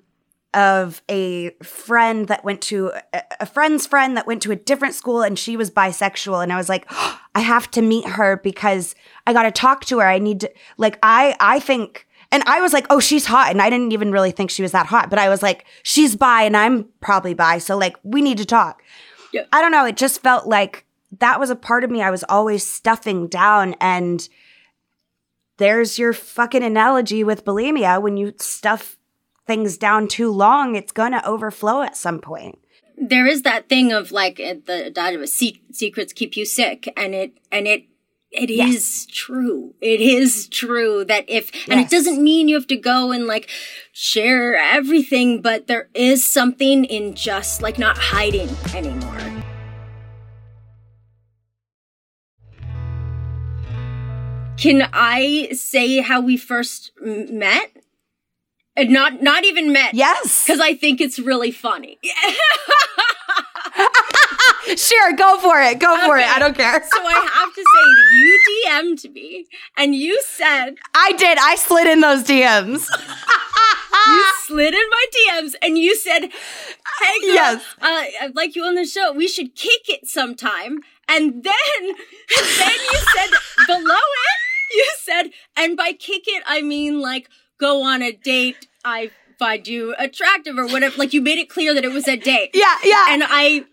of 0.54 1.04
a 1.10 1.52
friend 1.62 2.28
that 2.28 2.44
went 2.44 2.62
to 2.62 2.92
a 3.39 3.46
friend's 3.46 3.86
friend 3.86 4.18
that 4.18 4.26
went 4.26 4.42
to 4.42 4.52
a 4.52 4.56
different 4.56 4.96
school 4.96 5.22
and 5.22 5.38
she 5.38 5.56
was 5.56 5.70
bisexual 5.70 6.42
and 6.42 6.52
I 6.52 6.58
was 6.58 6.68
like 6.68 6.86
oh, 6.89 7.20
I 7.36 7.42
have 7.42 7.70
to 7.72 7.82
meet 7.84 8.06
her 8.06 8.38
because 8.38 8.96
I 9.28 9.34
got 9.34 9.44
to 9.44 9.52
talk 9.52 9.86
to 9.86 10.00
her 10.00 10.08
I 10.08 10.18
need 10.18 10.39
to 10.42 10.52
like 10.78 10.98
I 11.04 11.36
I 11.39 11.60
think 11.60 12.08
and 12.32 12.42
I 12.48 12.62
was 12.62 12.74
like 12.74 12.88
oh 12.89 13.00
she's 13.00 13.28
hot 13.28 13.52
and 13.52 13.62
I 13.62 13.70
didn't 13.70 13.92
even 13.92 14.12
really 14.12 14.32
think 14.32 14.50
she 14.50 14.63
was 14.63 14.72
that 14.72 14.88
hot 14.88 15.12
but 15.12 15.20
I 15.20 15.30
was 15.30 15.44
like 15.44 15.65
she's 15.84 16.15
bi 16.15 16.42
and 16.44 16.58
I'm 16.58 16.86
probably 17.00 17.36
bi 17.36 17.60
so 17.60 17.78
like 17.78 17.96
we 18.02 18.24
need 18.24 18.39
to 18.39 18.46
talk 18.46 18.82
yeah. 19.32 19.44
I 19.54 19.62
don't 19.62 19.72
know 19.72 19.86
it 19.86 19.98
just 19.98 20.24
felt 20.24 20.48
like 20.48 20.84
that 21.17 21.39
was 21.39 21.50
a 21.50 21.56
part 21.56 21.84
of 21.84 21.89
me 21.89 22.02
I 22.02 22.12
was 22.12 22.24
always 22.30 22.65
stuffing 22.65 23.28
down 23.28 23.76
and 23.82 24.28
there's 25.58 26.00
your 26.00 26.13
fucking 26.13 26.63
analogy 26.63 27.24
with 27.24 27.43
bulimia 27.43 28.02
when 28.02 28.15
you 28.17 28.34
stuff 28.38 28.98
things 29.50 29.78
down 29.80 30.08
too 30.08 30.32
long, 30.32 30.76
it's 30.76 30.91
going 30.91 31.12
to 31.12 31.28
overflow 31.28 31.82
at 31.82 31.98
some 31.98 32.19
point. 32.19 32.60
There 32.98 33.26
is 33.26 33.41
that 33.41 33.67
thing 33.67 33.91
of 33.91 34.12
like 34.12 34.39
eh, 34.39 34.56
the 34.65 34.91
diet 34.91 35.19
of 35.19 35.28
secrets 35.28 36.13
keep 36.13 36.38
you 36.38 36.45
sick, 36.45 36.91
and 36.95 37.15
it 37.15 37.34
and 37.52 37.67
it 37.67 37.86
it 38.30 38.52
yes. 38.52 38.76
is 38.76 39.06
true. 39.08 39.74
It 39.82 40.02
is 40.02 40.48
true 40.50 41.04
that 41.06 41.26
if, 41.28 41.54
yes. 41.54 41.65
and 41.69 41.80
it 41.80 41.89
doesn't 41.89 42.22
mean 42.22 42.48
you 42.48 42.56
have 42.56 42.67
to 42.67 42.78
go 42.78 43.12
and 43.12 43.26
like 43.26 43.50
share 43.91 44.56
everything, 44.56 45.41
but 45.41 45.65
there 45.65 45.89
is 45.95 46.26
something 46.26 46.86
in 46.86 47.15
just 47.15 47.62
like 47.63 47.80
not 47.80 47.98
hiding 47.98 48.50
anymore. 48.76 49.48
Can 54.60 54.89
I 54.91 55.50
say 55.54 56.02
how 56.02 56.19
we 56.22 56.36
first 56.36 56.91
met? 57.02 57.72
And 58.76 58.89
not 58.89 59.22
not 59.22 59.43
even 59.45 59.72
met. 59.72 59.93
Yes. 59.93 60.45
Because 60.45 60.60
I 60.60 60.74
think 60.74 61.02
it's 61.02 61.19
really 61.19 61.52
funny. 61.52 61.98
sure, 64.76 65.13
go 65.13 65.39
for 65.39 65.62
it. 65.62 65.80
Go 65.80 65.93
okay. 65.93 66.06
for 66.06 66.17
it. 66.17 66.28
I 66.28 66.39
don't 66.39 66.56
care. 66.56 66.82
so 66.82 67.02
I 67.02 67.13
have 67.34 67.54
to 67.54 67.63
say 67.74 67.86
that 67.95 68.13
you 68.15 68.39
DM'd 68.67 69.13
me 69.13 69.48
and 69.78 69.95
you 69.95 70.22
said 70.24 70.76
I 70.93 71.13
did. 71.13 71.38
I 71.39 71.56
slid 71.56 71.88
in 71.88 72.02
those 72.02 72.24
DMs. 72.24 72.88
you 74.08 74.26
slid 74.43 74.74
in 74.74 74.89
my 74.89 75.06
DMs 75.17 75.56
and 75.62 75.78
you 75.78 75.95
said, 75.95 76.24
Hey 76.24 77.19
girl, 77.22 77.34
yes. 77.34 77.63
uh, 77.82 78.04
I'd 78.22 78.36
like 78.36 78.56
you 78.56 78.63
on 78.63 78.76
the 78.76 78.86
show. 78.86 79.13
We 79.13 79.28
should 79.28 79.56
kick 79.56 79.89
it 79.89 80.08
sometime. 80.08 80.80
And 81.08 81.43
then 81.43 81.82
then 81.82 82.76
you 82.91 83.00
said 83.15 83.30
below 83.67 83.82
it, 83.82 84.38
you 84.71 84.93
said, 85.01 85.32
and 85.55 85.77
by 85.77 85.93
kick 85.93 86.23
it 86.27 86.43
I 86.45 86.62
mean 86.62 86.99
like 86.99 87.29
go 87.60 87.84
on 87.84 88.01
a 88.01 88.12
date 88.12 88.67
I 88.86 89.12
find 89.39 89.67
you 89.67 89.95
attractive 89.97 90.58
or 90.58 90.67
whatever. 90.67 90.95
Like 90.97 91.13
you 91.13 91.21
made 91.21 91.39
it 91.39 91.49
clear 91.49 91.73
that 91.73 91.86
it 91.86 91.91
was 91.91 92.08
a 92.08 92.17
date. 92.17 92.51
Yeah, 92.53 92.75
yeah. 92.84 93.05
And 93.10 93.23
I 93.25 93.65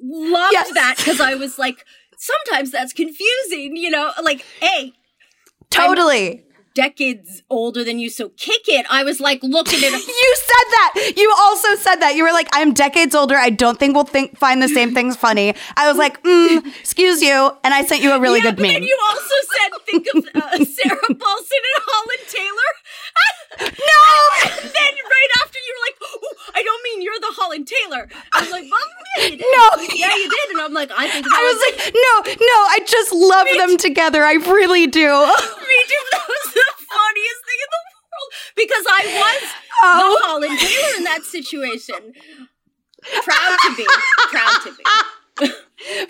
loved 0.00 0.52
yes. 0.52 0.74
that 0.74 0.96
because 0.98 1.20
I 1.20 1.36
was 1.36 1.58
like, 1.58 1.86
sometimes 2.18 2.72
that's 2.72 2.92
confusing, 2.92 3.76
you 3.76 3.88
know? 3.88 4.10
Like, 4.22 4.44
hey. 4.60 4.92
Totally. 5.70 6.38
I'm 6.38 6.51
decades 6.74 7.42
older 7.50 7.84
than 7.84 7.98
you, 7.98 8.10
so 8.10 8.30
kick 8.30 8.68
it. 8.68 8.86
I 8.90 9.04
was 9.04 9.20
like 9.20 9.42
looking 9.42 9.78
at 9.78 9.92
it. 9.92 10.06
You 10.06 10.36
said 10.36 10.68
that. 10.70 11.12
You 11.16 11.34
also 11.38 11.74
said 11.76 11.96
that. 11.96 12.14
You 12.16 12.24
were 12.24 12.32
like, 12.32 12.48
I'm 12.52 12.72
decades 12.72 13.14
older. 13.14 13.36
I 13.36 13.50
don't 13.50 13.78
think 13.78 13.94
we'll 13.94 14.04
think 14.04 14.36
find 14.36 14.62
the 14.62 14.68
same 14.68 14.94
things 14.94 15.16
funny. 15.16 15.54
I 15.76 15.88
was 15.88 15.98
like, 15.98 16.22
mm, 16.22 16.66
excuse 16.80 17.22
you. 17.22 17.52
And 17.64 17.74
I 17.74 17.84
sent 17.84 18.02
you 18.02 18.12
a 18.12 18.20
really 18.20 18.38
yeah, 18.38 18.50
good 18.50 18.60
meme. 18.60 18.76
And 18.76 18.84
you 18.84 18.98
also 19.08 19.34
said, 19.52 19.70
think 19.86 20.06
of 20.14 20.24
uh, 20.34 20.64
Sarah 20.64 21.14
Paulson 21.14 21.62
and 21.68 21.84
Holland 21.86 22.28
Taylor. 22.28 22.72
no! 23.60 24.04
And 24.44 24.70
then 24.76 24.92
right 25.04 25.32
after 25.42 25.58
you 25.58 25.72
were 25.72 25.84
like, 25.86 25.96
I 26.54 26.62
don't 26.62 26.82
mean 26.84 27.02
you're 27.02 27.20
the 27.20 27.34
Holland 27.36 27.68
Taylor. 27.68 28.08
I 28.32 28.40
was 28.40 28.50
like, 28.50 28.64
well, 28.70 28.80
yeah, 29.18 29.36
no. 29.36 29.64
Yeah, 29.94 30.14
you 30.14 30.28
did. 30.28 30.50
And 30.52 30.60
I'm 30.60 30.72
like, 30.72 30.90
I 30.94 31.08
think 31.08 31.26
I 31.26 31.40
was 31.42 31.58
like, 31.68 31.94
no, 31.94 32.12
no, 32.32 32.58
I 32.70 32.78
just 32.86 33.12
love 33.12 33.46
them 33.56 33.76
too. 33.76 33.88
together. 33.88 34.24
I 34.24 34.34
really 34.34 34.86
do. 34.86 35.00
me 35.08 35.78
too. 35.88 36.04
That 36.12 36.26
was 36.28 36.54
the 36.54 36.68
funniest 36.78 37.40
thing 37.44 37.60
in 37.60 37.70
the 37.72 37.82
world 37.88 38.30
because 38.56 38.84
I 38.88 39.02
was 39.20 39.42
oh. 39.82 40.18
the 40.20 40.26
Holland 40.26 40.58
Taylor 40.58 40.96
in 40.98 41.04
that 41.04 41.22
situation. 41.24 42.14
Proud 43.24 43.56
to 43.62 43.76
be. 43.76 43.86
Proud 44.30 44.60
to 44.62 44.72
be. 44.72 44.84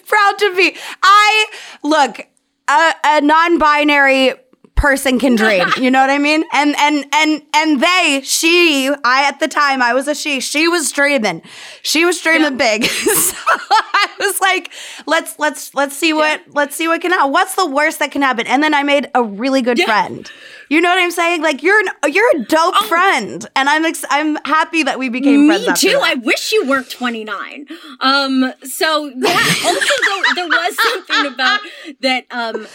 Proud 0.07 0.39
to 0.39 0.57
be. 0.57 0.77
I 1.03 1.47
look 1.83 2.27
a, 2.69 2.95
a 3.05 3.21
non-binary 3.21 4.35
person 4.75 5.19
can 5.19 5.37
dream. 5.37 5.69
you 5.77 5.91
know 5.91 6.01
what 6.01 6.11
I 6.11 6.19
mean? 6.19 6.45
And 6.53 6.75
and 6.79 7.07
and 7.13 7.43
and 7.55 7.81
they, 7.83 8.21
she, 8.25 8.91
I 9.05 9.29
at 9.29 9.41
the 9.41 9.49
time 9.49 9.83
I 9.83 9.95
was 9.95 10.09
a 10.09 10.15
she. 10.15 10.41
She 10.41 10.69
was 10.69 10.91
dreaming. 10.93 11.43
She 11.83 12.05
was 12.05 12.21
dreaming 12.21 12.59
yeah. 12.59 12.79
big. 12.79 12.85
so 12.87 13.37
I 13.47 14.09
was 14.19 14.41
like, 14.41 14.73
let's 15.07 15.39
let's 15.39 15.75
let's 15.75 15.97
see 15.97 16.13
what 16.13 16.41
yeah. 16.41 16.53
let's 16.55 16.77
see 16.77 16.89
what 16.89 17.01
can 17.01 17.13
happen. 17.13 17.33
What's 17.33 17.55
the 17.55 17.67
worst 17.67 17.99
that 18.01 18.11
can 18.11 18.23
happen? 18.23 18.47
And 18.47 18.63
then 18.63 18.75
I 18.75 18.83
made 18.83 19.11
a 19.15 19.23
really 19.23 19.63
good 19.63 19.79
yeah. 19.79 19.87
friend. 19.87 20.31
You 20.69 20.81
know 20.81 20.89
what 20.89 20.99
I'm 20.99 21.11
saying? 21.11 21.43
Like 21.43 21.63
you're 21.63 21.79
an, 21.79 22.13
you're 22.13 22.37
a 22.37 22.45
dope 22.45 22.75
oh. 22.81 22.87
friend, 22.87 23.47
and 23.55 23.69
I'm 23.69 23.85
ex- 23.85 24.07
I'm 24.09 24.37
happy 24.45 24.83
that 24.85 24.99
we 24.99 25.11
became 25.11 25.49
me 25.49 25.63
friends. 25.63 25.85
Me 25.85 25.91
too. 25.91 26.01
I 26.03 26.15
wish 26.15 26.51
you 26.51 26.67
weren't 26.67 26.91
29. 26.91 27.67
Um. 28.01 28.53
So 28.65 29.07
yeah. 29.15 29.29
Also, 29.65 29.95
there, 30.07 30.35
there 30.35 30.49
was 30.49 30.77
something 30.83 31.33
about 31.35 31.61
that. 32.01 32.25
Um 32.31 32.67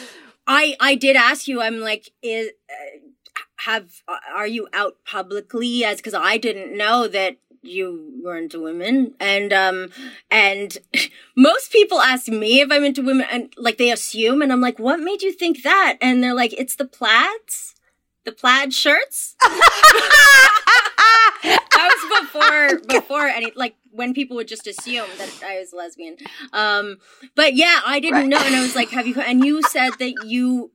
I 0.47 0.75
I 0.79 0.95
did 0.95 1.15
ask 1.15 1.47
you. 1.47 1.61
I'm 1.61 1.79
like, 1.79 2.11
is 2.21 2.49
uh, 2.69 2.99
have 3.57 4.03
are 4.33 4.47
you 4.47 4.67
out 4.73 4.95
publicly? 5.05 5.83
As 5.83 5.97
because 5.97 6.13
I 6.13 6.37
didn't 6.37 6.75
know 6.75 7.07
that 7.07 7.37
you 7.63 8.21
were 8.23 8.37
into 8.37 8.61
women 8.61 9.13
and 9.19 9.51
um 9.51 9.89
and 10.31 10.77
most 11.35 11.71
people 11.71 11.99
ask 11.99 12.27
me 12.29 12.61
if 12.61 12.71
I'm 12.71 12.83
into 12.85 13.01
women 13.01 13.25
and 13.29 13.53
like 13.57 13.77
they 13.77 13.91
assume 13.91 14.41
and 14.41 14.53
I'm 14.53 14.61
like 14.61 14.79
what 14.79 14.99
made 14.99 15.21
you 15.21 15.33
think 15.33 15.63
that? 15.63 15.97
And 16.01 16.23
they're 16.23 16.33
like 16.33 16.53
it's 16.53 16.75
the 16.75 16.85
plaids. 16.85 17.75
The 18.23 18.31
plaid 18.31 18.73
shirts. 18.73 19.35
That 21.77 21.93
was 21.93 22.21
before 22.21 22.79
before 22.99 23.27
any 23.27 23.51
like 23.55 23.75
when 23.97 24.13
people 24.13 24.37
would 24.37 24.47
just 24.47 24.67
assume 24.67 25.07
that 25.17 25.43
I 25.45 25.59
was 25.59 25.73
lesbian. 25.73 26.15
Um, 26.53 26.97
but 27.35 27.55
yeah, 27.55 27.81
I 27.85 27.99
didn't 27.99 28.19
right. 28.19 28.27
know, 28.27 28.39
and 28.39 28.55
I 28.55 28.61
was 28.61 28.75
like, 28.75 28.91
"Have 28.91 29.07
you?" 29.07 29.19
And 29.19 29.43
you 29.43 29.61
said 29.63 29.93
that 29.99 30.13
you 30.25 30.71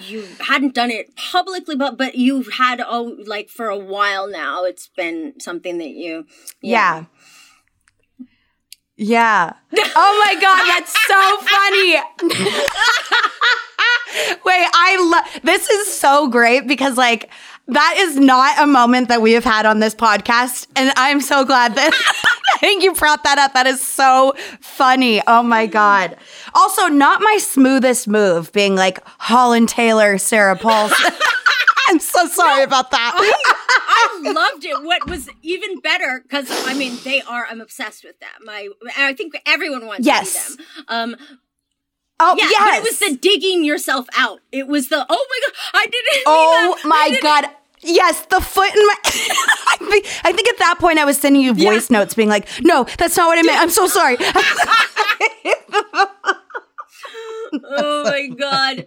you 0.00 0.24
hadn't 0.48 0.74
done 0.74 0.90
it 0.90 1.14
publicly, 1.16 1.76
but 1.76 1.98
but 1.98 2.14
you've 2.14 2.54
had 2.54 2.82
oh 2.86 3.16
like 3.26 3.48
for 3.48 3.68
a 3.68 3.78
while 3.78 4.28
now. 4.28 4.64
It's 4.64 4.88
been 4.88 5.38
something 5.38 5.78
that 5.78 5.90
you 5.90 6.26
yeah. 6.60 7.04
Yeah. 8.96 9.52
Oh 9.76 10.24
my 10.26 10.34
god, 10.40 10.66
that's 10.68 10.92
so 11.06 11.36
funny. 11.38 11.96
Wait, 14.44 14.66
I 14.74 14.96
love 15.00 15.24
this 15.42 15.68
is 15.68 15.92
so 15.92 16.28
great 16.28 16.66
because 16.66 16.96
like 16.96 17.28
that 17.68 17.94
is 17.98 18.16
not 18.16 18.58
a 18.60 18.66
moment 18.66 19.08
that 19.08 19.22
we 19.22 19.32
have 19.32 19.44
had 19.44 19.66
on 19.66 19.78
this 19.80 19.94
podcast. 19.94 20.66
And 20.76 20.92
I'm 20.96 21.20
so 21.20 21.44
glad 21.44 21.74
that 21.76 21.92
I 22.54 22.58
think 22.58 22.82
you 22.82 22.92
brought 22.94 23.24
that 23.24 23.38
up. 23.38 23.54
That 23.54 23.66
is 23.66 23.80
so 23.84 24.34
funny. 24.60 25.22
Oh 25.26 25.42
my 25.42 25.66
God. 25.66 26.16
Also, 26.54 26.88
not 26.88 27.20
my 27.22 27.38
smoothest 27.40 28.08
move 28.08 28.52
being 28.52 28.74
like 28.74 29.00
Holland 29.18 29.68
Taylor, 29.68 30.18
Sarah 30.18 30.56
Paulson. 30.56 31.12
I'm 31.88 31.98
so 31.98 32.26
sorry 32.26 32.62
about 32.62 32.90
that. 32.90 33.12
I, 33.16 34.24
I 34.24 34.32
loved 34.32 34.64
it. 34.64 34.82
What 34.82 35.06
was 35.08 35.28
even 35.42 35.78
better, 35.80 36.20
because 36.22 36.46
I 36.66 36.74
mean, 36.74 36.96
they 37.04 37.20
are, 37.22 37.46
I'm 37.50 37.60
obsessed 37.60 38.04
with 38.04 38.18
them. 38.20 38.30
I, 38.48 38.68
I 38.96 39.12
think 39.14 39.34
everyone 39.46 39.86
wants 39.86 40.06
Yes. 40.06 40.32
to 40.32 40.52
see 40.52 40.56
them. 40.56 40.64
Um, 40.88 41.16
oh 42.22 42.34
yeah, 42.38 42.46
yes. 42.48 42.60
but 42.70 42.74
it 42.78 42.82
was 42.90 42.98
the 43.00 43.16
digging 43.16 43.64
yourself 43.64 44.06
out. 44.16 44.40
It 44.52 44.66
was 44.68 44.88
the, 44.88 45.04
oh 45.08 45.26
my 45.30 45.40
God, 45.46 45.54
I 45.74 45.86
didn't 45.86 46.14
mean 46.14 46.22
Oh 46.26 46.78
that. 46.82 46.88
My 46.88 47.08
didn't- 47.10 47.22
god. 47.22 47.46
Yes, 47.84 48.26
the 48.26 48.40
foot 48.40 48.72
in 48.72 48.86
my 48.86 48.94
I 49.04 49.76
think 49.90 50.06
I 50.24 50.30
think 50.32 50.48
at 50.48 50.58
that 50.58 50.76
point 50.78 51.00
I 51.00 51.04
was 51.04 51.18
sending 51.18 51.42
you 51.42 51.52
voice 51.52 51.90
notes 51.90 52.14
being 52.14 52.28
like, 52.28 52.46
"No, 52.60 52.84
that's 52.96 53.16
not 53.16 53.26
what 53.26 53.38
I 53.38 53.42
meant. 53.42 53.60
I'm 53.60 53.70
so 53.70 53.88
sorry." 53.88 54.16
Oh 57.64 58.04
my 58.04 58.28
God. 58.28 58.86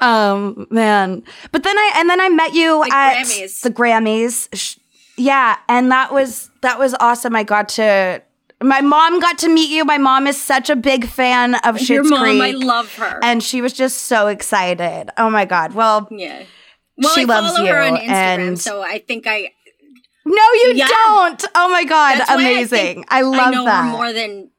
um 0.00 0.66
man. 0.70 1.22
But 1.52 1.62
then 1.62 1.78
I 1.78 1.92
and 1.96 2.10
then 2.10 2.20
I 2.20 2.28
met 2.28 2.52
you 2.52 2.84
The 2.84 2.94
at 2.94 3.16
Grammys. 3.24 3.60
the 3.62 3.70
Grammys. 3.70 4.78
Yeah, 5.16 5.56
and 5.68 5.90
that 5.90 6.12
was 6.12 6.50
that 6.60 6.78
was 6.78 6.94
awesome. 7.00 7.34
I 7.34 7.42
got 7.42 7.68
to 7.70 8.22
my 8.66 8.80
mom 8.80 9.20
got 9.20 9.38
to 9.38 9.48
meet 9.48 9.70
you. 9.70 9.84
My 9.84 9.98
mom 9.98 10.26
is 10.26 10.40
such 10.40 10.68
a 10.70 10.76
big 10.76 11.06
fan 11.06 11.54
of 11.56 11.76
Schitt's 11.76 11.88
Your 11.88 12.04
mom, 12.04 12.20
Creek. 12.22 12.42
I 12.42 12.50
love 12.52 12.94
her. 12.96 13.20
and 13.22 13.42
she 13.42 13.62
was 13.62 13.72
just 13.72 14.02
so 14.02 14.26
excited. 14.28 15.10
Oh 15.16 15.30
my 15.30 15.44
god. 15.44 15.74
Well, 15.74 16.08
yeah. 16.10 16.42
Well, 16.98 17.14
She 17.14 17.22
I 17.22 17.24
loves 17.24 17.48
follow 17.56 17.66
her 17.66 17.84
you, 17.86 17.94
on 17.94 18.00
Instagram, 18.00 18.08
and- 18.48 18.58
so 18.60 18.82
I 18.82 18.98
think 18.98 19.26
I 19.26 19.52
no 20.24 20.42
you 20.54 20.72
Yeah. 20.74 20.88
don't. 20.88 21.44
Oh 21.54 21.68
my 21.70 21.84
god, 21.84 22.18
That's 22.18 22.30
why 22.30 22.36
I 22.36 22.40
amazing. 22.40 23.04
I, 23.08 23.20
love 23.22 23.36
that. 23.36 23.46
I 23.46 23.50
know 23.52 23.64
that. 23.66 23.84
her 23.84 23.90
more 23.90 24.12
than 24.12 24.50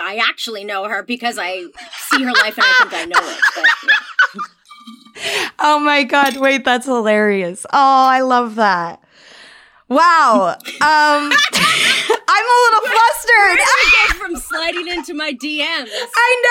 I 0.00 0.16
actually 0.16 0.64
know 0.64 0.84
her 0.88 1.02
because 1.02 1.36
I 1.38 1.64
see 2.10 2.22
her 2.22 2.32
life 2.32 2.56
and 2.58 2.66
I 2.66 2.72
think 2.80 2.94
I 2.94 3.04
know 3.04 3.30
it. 3.30 3.40
But 3.54 3.66
yeah. 3.88 5.50
Oh 5.60 5.78
my 5.78 6.02
god, 6.04 6.36
wait, 6.38 6.64
that's 6.64 6.86
hilarious. 6.86 7.64
Oh, 7.66 8.06
I 8.08 8.20
love 8.20 8.56
that. 8.56 9.00
Wow. 9.88 10.56
Um 10.80 11.32
I'm 12.36 12.44
a 12.44 12.58
little 12.64 12.80
flustered. 12.90 13.58
I 13.62 14.06
get 14.08 14.16
from 14.20 14.36
sliding 14.36 14.88
into 14.88 15.14
my 15.14 15.32
DMs. 15.32 15.88
I 16.16 16.42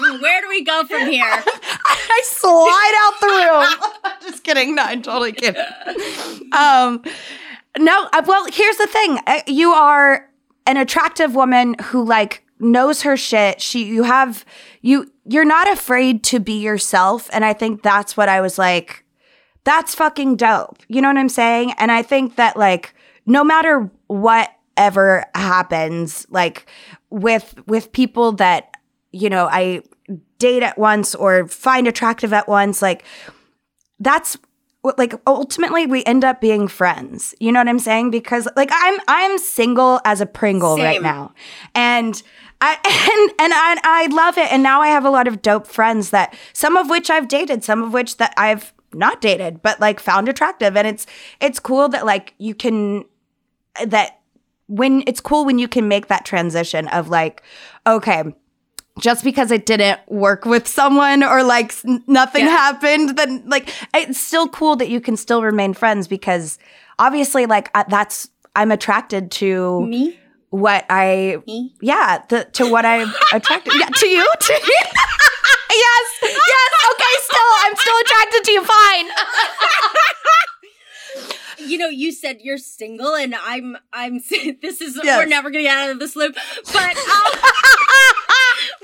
know. 0.00 0.18
Where 0.20 0.40
do 0.40 0.48
we 0.48 0.64
go 0.64 0.84
from 0.84 1.06
here? 1.10 1.24
I 1.84 2.22
slide 2.24 2.94
out 3.04 3.20
the 3.20 3.26
room. 4.06 4.12
Just 4.22 4.42
kidding. 4.44 4.74
No, 4.74 4.82
I'm 4.82 5.02
totally 5.02 5.32
kidding. 5.32 5.62
Um 6.52 7.02
no, 7.78 8.08
uh, 8.12 8.22
well, 8.26 8.46
here's 8.52 8.76
the 8.78 8.86
thing. 8.88 9.18
Uh, 9.28 9.40
You 9.46 9.70
are 9.70 10.28
an 10.66 10.76
attractive 10.76 11.36
woman 11.36 11.76
who 11.84 12.04
like 12.04 12.42
knows 12.58 13.02
her 13.02 13.16
shit. 13.16 13.60
She 13.60 13.84
you 13.84 14.02
have 14.02 14.44
you 14.82 15.10
you're 15.24 15.44
not 15.44 15.70
afraid 15.70 16.24
to 16.24 16.40
be 16.40 16.54
yourself 16.60 17.28
and 17.32 17.44
I 17.44 17.52
think 17.52 17.82
that's 17.82 18.16
what 18.16 18.28
I 18.28 18.40
was 18.40 18.58
like 18.58 19.04
that's 19.62 19.94
fucking 19.94 20.36
dope. 20.36 20.78
You 20.88 21.00
know 21.02 21.08
what 21.08 21.18
I'm 21.18 21.28
saying? 21.28 21.74
And 21.78 21.92
I 21.92 22.02
think 22.02 22.36
that 22.36 22.56
like 22.56 22.94
no 23.26 23.44
matter 23.44 23.90
whatever 24.80 25.26
happens 25.34 26.26
like 26.30 26.66
with 27.10 27.54
with 27.66 27.92
people 27.92 28.32
that 28.32 28.74
you 29.12 29.28
know 29.28 29.46
I 29.46 29.82
date 30.38 30.62
at 30.62 30.78
once 30.78 31.14
or 31.14 31.46
find 31.48 31.86
attractive 31.86 32.32
at 32.32 32.48
once 32.48 32.80
like 32.80 33.04
that's 33.98 34.38
like 34.96 35.12
ultimately 35.26 35.86
we 35.86 36.02
end 36.04 36.24
up 36.24 36.40
being 36.40 36.66
friends. 36.66 37.34
You 37.38 37.52
know 37.52 37.60
what 37.60 37.68
I'm 37.68 37.78
saying? 37.78 38.10
Because 38.10 38.48
like 38.56 38.70
I'm 38.72 38.98
I'm 39.06 39.36
single 39.36 40.00
as 40.06 40.22
a 40.22 40.26
Pringle 40.26 40.78
right 40.78 41.02
now. 41.02 41.34
And 41.74 42.22
I 42.62 42.72
and 42.76 43.30
and 43.38 43.52
I 43.54 43.76
I 43.84 44.06
love 44.06 44.38
it. 44.38 44.50
And 44.50 44.62
now 44.62 44.80
I 44.80 44.88
have 44.88 45.04
a 45.04 45.10
lot 45.10 45.28
of 45.28 45.42
dope 45.42 45.66
friends 45.66 46.08
that 46.10 46.34
some 46.54 46.78
of 46.78 46.88
which 46.88 47.10
I've 47.10 47.28
dated, 47.28 47.62
some 47.62 47.82
of 47.82 47.92
which 47.92 48.16
that 48.16 48.32
I've 48.38 48.72
not 48.94 49.20
dated, 49.20 49.60
but 49.60 49.78
like 49.80 50.00
found 50.00 50.30
attractive. 50.30 50.74
And 50.78 50.88
it's 50.88 51.06
it's 51.42 51.60
cool 51.60 51.90
that 51.90 52.06
like 52.06 52.32
you 52.38 52.54
can 52.54 53.04
that 53.84 54.19
when 54.70 55.02
it's 55.06 55.20
cool 55.20 55.44
when 55.44 55.58
you 55.58 55.66
can 55.68 55.88
make 55.88 56.06
that 56.06 56.24
transition 56.24 56.86
of 56.88 57.08
like, 57.08 57.42
okay, 57.86 58.22
just 59.00 59.24
because 59.24 59.50
it 59.50 59.66
didn't 59.66 60.00
work 60.08 60.44
with 60.44 60.68
someone 60.68 61.22
or 61.22 61.42
like 61.42 61.74
nothing 62.06 62.44
Yeah. 62.44 62.50
happened, 62.50 63.16
then 63.18 63.42
like 63.46 63.68
it's 63.94 64.20
still 64.20 64.48
cool 64.48 64.76
that 64.76 64.88
you 64.88 65.00
can 65.00 65.16
still 65.16 65.42
remain 65.42 65.74
friends 65.74 66.06
because 66.08 66.58
obviously, 66.98 67.46
like 67.46 67.70
I, 67.74 67.84
that's 67.88 68.30
I'm 68.54 68.70
attracted 68.70 69.30
to 69.32 69.86
Me? 69.86 70.18
what 70.50 70.84
I 70.90 71.38
Me? 71.46 71.74
yeah 71.80 72.22
the, 72.28 72.44
to 72.54 72.70
what 72.70 72.84
I'm 72.84 73.12
attracted 73.32 73.72
yeah 73.78 73.86
to 73.88 74.06
you 74.08 74.26
to 74.40 74.52
you. 74.52 74.76
yes 75.70 76.06
yes 76.22 76.70
okay 76.92 77.14
still 77.22 77.52
I'm 77.64 77.76
still 77.76 77.98
attracted 78.04 78.44
to 78.44 78.52
you 78.52 78.64
fine 78.64 79.06
You 81.66 81.78
know, 81.78 81.88
you 81.88 82.12
said 82.12 82.38
you're 82.40 82.58
single, 82.58 83.14
and 83.14 83.34
I'm, 83.34 83.76
I'm. 83.92 84.20
This 84.62 84.80
is 84.80 84.98
Yes. 85.02 85.18
we're 85.18 85.26
never 85.26 85.50
gonna 85.50 85.62
get 85.64 85.76
out 85.76 85.90
of 85.90 85.98
this 85.98 86.16
loop, 86.16 86.34
but, 86.72 86.96
um, 86.96 87.40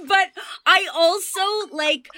but 0.06 0.28
I 0.66 0.88
also 0.94 1.74
like. 1.74 2.08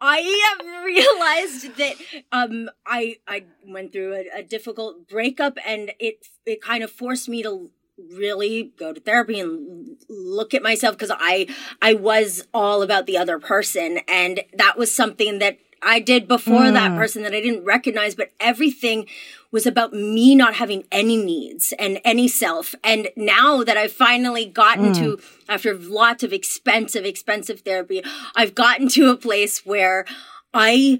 I 0.00 0.18
have 0.58 0.84
realized 0.84 1.76
that 1.78 1.94
um, 2.30 2.68
I 2.84 3.16
I 3.26 3.44
went 3.66 3.92
through 3.92 4.12
a, 4.14 4.40
a 4.40 4.42
difficult 4.42 5.08
breakup, 5.08 5.56
and 5.66 5.92
it 5.98 6.26
it 6.44 6.60
kind 6.60 6.84
of 6.84 6.90
forced 6.90 7.28
me 7.28 7.42
to 7.42 7.70
really 8.12 8.72
go 8.76 8.92
to 8.92 9.00
therapy 9.00 9.38
and 9.40 9.96
look 10.10 10.52
at 10.52 10.62
myself 10.62 10.96
because 10.98 11.12
I 11.14 11.46
I 11.80 11.94
was 11.94 12.46
all 12.52 12.82
about 12.82 13.06
the 13.06 13.16
other 13.16 13.38
person, 13.38 14.00
and 14.06 14.42
that 14.52 14.76
was 14.76 14.94
something 14.94 15.38
that 15.38 15.58
I 15.80 16.00
did 16.00 16.26
before 16.28 16.70
that 16.70 16.96
person 16.96 17.22
that 17.22 17.34
I 17.34 17.40
didn't 17.40 17.64
recognize, 17.64 18.14
but 18.14 18.30
everything 18.40 19.06
was 19.54 19.66
about 19.68 19.92
me 19.92 20.34
not 20.34 20.54
having 20.54 20.82
any 20.90 21.16
needs 21.16 21.72
and 21.78 22.00
any 22.04 22.26
self. 22.26 22.74
And 22.82 23.10
now 23.16 23.62
that 23.62 23.76
I've 23.76 23.92
finally 23.92 24.46
gotten 24.46 24.92
to, 24.94 25.16
mm. 25.18 25.24
after 25.48 25.78
lots 25.78 26.24
of 26.24 26.32
expensive, 26.32 27.04
expensive 27.04 27.60
therapy, 27.60 28.02
I've 28.34 28.56
gotten 28.56 28.88
to 28.88 29.10
a 29.10 29.16
place 29.16 29.64
where 29.64 30.06
I 30.52 30.98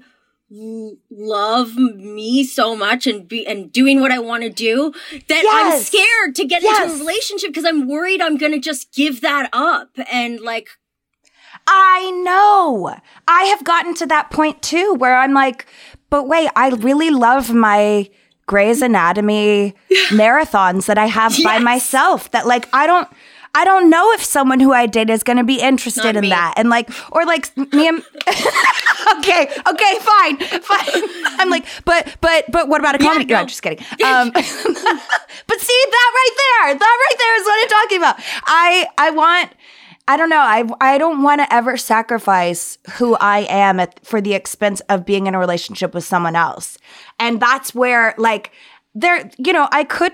love 0.49 1.75
me 1.75 2.45
so 2.45 2.77
much 2.77 3.05
and 3.05 3.27
be 3.27 3.45
and 3.45 3.73
doing 3.73 3.99
what 3.99 4.13
I 4.13 4.19
want 4.19 4.43
to 4.43 4.49
do 4.49 4.93
that 5.27 5.43
I'm 5.51 5.81
scared 5.81 6.35
to 6.35 6.45
get 6.45 6.63
into 6.63 6.93
a 6.93 6.97
relationship 6.97 7.49
because 7.49 7.65
I'm 7.65 7.89
worried 7.89 8.21
I'm 8.21 8.37
going 8.37 8.53
to 8.53 8.59
just 8.59 8.93
give 8.93 9.19
that 9.19 9.49
up 9.51 9.89
and 10.09 10.39
like 10.39 10.69
I 11.67 12.11
know. 12.11 12.95
I 13.27 13.45
have 13.45 13.65
gotten 13.65 13.95
to 13.95 14.05
that 14.05 14.29
point 14.29 14.61
too 14.61 14.93
where 14.93 15.17
I'm 15.17 15.33
like, 15.33 15.65
but 16.09 16.27
wait, 16.27 16.49
I 16.55 16.69
really 16.69 17.09
love 17.09 17.51
my 17.53 18.07
Grey's 18.47 18.81
Anatomy 18.81 19.73
marathons 20.09 20.85
that 20.85 20.97
I 20.97 21.07
have 21.07 21.35
by 21.43 21.59
myself. 21.59 22.29
That 22.31 22.45
like 22.45 22.67
I 22.73 22.85
don't 22.87 23.07
I 23.55 23.63
don't 23.63 23.89
know 23.89 24.11
if 24.11 24.23
someone 24.23 24.59
who 24.59 24.73
I 24.73 24.85
date 24.85 25.09
is 25.09 25.23
going 25.23 25.37
to 25.37 25.43
be 25.43 25.61
interested 25.61 26.03
Not 26.03 26.15
in 26.17 26.21
me. 26.21 26.29
that. 26.29 26.55
And 26.57 26.69
like 26.69 26.89
or 27.11 27.25
like 27.25 27.55
me 27.57 27.87
and 27.87 28.03
Okay, 29.19 29.47
okay, 29.67 29.99
fine. 29.99 30.37
Fine. 30.61 31.03
I'm 31.39 31.49
like, 31.49 31.65
but 31.85 32.15
but 32.21 32.45
but 32.51 32.67
what 32.67 32.81
about 32.81 32.95
a 32.95 32.97
comedy? 32.99 33.25
no. 33.25 33.35
No, 33.35 33.41
I'm 33.41 33.47
just 33.47 33.61
kidding. 33.61 33.83
Um 34.05 34.31
but 34.33 34.43
see 35.59 35.83
that 35.91 36.11
right 36.13 36.35
there. 36.37 36.75
That 36.75 36.97
right 37.09 37.15
there 37.17 37.39
is 37.41 37.45
what 37.45 37.61
I'm 37.63 37.69
talking 37.69 37.97
about. 37.97 38.15
I 38.45 38.87
I 38.97 39.11
want 39.11 39.51
I 40.07 40.17
don't 40.17 40.29
know. 40.29 40.37
I 40.39 40.63
I 40.81 40.97
don't 40.99 41.23
want 41.23 41.41
to 41.41 41.51
ever 41.53 41.77
sacrifice 41.77 42.77
who 42.97 43.15
I 43.15 43.39
am 43.49 43.79
at, 43.79 44.05
for 44.05 44.21
the 44.21 44.33
expense 44.35 44.81
of 44.81 45.03
being 45.05 45.25
in 45.27 45.33
a 45.33 45.39
relationship 45.39 45.93
with 45.95 46.03
someone 46.03 46.35
else. 46.35 46.77
And 47.19 47.39
that's 47.39 47.73
where 47.73 48.13
like 48.17 48.51
there 48.93 49.29
you 49.37 49.53
know, 49.53 49.67
I 49.71 49.83
could 49.83 50.13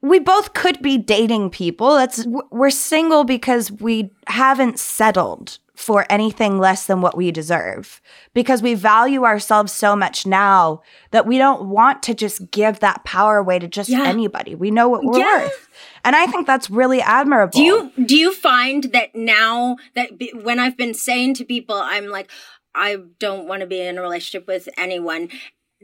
we 0.00 0.18
both 0.18 0.54
could 0.54 0.82
be 0.82 0.98
dating 0.98 1.50
people. 1.50 1.94
That's 1.96 2.26
we're 2.50 2.70
single 2.70 3.24
because 3.24 3.70
we 3.70 4.10
haven't 4.26 4.78
settled 4.78 5.58
for 5.74 6.06
anything 6.10 6.58
less 6.58 6.86
than 6.86 7.00
what 7.00 7.16
we 7.16 7.32
deserve 7.32 8.00
because 8.34 8.62
we 8.62 8.74
value 8.74 9.24
ourselves 9.24 9.72
so 9.72 9.96
much 9.96 10.24
now 10.26 10.80
that 11.10 11.26
we 11.26 11.38
don't 11.38 11.64
want 11.64 12.02
to 12.04 12.14
just 12.14 12.50
give 12.52 12.78
that 12.80 13.02
power 13.04 13.38
away 13.38 13.58
to 13.58 13.66
just 13.66 13.88
Yeah. 13.88 14.04
anybody. 14.04 14.54
We 14.54 14.70
know 14.70 14.88
what 14.88 15.02
we're 15.02 15.18
Yeah. 15.18 15.44
worth. 15.44 15.68
And 16.04 16.14
I 16.14 16.26
think 16.26 16.46
that's 16.46 16.70
really 16.70 17.00
admirable. 17.00 17.58
Do 17.58 17.62
you 17.64 17.90
do 18.04 18.16
you 18.16 18.32
find 18.32 18.84
that 18.92 19.14
now 19.14 19.76
that 19.94 20.18
be, 20.18 20.32
when 20.34 20.58
I've 20.60 20.76
been 20.76 20.94
saying 20.94 21.34
to 21.34 21.44
people, 21.44 21.76
I'm 21.76 22.06
like, 22.06 22.30
I 22.74 22.98
don't 23.18 23.46
want 23.48 23.60
to 23.60 23.66
be 23.66 23.80
in 23.80 23.98
a 23.98 24.02
relationship 24.02 24.46
with 24.46 24.68
anyone. 24.76 25.30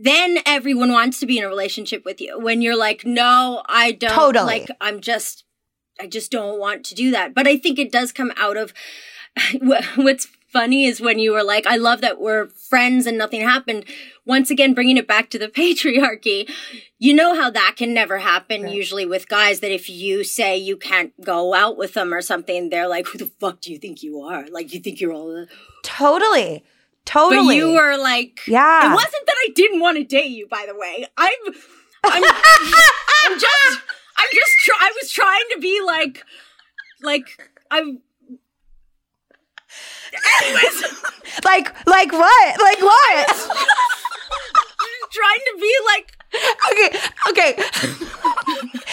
Then 0.01 0.38
everyone 0.46 0.92
wants 0.92 1.20
to 1.20 1.26
be 1.26 1.38
in 1.38 1.44
a 1.44 1.49
relationship 1.49 2.05
with 2.05 2.20
you. 2.20 2.38
When 2.38 2.62
you're 2.62 2.76
like, 2.76 3.05
no, 3.05 3.62
I 3.66 3.92
don't. 3.92 4.12
Totally. 4.12 4.61
Like, 4.61 4.70
I'm 4.80 5.01
just, 5.01 5.44
I 6.01 6.07
just 6.07 6.30
don't 6.30 6.59
want 6.59 6.84
to 6.86 6.94
do 6.94 7.11
that. 7.11 7.34
But 7.34 7.46
I 7.46 7.57
think 7.57 7.78
it 7.78 7.92
does 7.92 8.12
come 8.12 8.32
out 8.36 8.57
of 8.57 8.72
what's 9.96 10.28
funny 10.49 10.86
is 10.86 11.01
when 11.01 11.18
you 11.18 11.32
were 11.32 11.42
like, 11.42 11.66
I 11.66 11.76
love 11.76 12.01
that 12.01 12.20
we're 12.20 12.49
friends 12.49 13.07
and 13.07 13.18
nothing 13.18 13.42
happened. 13.42 13.84
Once 14.24 14.51
again, 14.51 14.74
bringing 14.74 14.96
it 14.96 15.07
back 15.07 15.30
to 15.30 15.38
the 15.38 15.49
patriarchy, 15.49 16.51
you 16.99 17.14
know 17.14 17.34
how 17.34 17.51
that 17.51 17.74
can 17.76 17.94
never 17.94 18.18
happen 18.18 18.68
usually 18.68 19.07
with 19.07 19.28
guys 19.28 19.61
that 19.61 19.72
if 19.72 19.88
you 19.88 20.24
say 20.24 20.57
you 20.57 20.76
can't 20.76 21.12
go 21.22 21.55
out 21.55 21.76
with 21.76 21.94
them 21.94 22.12
or 22.12 22.22
something, 22.22 22.70
they're 22.70 22.88
like, 22.88 23.07
who 23.07 23.18
the 23.18 23.30
fuck 23.40 23.61
do 23.61 23.72
you 23.72 23.78
think 23.78 24.03
you 24.03 24.20
are? 24.22 24.46
Like, 24.49 24.72
you 24.72 24.80
think 24.80 25.01
you're 25.01 25.12
all 25.12 25.28
the. 25.28 25.49
Totally. 25.84 26.64
Totally. 27.09 27.46
But 27.46 27.56
you 27.56 27.72
were 27.72 27.96
like, 27.96 28.40
Yeah. 28.46 28.90
It 28.92 28.94
wasn't 28.94 29.26
that 29.26 29.36
I 29.46 29.48
didn't 29.54 29.80
want 29.80 29.96
to 29.96 30.04
date 30.04 30.30
you, 30.30 30.46
by 30.46 30.66
the 30.68 30.74
way. 30.76 31.06
I'm, 31.16 31.32
I'm, 32.04 32.22
I'm 32.22 32.22
just, 33.40 33.80
I'm 34.16 34.28
just, 34.32 34.52
try- 34.59 34.76
I 34.78 34.92
was 35.00 35.11
trying 35.11 35.44
to 35.54 35.59
be 35.61 35.80
like, 35.86 36.22
like, 37.02 37.50
I'm, 37.70 38.00
anyways, 40.42 40.84
Like, 41.44 41.86
like 41.86 42.12
what? 42.12 42.61
Like 42.61 42.80
what? 42.80 43.28
I'm 43.30 43.36
just 45.00 45.12
trying 45.12 45.40
to 45.46 45.59
be 45.61 45.74
like, 45.86 46.14
okay, 46.72 46.98
okay. 47.30 47.62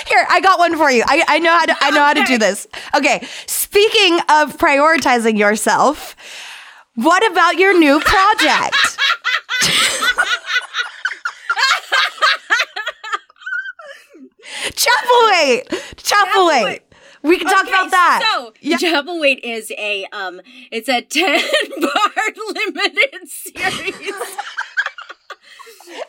Here, 0.08 0.26
I 0.30 0.40
got 0.42 0.60
one 0.60 0.78
for 0.78 0.90
you. 0.92 1.04
I, 1.06 1.24
I 1.28 1.40
know 1.40 1.52
how 1.52 1.66
to 1.66 1.76
I 1.82 1.90
know 1.92 2.04
how 2.04 2.14
to 2.14 2.24
do 2.24 2.38
this. 2.38 2.68
Okay. 2.96 3.26
Speaking 3.48 4.20
of 4.30 4.58
prioritizing 4.58 5.38
yourself, 5.38 6.15
what 6.96 7.30
about 7.32 7.58
your 7.58 7.78
new 7.78 8.00
project? 8.00 8.76
Chapelwaite. 14.72 15.68
Chapelwaite. 15.96 16.82
We 17.24 17.38
can 17.40 17.48
talk 17.48 17.64
Okay, 17.66 17.70
about 17.72 17.90
that. 17.92 18.32
So, 18.36 18.54
Yeah. 18.62 18.78
Chapelwaite 18.78 19.40
is 19.44 19.72
a 19.72 20.06
um, 20.12 20.42
it's 20.72 20.88
a 20.88 21.02
ten 21.10 21.42
part 21.82 22.38
limited 22.56 23.28
series. 23.28 24.14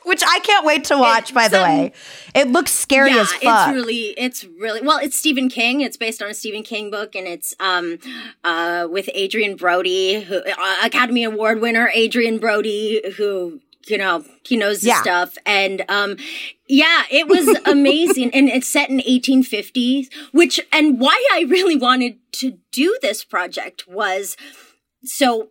Which 0.05 0.23
I 0.27 0.39
can't 0.41 0.65
wait 0.65 0.85
to 0.85 0.97
watch, 0.99 1.33
by 1.35 1.49
the 1.49 1.63
um, 1.63 1.69
way. 1.69 1.93
It 2.35 2.49
looks 2.49 2.73
scary 2.73 3.11
yeah, 3.13 3.23
as 3.23 3.33
fuck. 3.33 3.69
it's 3.69 3.75
really, 3.75 4.15
it's 4.17 4.45
really 4.45 4.81
well. 4.83 4.99
It's 4.99 5.19
Stephen 5.19 5.49
King. 5.49 5.81
It's 5.81 5.97
based 5.97 6.23
on 6.23 6.31
a 6.31 6.35
Stephen 6.35 6.63
King 6.63 6.91
book, 6.91 7.15
and 7.15 7.27
it's 7.27 7.55
um, 7.61 7.99
uh, 8.45 8.87
with 8.91 9.09
Adrien 9.17 9.57
Brody, 9.57 10.21
who 10.21 10.39
uh, 10.39 10.77
Academy 10.85 11.25
Award 11.25 11.61
winner 11.61 11.91
Adrien 11.97 12.39
Brody, 12.39 13.03
who 13.17 13.61
you 13.87 13.99
know 13.99 14.25
he 14.45 14.57
knows 14.57 14.85
Yeah. 14.85 15.01
stuff, 15.01 15.37
and 15.47 15.85
um, 15.89 16.17
yeah, 16.69 17.05
it 17.11 17.29
was 17.29 17.47
amazing, 17.67 18.31
and 18.35 18.49
it's 18.49 18.69
set 18.69 18.91
in 18.91 18.99
1850s. 18.99 20.13
Which 20.33 20.61
and 20.73 20.99
why 21.01 21.21
I 21.33 21.43
really 21.49 21.77
wanted 21.77 22.19
to 22.33 22.59
do 22.73 22.99
this 23.03 23.25
project 23.25 23.87
was 23.89 24.37
so 25.05 25.49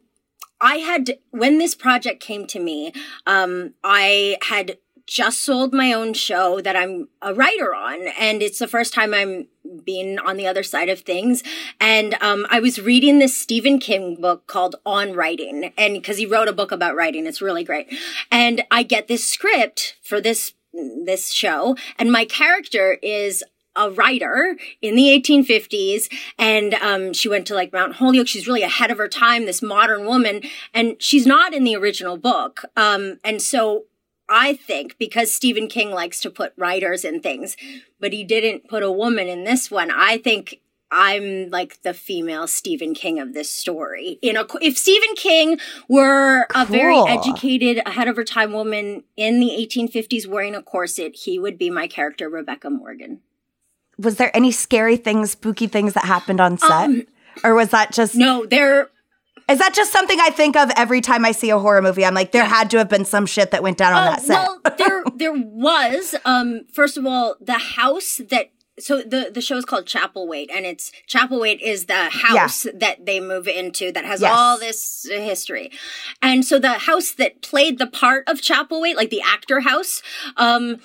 I 0.65 0.77
had 0.77 1.19
when 1.29 1.59
this 1.59 1.75
project 1.75 2.19
came 2.19 2.47
to 2.47 2.59
me, 2.59 2.91
um, 3.27 3.75
I 3.83 4.37
had 4.49 4.79
just 5.05 5.43
sold 5.43 5.71
my 5.71 5.93
own 5.93 6.15
show 6.15 6.59
that 6.61 6.75
I'm 6.75 7.09
a 7.21 7.35
writer 7.35 7.75
on, 7.75 8.07
and 8.19 8.41
it's 8.41 8.57
the 8.57 8.67
first 8.67 8.91
time 8.91 9.13
I'm 9.13 9.47
being 9.83 10.17
on 10.17 10.37
the 10.37 10.47
other 10.47 10.63
side 10.63 10.89
of 10.89 11.01
things. 11.01 11.43
And 11.79 12.15
um, 12.19 12.47
I 12.49 12.59
was 12.59 12.81
reading 12.81 13.19
this 13.19 13.37
Stephen 13.37 13.77
King 13.77 14.19
book 14.19 14.47
called 14.47 14.77
On 14.87 15.13
Writing, 15.13 15.71
and 15.77 15.93
because 15.93 16.17
he 16.17 16.25
wrote 16.25 16.47
a 16.47 16.53
book 16.53 16.71
about 16.71 16.95
writing, 16.95 17.27
it's 17.27 17.43
really 17.43 17.63
great. 17.63 17.87
And 18.31 18.63
I 18.71 18.81
get 18.81 19.07
this 19.07 19.27
script 19.27 19.97
for 20.01 20.19
this 20.19 20.53
this 20.73 21.31
show, 21.31 21.77
and 21.99 22.11
my 22.11 22.25
character 22.25 22.97
is 23.03 23.43
a 23.75 23.91
writer 23.91 24.57
in 24.81 24.95
the 24.95 25.03
1850s 25.03 26.11
and 26.37 26.73
um, 26.75 27.13
she 27.13 27.29
went 27.29 27.45
to 27.47 27.53
like 27.53 27.73
mount 27.73 27.95
holyoke 27.95 28.27
she's 28.27 28.47
really 28.47 28.61
ahead 28.61 28.91
of 28.91 28.97
her 28.97 29.07
time 29.07 29.45
this 29.45 29.61
modern 29.61 30.05
woman 30.05 30.41
and 30.73 30.95
she's 31.01 31.25
not 31.25 31.53
in 31.53 31.63
the 31.63 31.75
original 31.75 32.17
book 32.17 32.65
um, 32.75 33.19
and 33.23 33.41
so 33.41 33.85
i 34.29 34.53
think 34.53 34.97
because 34.97 35.31
stephen 35.31 35.67
king 35.67 35.91
likes 35.91 36.19
to 36.19 36.29
put 36.29 36.53
writers 36.57 37.03
in 37.05 37.21
things 37.21 37.55
but 37.99 38.13
he 38.13 38.23
didn't 38.23 38.67
put 38.67 38.83
a 38.83 38.91
woman 38.91 39.27
in 39.27 39.43
this 39.43 39.69
one 39.69 39.91
i 39.91 40.17
think 40.17 40.61
I'm 40.91 41.49
like 41.49 41.81
the 41.81 41.93
female 41.93 42.47
Stephen 42.47 42.93
King 42.93 43.19
of 43.19 43.33
this 43.33 43.49
story. 43.49 44.19
You 44.21 44.33
know, 44.33 44.45
if 44.61 44.77
Stephen 44.77 45.15
King 45.15 45.59
were 45.89 46.47
a 46.55 46.65
very 46.65 46.97
educated, 46.97 47.81
ahead 47.85 48.07
of 48.07 48.15
her 48.15 48.23
time 48.23 48.53
woman 48.53 49.03
in 49.17 49.39
the 49.39 49.49
1850s 49.49 50.27
wearing 50.27 50.55
a 50.55 50.61
corset, 50.61 51.15
he 51.15 51.39
would 51.39 51.57
be 51.57 51.69
my 51.69 51.87
character, 51.87 52.29
Rebecca 52.29 52.69
Morgan. 52.69 53.21
Was 53.97 54.15
there 54.17 54.35
any 54.35 54.51
scary 54.51 54.97
things, 54.97 55.31
spooky 55.31 55.67
things 55.67 55.93
that 55.93 56.05
happened 56.05 56.39
on 56.41 56.57
set? 56.57 56.71
Um, 56.71 57.03
or 57.43 57.53
was 57.55 57.69
that 57.69 57.91
just 57.93 58.15
No, 58.15 58.45
there. 58.45 58.89
Is 59.47 59.59
that 59.59 59.75
just 59.75 59.91
something 59.91 60.17
I 60.19 60.29
think 60.31 60.55
of 60.55 60.71
every 60.75 61.01
time 61.01 61.23
I 61.23 61.31
see 61.31 61.51
a 61.51 61.59
horror 61.59 61.81
movie? 61.81 62.03
I'm 62.03 62.15
like, 62.15 62.31
there 62.31 62.45
had 62.45 62.71
to 62.71 62.77
have 62.79 62.89
been 62.89 63.05
some 63.05 63.25
shit 63.27 63.51
that 63.51 63.61
went 63.61 63.77
down 63.77 63.93
on 63.93 64.07
Uh, 64.07 64.11
that 64.11 64.21
set. 64.21 64.33
well, 64.33 64.61
there 64.77 65.03
there 65.15 65.33
was. 65.33 66.15
Um, 66.25 66.61
first 66.73 66.97
of 66.97 67.05
all, 67.05 67.35
the 67.39 67.53
house 67.59 68.21
that. 68.29 68.49
So 68.77 68.97
the 69.01 69.31
the 69.33 69.39
show 69.39 69.55
is 69.55 69.63
called 69.63 69.85
Chapelwaite, 69.85 70.47
and 70.53 70.65
it's 70.65 70.91
Chapelwaite 71.07 71.61
is 71.61 71.85
the 71.85 72.09
house 72.09 72.67
that 72.73 73.05
they 73.05 73.21
move 73.21 73.47
into 73.47 73.89
that 73.93 74.03
has 74.03 74.19
Yes. 74.19 74.33
all 74.35 74.57
this 74.59 75.07
history, 75.09 75.71
and 76.21 76.43
so 76.43 76.59
the 76.59 76.73
house 76.73 77.11
that 77.11 77.41
played 77.41 77.77
the 77.77 77.87
part 77.87 78.27
of 78.27 78.41
Chapelwaite, 78.41 78.95
like 78.97 79.11
the 79.11 79.21
actor 79.21 79.61
house, 79.61 80.01
um, 80.35 80.81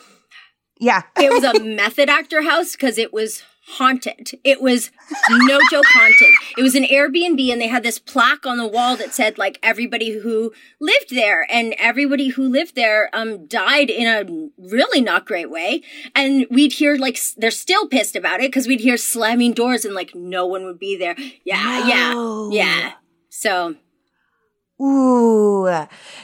yeah. 0.80 1.02
it 1.20 1.30
was 1.30 1.44
a 1.44 1.62
method 1.64 2.08
actor 2.08 2.42
house 2.42 2.72
because 2.72 2.98
it 2.98 3.12
was 3.12 3.42
haunted. 3.74 4.32
It 4.42 4.60
was 4.60 4.90
no 5.30 5.60
joke 5.70 5.84
haunted. 5.86 6.28
It 6.58 6.62
was 6.62 6.74
an 6.74 6.82
Airbnb 6.82 7.52
and 7.52 7.60
they 7.60 7.68
had 7.68 7.84
this 7.84 8.00
plaque 8.00 8.44
on 8.44 8.56
the 8.56 8.66
wall 8.66 8.96
that 8.96 9.14
said 9.14 9.38
like 9.38 9.60
everybody 9.62 10.18
who 10.18 10.52
lived 10.80 11.10
there 11.14 11.46
and 11.48 11.76
everybody 11.78 12.28
who 12.28 12.48
lived 12.48 12.74
there 12.74 13.10
um 13.12 13.46
died 13.46 13.88
in 13.88 14.08
a 14.08 14.24
really 14.58 15.00
not 15.00 15.24
great 15.24 15.50
way. 15.50 15.82
And 16.16 16.46
we'd 16.50 16.72
hear 16.72 16.96
like 16.96 17.14
s- 17.16 17.34
they're 17.36 17.52
still 17.52 17.86
pissed 17.86 18.16
about 18.16 18.40
it 18.40 18.48
because 18.50 18.66
we'd 18.66 18.80
hear 18.80 18.96
slamming 18.96 19.52
doors 19.52 19.84
and 19.84 19.94
like 19.94 20.16
no 20.16 20.46
one 20.46 20.64
would 20.64 20.80
be 20.80 20.96
there. 20.96 21.14
Yeah, 21.44 21.62
No. 21.84 22.50
yeah, 22.50 22.64
yeah. 22.80 22.92
So 23.28 23.76
Ooh. 24.82 25.68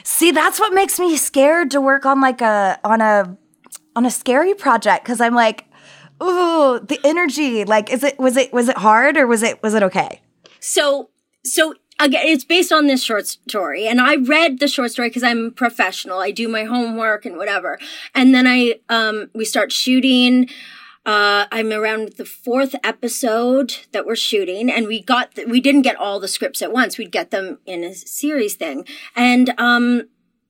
See, 0.03 0.31
that's 0.31 0.59
what 0.59 0.73
makes 0.73 0.99
me 0.99 1.15
scared 1.15 1.71
to 1.71 1.79
work 1.79 2.05
on 2.05 2.19
like 2.19 2.41
a 2.41 2.79
on 2.83 2.99
a 3.01 3.37
on 3.97 4.05
a 4.05 4.11
scary 4.11 4.53
project 4.53 5.03
cuz 5.05 5.19
I'm 5.19 5.35
like, 5.35 5.65
ooh, 6.21 6.79
the 6.79 6.99
energy. 7.03 7.65
Like 7.65 7.91
is 7.91 8.03
it 8.03 8.17
was 8.19 8.37
it 8.37 8.53
was 8.53 8.69
it 8.69 8.77
hard 8.77 9.17
or 9.17 9.27
was 9.27 9.43
it 9.43 9.61
was 9.63 9.73
it 9.73 9.83
okay? 9.83 10.21
So, 10.59 11.09
so 11.43 11.73
again, 11.99 12.25
it's 12.25 12.43
based 12.43 12.71
on 12.71 12.87
this 12.87 13.03
short 13.03 13.27
story, 13.27 13.87
and 13.87 13.99
I 13.99 14.15
read 14.15 14.59
the 14.59 14.67
short 14.67 14.91
story 14.91 15.09
because 15.09 15.23
I'm 15.23 15.51
professional. 15.51 16.19
I 16.19 16.31
do 16.31 16.47
my 16.47 16.63
homework 16.63 17.25
and 17.25 17.37
whatever, 17.37 17.79
and 18.13 18.33
then 18.33 18.47
I 18.47 18.75
um 18.89 19.29
we 19.33 19.45
start 19.45 19.71
shooting. 19.71 20.49
Uh, 21.05 21.45
I'm 21.53 21.71
around 21.71 22.15
the 22.17 22.25
fourth 22.25 22.75
episode 22.83 23.77
that 23.93 24.05
we're 24.05 24.17
shooting, 24.17 24.69
and 24.69 24.87
we 24.87 25.01
got 25.01 25.35
th- 25.35 25.47
we 25.47 25.61
didn't 25.61 25.83
get 25.83 25.95
all 25.95 26.19
the 26.19 26.27
scripts 26.27 26.61
at 26.61 26.73
once. 26.73 26.97
We'd 26.97 27.13
get 27.13 27.31
them 27.31 27.59
in 27.65 27.85
a 27.85 27.95
series 27.95 28.55
thing, 28.55 28.85
and 29.15 29.53
um, 29.57 30.09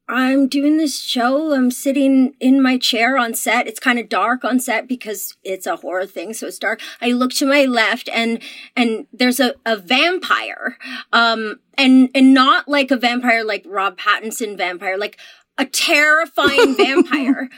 I'm 0.10 0.47
doing 0.47 0.78
this 0.78 1.01
show. 1.01 1.53
I'm 1.53 1.70
sitting 1.70 2.34
in 2.39 2.62
my 2.62 2.78
chair 2.78 3.18
on 3.18 3.34
set. 3.34 3.68
It's 3.68 3.80
kind 3.80 3.99
of 3.99 4.08
dark 4.08 4.45
on 4.45 4.60
set 4.60 4.88
because 4.88 5.36
it's 5.43 5.68
a 5.68 5.76
horror 5.76 6.05
thing, 6.05 6.34
so 6.34 6.47
it's 6.47 6.60
dark. 6.60 6.82
I 7.01 7.12
look 7.12 7.32
to 7.34 7.45
my 7.45 7.66
left 7.66 8.10
and 8.14 8.41
and 8.76 9.08
there's 9.12 9.39
a, 9.39 9.55
a 9.66 9.76
vampire. 9.76 10.78
Um 11.12 11.60
and 11.78 12.10
and 12.16 12.34
not 12.34 12.70
like 12.70 12.89
a 12.89 12.97
vampire 12.97 13.43
like 13.43 13.66
Rob 13.68 13.97
Pattinson 13.97 14.58
vampire, 14.58 14.97
like 14.97 15.20
a 15.58 15.66
terrifying 15.66 16.76
vampire. 16.78 17.49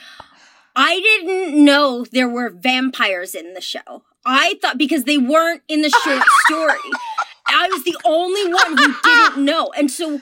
I 0.75 0.99
didn't 0.99 1.63
know 1.63 2.05
there 2.11 2.29
were 2.29 2.49
vampires 2.49 3.35
in 3.35 3.53
the 3.53 3.61
show. 3.61 4.03
I 4.25 4.55
thought 4.61 4.77
because 4.77 5.03
they 5.03 5.17
weren't 5.17 5.61
in 5.67 5.81
the 5.81 5.89
short 5.89 6.23
story. 6.47 6.91
I 7.47 7.67
was 7.67 7.83
the 7.83 7.97
only 8.05 8.51
one 8.51 8.77
who 8.77 8.95
didn't 9.03 9.45
know. 9.45 9.71
And 9.77 9.91
so 9.91 10.21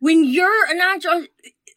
when 0.00 0.24
you're 0.24 0.68
an 0.68 0.80
actor, 0.80 1.28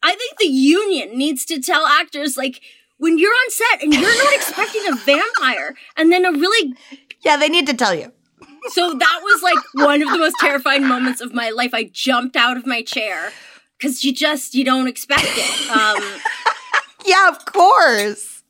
I 0.08 0.14
think 0.14 0.38
the 0.38 0.46
union 0.46 1.18
needs 1.18 1.44
to 1.46 1.60
tell 1.60 1.84
actors 1.86 2.36
like 2.36 2.60
when 2.98 3.18
you're 3.18 3.32
on 3.42 3.50
set 3.50 3.82
and 3.82 3.92
you're 3.92 4.24
not 4.24 4.34
expecting 4.34 4.82
a 4.92 4.94
vampire 4.96 5.74
and 5.96 6.12
then 6.12 6.24
a 6.24 6.30
really 6.30 6.74
Yeah, 7.24 7.36
they 7.36 7.48
need 7.48 7.66
to 7.66 7.74
tell 7.74 7.94
you. 7.94 8.12
so 8.68 8.92
that 8.94 9.20
was 9.22 9.42
like 9.42 9.58
one 9.74 10.02
of 10.02 10.08
the 10.10 10.18
most 10.18 10.36
terrifying 10.40 10.86
moments 10.86 11.20
of 11.20 11.34
my 11.34 11.50
life. 11.50 11.74
I 11.74 11.90
jumped 11.92 12.36
out 12.36 12.56
of 12.56 12.66
my 12.66 12.82
chair 12.82 13.32
because 13.78 14.04
you 14.04 14.12
just 14.14 14.54
you 14.54 14.64
don't 14.64 14.86
expect 14.86 15.24
it. 15.26 15.70
Um, 15.70 16.02
Yeah, 17.04 17.28
of 17.28 17.44
course. 17.44 18.42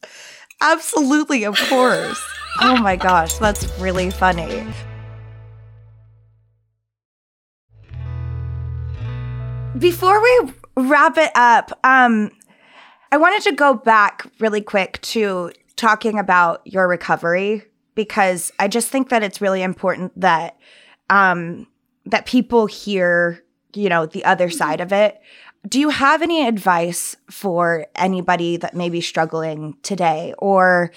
Absolutely, 0.63 1.45
of 1.45 1.57
course. 1.69 2.21
oh 2.61 2.77
my 2.77 2.97
gosh, 2.97 3.35
that's 3.39 3.67
really 3.79 4.11
funny. 4.11 4.65
Before 9.79 10.23
we 10.23 10.53
wrap 10.77 11.17
it 11.19 11.31
up, 11.35 11.79
um, 11.85 12.31
I 13.13 13.17
wanted 13.17 13.43
to 13.45 13.53
go 13.53 13.75
back 13.75 14.27
really 14.41 14.61
quick 14.61 15.01
to 15.03 15.53
talking 15.77 16.19
about 16.19 16.63
your 16.65 16.89
recovery 16.89 17.65
because 17.95 18.53
I 18.59 18.69
just 18.69 18.89
think 18.89 19.09
that 19.09 19.23
it's 19.23 19.41
really 19.41 19.63
important 19.63 20.19
that 20.21 20.59
um, 21.09 21.67
that 22.05 22.27
people 22.27 22.67
hear, 22.67 23.43
you 23.75 23.89
know, 23.89 24.07
the 24.07 24.25
other 24.25 24.51
side 24.51 24.81
of 24.81 24.93
it. 24.93 25.21
Do 25.69 25.81
you 25.81 25.89
have 25.89 26.23
any 26.23 26.47
advice 26.47 27.17
for 27.31 27.87
anybody 27.97 28.57
that 28.59 28.75
may 28.75 28.89
be 28.89 29.01
struggling 29.01 29.77
today 29.83 30.35
or 30.39 30.93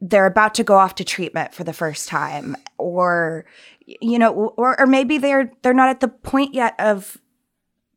they're 0.00 0.26
about 0.26 0.54
to 0.54 0.64
go 0.64 0.76
off 0.76 0.94
to 0.96 1.04
treatment 1.04 1.54
for 1.54 1.64
the 1.64 1.72
first 1.72 2.08
time 2.08 2.56
or 2.78 3.46
you 3.86 4.18
know 4.18 4.32
or, 4.32 4.78
or 4.78 4.86
maybe 4.86 5.16
they're 5.16 5.50
they're 5.62 5.72
not 5.72 5.88
at 5.88 6.00
the 6.00 6.08
point 6.08 6.54
yet 6.54 6.74
of 6.78 7.18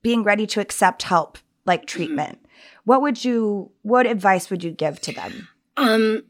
being 0.03 0.23
ready 0.23 0.45
to 0.45 0.59
accept 0.59 1.03
help 1.03 1.39
like 1.65 1.85
treatment 1.87 2.39
what 2.83 3.01
would 3.01 3.23
you 3.23 3.71
what 3.81 4.05
advice 4.05 4.49
would 4.49 4.63
you 4.63 4.71
give 4.71 4.99
to 5.01 5.13
them? 5.13 5.47
Um 5.77 6.23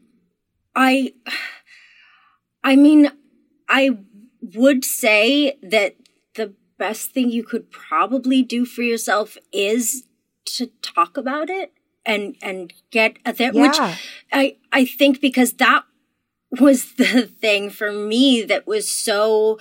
I 0.74 1.14
I 2.62 2.76
mean 2.76 3.10
I 3.68 3.98
would 4.54 4.84
say 4.84 5.58
that 5.62 5.96
the 6.34 6.54
best 6.78 7.10
thing 7.10 7.30
you 7.30 7.44
could 7.44 7.70
probably 7.70 8.42
do 8.42 8.64
for 8.64 8.82
yourself 8.82 9.36
is 9.52 10.04
to 10.46 10.66
talk 10.82 11.16
about 11.16 11.50
it 11.50 11.72
and 12.06 12.36
and 12.42 12.72
get 12.90 13.16
a 13.24 13.32
there 13.32 13.52
yeah. 13.52 13.62
which 13.62 13.98
I 14.32 14.56
I 14.72 14.84
think 14.84 15.20
because 15.20 15.54
that 15.54 15.84
was 16.60 16.92
the 16.96 17.22
thing 17.22 17.70
for 17.70 17.90
me 17.90 18.42
that 18.42 18.66
was 18.66 18.88
so 18.88 19.58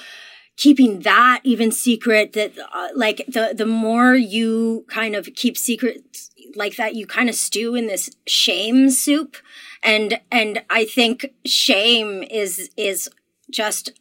keeping 0.58 0.99
that 1.01 1.41
even 1.43 1.72
secret 1.72 2.34
that 2.34 2.54
uh, 2.74 2.88
like 2.95 3.26
the 3.28 3.54
the 3.56 3.66
more 3.66 4.14
you 4.14 4.86
kind 4.88 5.16
of 5.16 5.30
keep 5.36 5.58
secrets 5.58 6.32
like 6.56 6.76
that 6.76 6.95
you 6.95 7.08
kind 7.08 7.30
of 7.30 7.36
stew 7.36 7.74
in 7.76 7.88
this 7.88 8.10
shame 8.28 8.89
soup 8.89 9.38
and 9.82 10.20
and 10.32 10.62
i 10.70 10.86
think 10.86 11.34
shame 11.45 12.24
is 12.24 12.70
is 12.78 13.10
just 13.49 13.91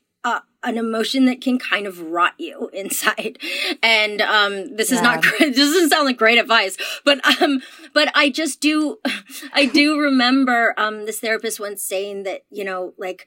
an 0.65 0.79
emotion 0.79 1.25
that 1.27 1.41
can 1.41 1.59
kind 1.59 1.87
of 1.87 2.01
rot 2.01 2.35
you 2.39 2.71
inside. 2.73 3.39
And 3.83 4.21
um, 4.21 4.77
this 4.77 4.91
is 4.93 5.01
yeah. 5.01 5.03
not 5.03 5.23
great. 5.23 5.41
This 5.63 5.73
doesn't 5.73 5.91
sound 5.91 6.07
like 6.07 6.17
great 6.17 6.39
advice, 6.39 6.77
but 7.05 7.25
um, 7.43 7.63
but 7.93 8.11
I 8.15 8.31
just 8.31 8.61
do, 8.61 8.99
I 9.53 9.67
do 9.67 9.99
remember 9.99 10.75
um, 10.77 11.07
this 11.07 11.21
therapist 11.21 11.61
once 11.61 11.83
saying 11.83 12.23
that 12.25 12.43
you 12.51 12.65
know, 12.65 12.95
like 12.97 13.27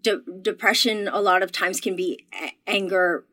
de- 0.00 0.22
depression 0.42 1.08
a 1.08 1.20
lot 1.20 1.42
of 1.42 1.52
times 1.52 1.80
can 1.80 1.96
be 1.96 2.26
a- 2.32 2.56
anger 2.66 3.24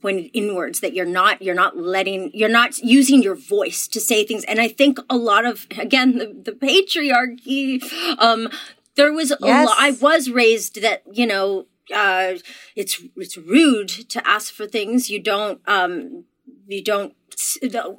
when 0.00 0.18
inwards 0.18 0.80
that 0.80 0.94
you're 0.94 1.06
not 1.06 1.40
you're 1.40 1.54
not 1.54 1.76
letting 1.76 2.30
you're 2.34 2.48
not 2.48 2.76
using 2.78 3.22
your 3.22 3.36
voice 3.36 3.86
to 3.86 4.00
say 4.00 4.24
things 4.24 4.44
and 4.44 4.60
i 4.60 4.66
think 4.66 4.98
a 5.08 5.16
lot 5.16 5.44
of 5.44 5.66
again 5.78 6.18
the, 6.18 6.26
the 6.44 6.52
patriarchy 6.52 7.80
um 8.18 8.48
there 8.96 9.12
was 9.12 9.32
yes. 9.40 9.40
a 9.40 9.66
lot 9.68 9.76
i 9.78 9.92
was 9.92 10.28
raised 10.28 10.82
that 10.82 11.02
you 11.12 11.26
know 11.26 11.66
uh, 11.94 12.34
it's 12.74 13.02
it's 13.16 13.36
rude 13.36 13.88
to 13.88 14.26
ask 14.26 14.52
for 14.52 14.66
things. 14.66 15.10
You 15.10 15.20
don't 15.20 15.60
um, 15.66 16.24
you 16.66 16.82
don't 16.82 17.14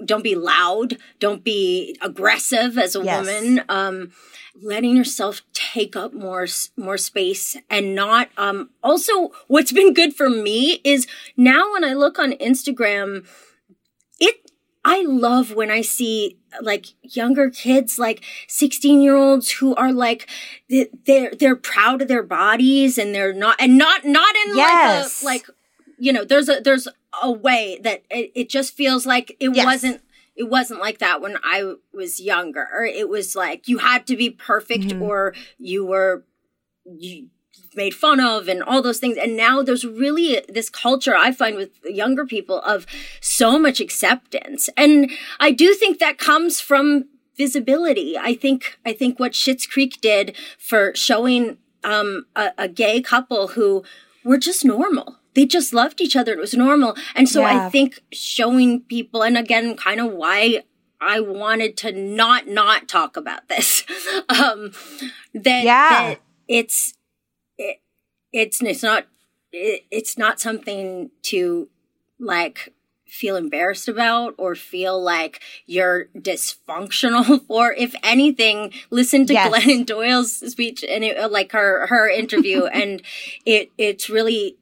don't 0.05 0.23
be 0.23 0.35
loud. 0.35 0.97
Don't 1.19 1.43
be 1.43 1.97
aggressive 2.01 2.77
as 2.77 2.95
a 2.95 3.03
yes. 3.03 3.25
woman. 3.25 3.63
Um, 3.69 4.11
letting 4.61 4.95
yourself 4.95 5.41
take 5.53 5.95
up 5.95 6.13
more 6.13 6.47
more 6.75 6.97
space 6.97 7.55
and 7.69 7.93
not 7.93 8.29
um 8.37 8.71
also 8.81 9.31
what's 9.47 9.71
been 9.71 9.93
good 9.93 10.15
for 10.15 10.29
me 10.31 10.81
is 10.83 11.05
now 11.35 11.71
when 11.73 11.83
i 11.83 11.93
look 11.93 12.17
on 12.17 12.31
instagram 12.33 13.23
it 14.19 14.47
I 14.89 15.03
love 15.03 15.53
when 15.53 15.69
I 15.69 15.81
see 15.81 16.39
like 16.61 16.85
younger 17.01 17.49
kids, 17.49 17.99
like 17.99 18.23
16 18.47 19.01
year 19.01 19.17
olds 19.17 19.51
who 19.51 19.75
are 19.75 19.91
like, 19.91 20.29
they're, 20.69 21.33
they're 21.37 21.57
proud 21.57 22.01
of 22.01 22.07
their 22.07 22.23
bodies 22.23 22.97
and 22.97 23.13
they're 23.13 23.33
not, 23.33 23.57
and 23.59 23.77
not, 23.77 24.05
not 24.05 24.33
in 24.47 24.55
yes. 24.55 25.21
like 25.25 25.41
a, 25.41 25.51
like, 25.51 25.56
you 25.97 26.13
know, 26.13 26.23
there's 26.23 26.49
a, 26.49 26.59
there's 26.61 26.87
a 27.21 27.31
way 27.31 27.79
that 27.83 28.03
it, 28.09 28.31
it 28.35 28.49
just 28.49 28.73
feels 28.73 29.05
like 29.05 29.35
it 29.39 29.55
yes. 29.55 29.65
wasn't, 29.65 30.01
it 30.35 30.49
wasn't 30.49 30.79
like 30.79 30.99
that 30.99 31.21
when 31.21 31.37
I 31.43 31.73
was 31.93 32.19
younger. 32.19 32.67
It 32.83 33.09
was 33.09 33.35
like 33.35 33.67
you 33.67 33.79
had 33.79 34.05
to 34.07 34.15
be 34.15 34.29
perfect 34.29 34.85
mm-hmm. 34.85 35.01
or 35.01 35.33
you 35.57 35.85
were, 35.85 36.25
you, 36.85 37.29
made 37.75 37.93
fun 37.93 38.19
of 38.19 38.49
and 38.49 38.63
all 38.63 38.81
those 38.81 38.99
things. 38.99 39.17
And 39.17 39.37
now 39.37 39.61
there's 39.61 39.85
really 39.85 40.41
this 40.49 40.69
culture 40.69 41.15
I 41.15 41.31
find 41.31 41.55
with 41.55 41.69
younger 41.85 42.25
people 42.25 42.59
of 42.61 42.85
so 43.21 43.57
much 43.59 43.79
acceptance. 43.79 44.69
And 44.75 45.11
I 45.39 45.51
do 45.51 45.73
think 45.75 45.99
that 45.99 46.17
comes 46.17 46.59
from 46.59 47.05
visibility. 47.37 48.17
I 48.17 48.33
think, 48.33 48.77
I 48.85 48.93
think 48.93 49.19
what 49.19 49.33
Schitt's 49.33 49.67
Creek 49.67 50.01
did 50.01 50.35
for 50.57 50.93
showing, 50.95 51.57
um, 51.83 52.25
a, 52.35 52.49
a 52.57 52.67
gay 52.67 52.99
couple 53.01 53.49
who 53.49 53.83
were 54.25 54.39
just 54.39 54.65
normal 54.65 55.17
they 55.37 55.45
just 55.45 55.71
loved 55.71 56.01
each 56.01 56.15
other. 56.15 56.33
It 56.33 56.39
was 56.39 56.55
normal. 56.55 56.97
And 57.15 57.29
so 57.29 57.41
yeah. 57.41 57.67
I 57.67 57.69
think 57.69 58.01
showing 58.11 58.81
people, 58.81 59.21
and 59.21 59.37
again, 59.37 59.77
kind 59.77 60.01
of 60.01 60.11
why 60.11 60.63
I 60.99 61.19
wanted 61.19 61.77
to 61.77 61.91
not, 61.91 62.47
not 62.47 62.87
talk 62.87 63.15
about 63.15 63.47
this, 63.47 63.83
um, 64.29 64.71
that, 65.35 65.63
yeah. 65.63 65.89
that 65.89 66.19
it's, 66.47 66.95
it, 67.59 67.81
it's 68.33 68.63
it's 68.63 68.81
not 68.81 69.05
it, 69.51 69.85
it's 69.91 70.17
not 70.17 70.39
something 70.39 71.11
to 71.23 71.69
like 72.19 72.73
feel 73.05 73.35
embarrassed 73.35 73.87
about 73.87 74.33
or 74.39 74.55
feel 74.55 74.99
like 74.99 75.39
you're 75.67 76.05
dysfunctional 76.17 77.41
for. 77.47 77.73
If 77.73 77.93
anything, 78.01 78.73
listen 78.89 79.27
to 79.27 79.33
yes. 79.33 79.53
Glennon 79.53 79.85
Doyle's 79.85 80.33
speech 80.51 80.83
and 80.83 81.03
it, 81.03 81.31
like 81.31 81.51
her 81.51 81.85
her 81.87 82.09
interview, 82.09 82.65
and 82.73 83.03
it 83.45 83.71
it's 83.77 84.09
really 84.09 84.57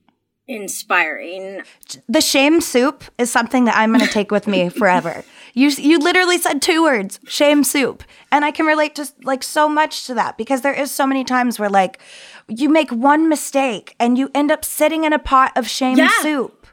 inspiring. 0.47 1.61
The 2.07 2.21
shame 2.21 2.61
soup 2.61 3.03
is 3.17 3.31
something 3.31 3.65
that 3.65 3.75
I'm 3.75 3.91
going 3.91 4.05
to 4.05 4.11
take 4.11 4.31
with 4.31 4.47
me 4.47 4.69
forever. 4.81 5.23
You 5.53 5.69
you 5.69 5.99
literally 5.99 6.37
said 6.37 6.61
two 6.61 6.83
words, 6.83 7.19
shame 7.27 7.63
soup. 7.63 8.03
And 8.31 8.43
I 8.43 8.51
can 8.51 8.65
relate 8.65 8.95
to 8.95 9.07
like 9.23 9.43
so 9.43 9.69
much 9.69 10.05
to 10.07 10.13
that 10.15 10.37
because 10.37 10.61
there 10.61 10.73
is 10.73 10.91
so 10.91 11.07
many 11.07 11.23
times 11.23 11.57
where 11.57 11.69
like 11.69 11.99
you 12.47 12.69
make 12.69 12.91
one 12.91 13.29
mistake 13.29 13.95
and 13.99 14.17
you 14.17 14.29
end 14.35 14.51
up 14.51 14.65
sitting 14.65 15.03
in 15.03 15.13
a 15.13 15.19
pot 15.19 15.53
of 15.55 15.67
shame 15.67 15.97
yeah. 15.97 16.09
soup. 16.21 16.67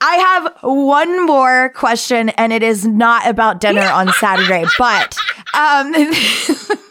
I 0.00 0.14
have 0.14 0.56
one 0.62 1.26
more 1.26 1.68
question 1.74 2.30
and 2.30 2.54
it 2.54 2.62
is 2.62 2.86
not 2.86 3.26
about 3.26 3.60
dinner 3.60 3.82
on 3.82 4.10
Saturday, 4.14 4.64
but 4.78 5.16
um 5.54 5.92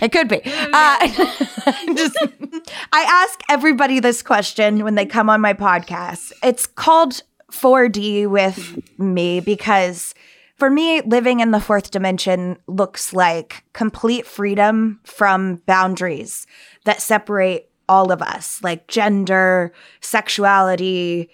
it 0.00 0.12
could 0.12 0.28
be. 0.28 0.40
Uh, 0.44 1.06
just, 1.94 2.16
I 2.92 3.02
ask 3.02 3.40
everybody 3.48 4.00
this 4.00 4.22
question 4.22 4.84
when 4.84 4.94
they 4.94 5.06
come 5.06 5.30
on 5.30 5.40
my 5.40 5.54
podcast. 5.54 6.32
It's 6.42 6.66
called 6.66 7.22
4D 7.50 8.28
with 8.28 8.78
me 8.98 9.40
because 9.40 10.14
for 10.56 10.70
me, 10.70 11.00
living 11.02 11.40
in 11.40 11.50
the 11.50 11.60
fourth 11.60 11.90
dimension 11.90 12.58
looks 12.66 13.12
like 13.12 13.64
complete 13.72 14.26
freedom 14.26 15.00
from 15.04 15.56
boundaries 15.66 16.46
that 16.84 17.02
separate 17.02 17.70
all 17.88 18.12
of 18.12 18.22
us, 18.22 18.62
like 18.62 18.86
gender, 18.86 19.72
sexuality, 20.00 21.28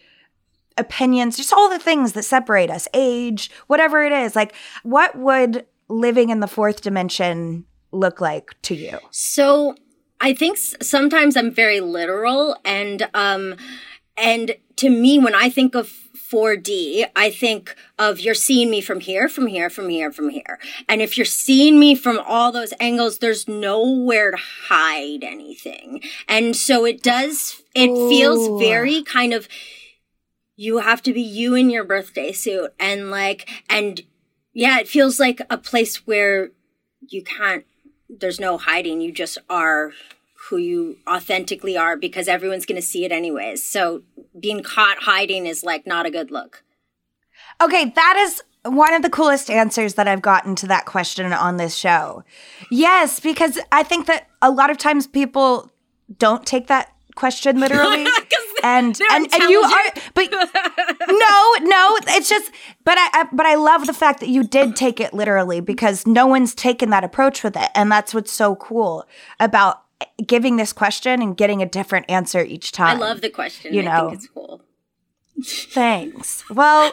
opinions, 0.77 1.37
just 1.37 1.53
all 1.53 1.69
the 1.69 1.79
things 1.79 2.13
that 2.13 2.25
separate 2.25 2.71
us, 2.71 2.89
age, 2.95 3.51
whatever 3.67 4.03
it 4.03 4.13
is. 4.13 4.35
Like, 4.35 4.55
what 4.83 5.17
would 5.17 5.67
living 5.89 6.31
in 6.31 6.41
the 6.41 6.47
fourth 6.47 6.81
dimension 6.81 7.67
look 7.93 8.21
like 8.21 8.55
to 8.63 8.75
you? 8.75 8.99
So, 9.11 9.75
I 10.21 10.35
think 10.35 10.59
sometimes 10.59 11.37
I'm 11.37 11.51
very 11.51 11.81
literal 11.81 12.57
and 12.65 13.09
um 13.15 13.57
and 14.19 14.55
to 14.77 14.91
me 14.91 15.19
when 15.19 15.35
I 15.35 15.49
think 15.49 15.75
of 15.75 15.91
4D, 16.31 17.07
I 17.17 17.31
think 17.31 17.75
of 17.99 18.21
you're 18.21 18.35
seeing 18.35 18.71
me 18.71 18.81
from 18.81 19.01
here, 19.01 19.29
from 19.29 19.49
here, 19.49 19.69
from 19.69 19.89
here, 19.89 20.13
from 20.13 20.29
here. 20.29 20.61
And 20.89 21.03
if 21.03 21.17
you're 21.17 21.25
seeing 21.25 21.79
me 21.79 21.95
from 21.97 22.21
all 22.25 22.53
those 22.53 22.73
angles, 22.79 23.19
there's 23.19 23.49
nowhere 23.49 24.31
to 24.31 24.37
hide 24.37 25.25
anything. 25.25 26.03
And 26.29 26.55
so 26.55 26.85
it 26.85 27.03
does, 27.03 27.63
it 27.75 27.91
Ooh. 27.91 28.09
feels 28.09 28.61
very 28.61 29.03
kind 29.03 29.35
of, 29.35 29.49
you 30.55 30.79
have 30.79 31.03
to 31.03 31.13
be 31.13 31.23
you 31.23 31.55
in 31.57 31.69
your 31.69 31.85
birthday 31.85 32.31
suit. 32.31 32.73
And 32.79 33.11
like, 33.11 33.51
and 33.69 34.01
yeah, 34.53 34.79
it 34.79 34.87
feels 34.87 35.19
like 35.19 35.41
a 35.51 35.59
place 35.59 36.07
where 36.07 36.51
you 37.01 37.25
can't, 37.25 37.65
there's 38.19 38.41
no 38.41 38.59
hiding. 38.59 39.01
You 39.01 39.13
just 39.13 39.39
are 39.49 39.93
who 40.49 40.57
you 40.57 40.97
authentically 41.09 41.77
are 41.77 41.97
because 41.97 42.27
everyone's 42.27 42.67
going 42.67 42.81
to 42.81 42.87
see 42.87 43.05
it 43.05 43.13
anyways. 43.13 43.65
So 43.65 44.03
being 44.39 44.63
caught 44.63 44.99
hiding 45.03 45.47
is 45.47 45.63
like 45.63 45.87
not 45.87 46.07
a 46.07 46.11
good 46.11 46.31
look. 46.31 46.65
Okay, 47.63 47.93
that 47.95 48.17
is 48.17 48.43
one 48.65 48.93
of 48.95 49.03
the 49.03 49.11
coolest 49.11 49.51
answers 49.51 49.95
that 49.95 50.09
I've 50.09 50.23
gotten 50.23 50.55
to 50.57 50.67
that 50.69 50.87
question 50.87 51.33
on 51.33 51.57
this 51.57 51.75
show. 51.75 52.25
Yes, 52.71 53.21
because 53.21 53.59
I 53.71 53.83
think 53.83 54.07
that 54.07 54.29
a 54.43 54.51
lot 54.51 54.71
of 54.71 54.79
times 54.79 55.07
people 55.07 55.71
don't 56.19 56.47
take 56.47 56.67
that 56.69 56.93
question 57.15 57.61
literally. 57.61 58.07
And 58.63 58.99
and, 59.13 59.33
and 59.33 59.51
you 59.51 59.61
are 59.61 59.93
but 60.15 60.31
no 60.31 61.55
no 61.61 61.99
it's 62.09 62.29
just 62.29 62.51
but 62.85 62.99
I, 62.99 63.09
I, 63.13 63.29
but 63.33 63.47
i 63.47 63.55
love 63.55 63.87
the 63.87 63.93
fact 63.93 64.21
that 64.21 64.29
you 64.29 64.43
did 64.43 64.77
take 64.77 65.01
it 65.01 65.13
literally 65.15 65.61
because 65.61 66.07
no 66.07 66.27
one's 66.27 66.55
taken 66.55 66.91
that 66.91 67.05
approach 67.05 67.43
with 67.43 67.57
it 67.57 67.71
and 67.75 67.91
that's 67.91 68.15
what's 68.15 68.33
so 68.33 68.57
cool 68.57 69.07
about 69.39 69.83
giving 70.27 70.57
this 70.57 70.73
question 70.73 71.23
and 71.23 71.37
getting 71.37 71.63
a 71.63 71.67
different 71.67 72.11
answer 72.11 72.43
each 72.43 72.73
time. 72.73 72.97
I 72.97 73.01
love 73.01 73.21
the 73.21 73.31
question. 73.31 73.75
You 73.75 73.83
know, 73.83 74.11
it's 74.11 74.27
cool. 74.29 74.63
Thanks. 75.43 76.45
Well, 76.51 76.93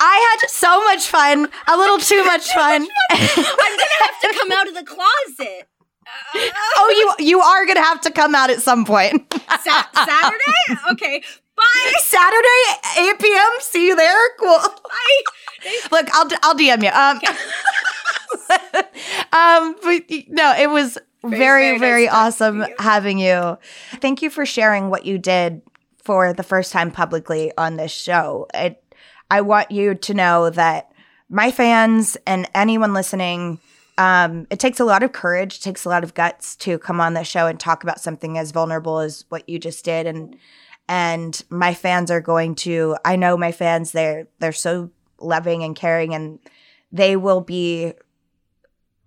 I 0.00 0.38
had 0.40 0.48
so 0.50 0.82
much 0.84 1.06
fun. 1.06 1.48
A 1.68 1.76
little 1.76 1.98
too 1.98 2.24
much 2.24 2.48
fun. 2.52 2.86
I'm 3.10 3.18
gonna 3.18 3.98
have 4.02 4.20
to 4.22 4.34
come 4.38 4.52
out 4.52 4.68
of 4.68 4.74
the 4.74 4.84
closet. 4.84 5.68
oh, 6.76 7.14
you 7.18 7.26
you 7.26 7.40
are 7.40 7.66
gonna 7.66 7.82
have 7.82 8.00
to 8.02 8.10
come 8.10 8.34
out 8.34 8.50
at 8.50 8.60
some 8.62 8.84
point. 8.84 9.32
Sa- 9.62 9.88
Saturday? 9.94 10.80
Okay. 10.92 11.22
Bye. 11.56 11.92
Saturday, 11.98 13.10
8 13.12 13.18
p.m. 13.18 13.50
See 13.60 13.86
you 13.86 13.96
there. 13.96 14.28
Cool. 14.38 14.58
Bye. 14.58 15.22
Look, 15.90 16.08
I'll 16.14 16.28
I'll 16.42 16.54
DM 16.54 16.82
you. 16.82 16.90
Um, 16.90 17.20
um, 19.32 19.76
but 19.82 20.02
no, 20.28 20.54
it 20.58 20.70
was 20.70 20.98
very 21.24 21.70
very 21.70 21.78
very, 21.78 22.06
nice 22.06 22.14
awesome 22.14 22.60
you. 22.60 22.74
having 22.78 23.18
you. 23.18 23.58
Thank 24.00 24.22
you 24.22 24.30
for 24.30 24.46
sharing 24.46 24.90
what 24.90 25.04
you 25.06 25.18
did 25.18 25.62
for 26.04 26.32
the 26.32 26.42
first 26.42 26.72
time 26.72 26.90
publicly 26.90 27.52
on 27.58 27.76
this 27.76 27.90
show. 27.92 28.46
It, 28.54 28.82
I 29.30 29.40
want 29.40 29.70
you 29.70 29.94
to 29.94 30.14
know 30.14 30.50
that 30.50 30.92
my 31.28 31.50
fans 31.50 32.16
and 32.26 32.48
anyone 32.54 32.92
listening. 32.94 33.58
Um, 33.98 34.46
it 34.50 34.58
takes 34.58 34.78
a 34.78 34.84
lot 34.84 35.02
of 35.02 35.12
courage, 35.12 35.60
takes 35.60 35.84
a 35.84 35.88
lot 35.88 36.04
of 36.04 36.14
guts 36.14 36.54
to 36.56 36.78
come 36.78 37.00
on 37.00 37.14
the 37.14 37.24
show 37.24 37.46
and 37.46 37.58
talk 37.58 37.82
about 37.82 38.00
something 38.00 38.36
as 38.36 38.50
vulnerable 38.52 38.98
as 38.98 39.24
what 39.28 39.48
you 39.48 39.58
just 39.58 39.84
did. 39.84 40.06
And 40.06 40.36
and 40.88 41.42
my 41.50 41.74
fans 41.74 42.10
are 42.10 42.20
going 42.20 42.54
to. 42.56 42.96
I 43.04 43.16
know 43.16 43.36
my 43.36 43.52
fans. 43.52 43.92
They're 43.92 44.28
they're 44.38 44.52
so 44.52 44.90
loving 45.18 45.62
and 45.62 45.74
caring, 45.74 46.14
and 46.14 46.38
they 46.92 47.16
will 47.16 47.40
be 47.40 47.94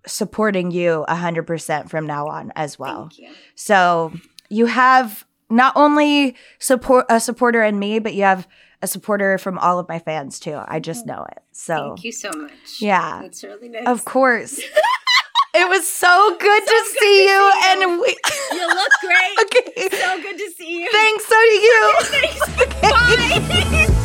supporting 0.06 0.70
you 0.70 1.04
100% 1.08 1.90
from 1.90 2.06
now 2.06 2.26
on 2.26 2.52
as 2.56 2.78
well. 2.78 3.10
You. 3.12 3.30
So 3.54 4.12
you 4.48 4.66
have 4.66 5.26
not 5.50 5.72
only 5.76 6.36
support 6.58 7.06
a 7.08 7.20
supporter 7.20 7.62
in 7.62 7.78
me, 7.78 7.98
but 7.98 8.14
you 8.14 8.22
have 8.22 8.46
a 8.82 8.86
supporter 8.86 9.38
from 9.38 9.58
all 9.58 9.78
of 9.78 9.88
my 9.88 9.98
fans 9.98 10.38
too. 10.40 10.60
I 10.66 10.80
just 10.80 11.06
know 11.06 11.26
it. 11.30 11.42
So 11.52 11.74
Thank 11.94 12.04
you 12.04 12.12
so 12.12 12.30
much. 12.32 12.80
Yeah. 12.80 13.20
That's 13.22 13.42
really 13.44 13.68
nice. 13.68 13.86
of 13.86 14.04
course. 14.04 14.58
it 15.54 15.68
was 15.68 15.86
so 15.86 16.36
good 16.38 16.60
to 16.60 16.66
good 16.66 16.86
see 16.86 16.98
to 16.98 17.04
you 17.06 17.06
see 17.06 17.24
you. 17.26 17.52
and 17.82 18.00
we 18.00 18.16
You 18.52 18.66
look 18.68 18.92
great. 19.00 19.38
Okay. 19.42 19.88
So 19.96 20.22
good 20.22 20.38
to 20.38 20.50
see 20.56 20.80
you. 20.82 20.88
Thanks 20.92 21.24
so 21.26 21.34
do 21.34 21.54
you. 21.54 21.94
Thanks. 22.02 22.80
Bye. 23.88 23.96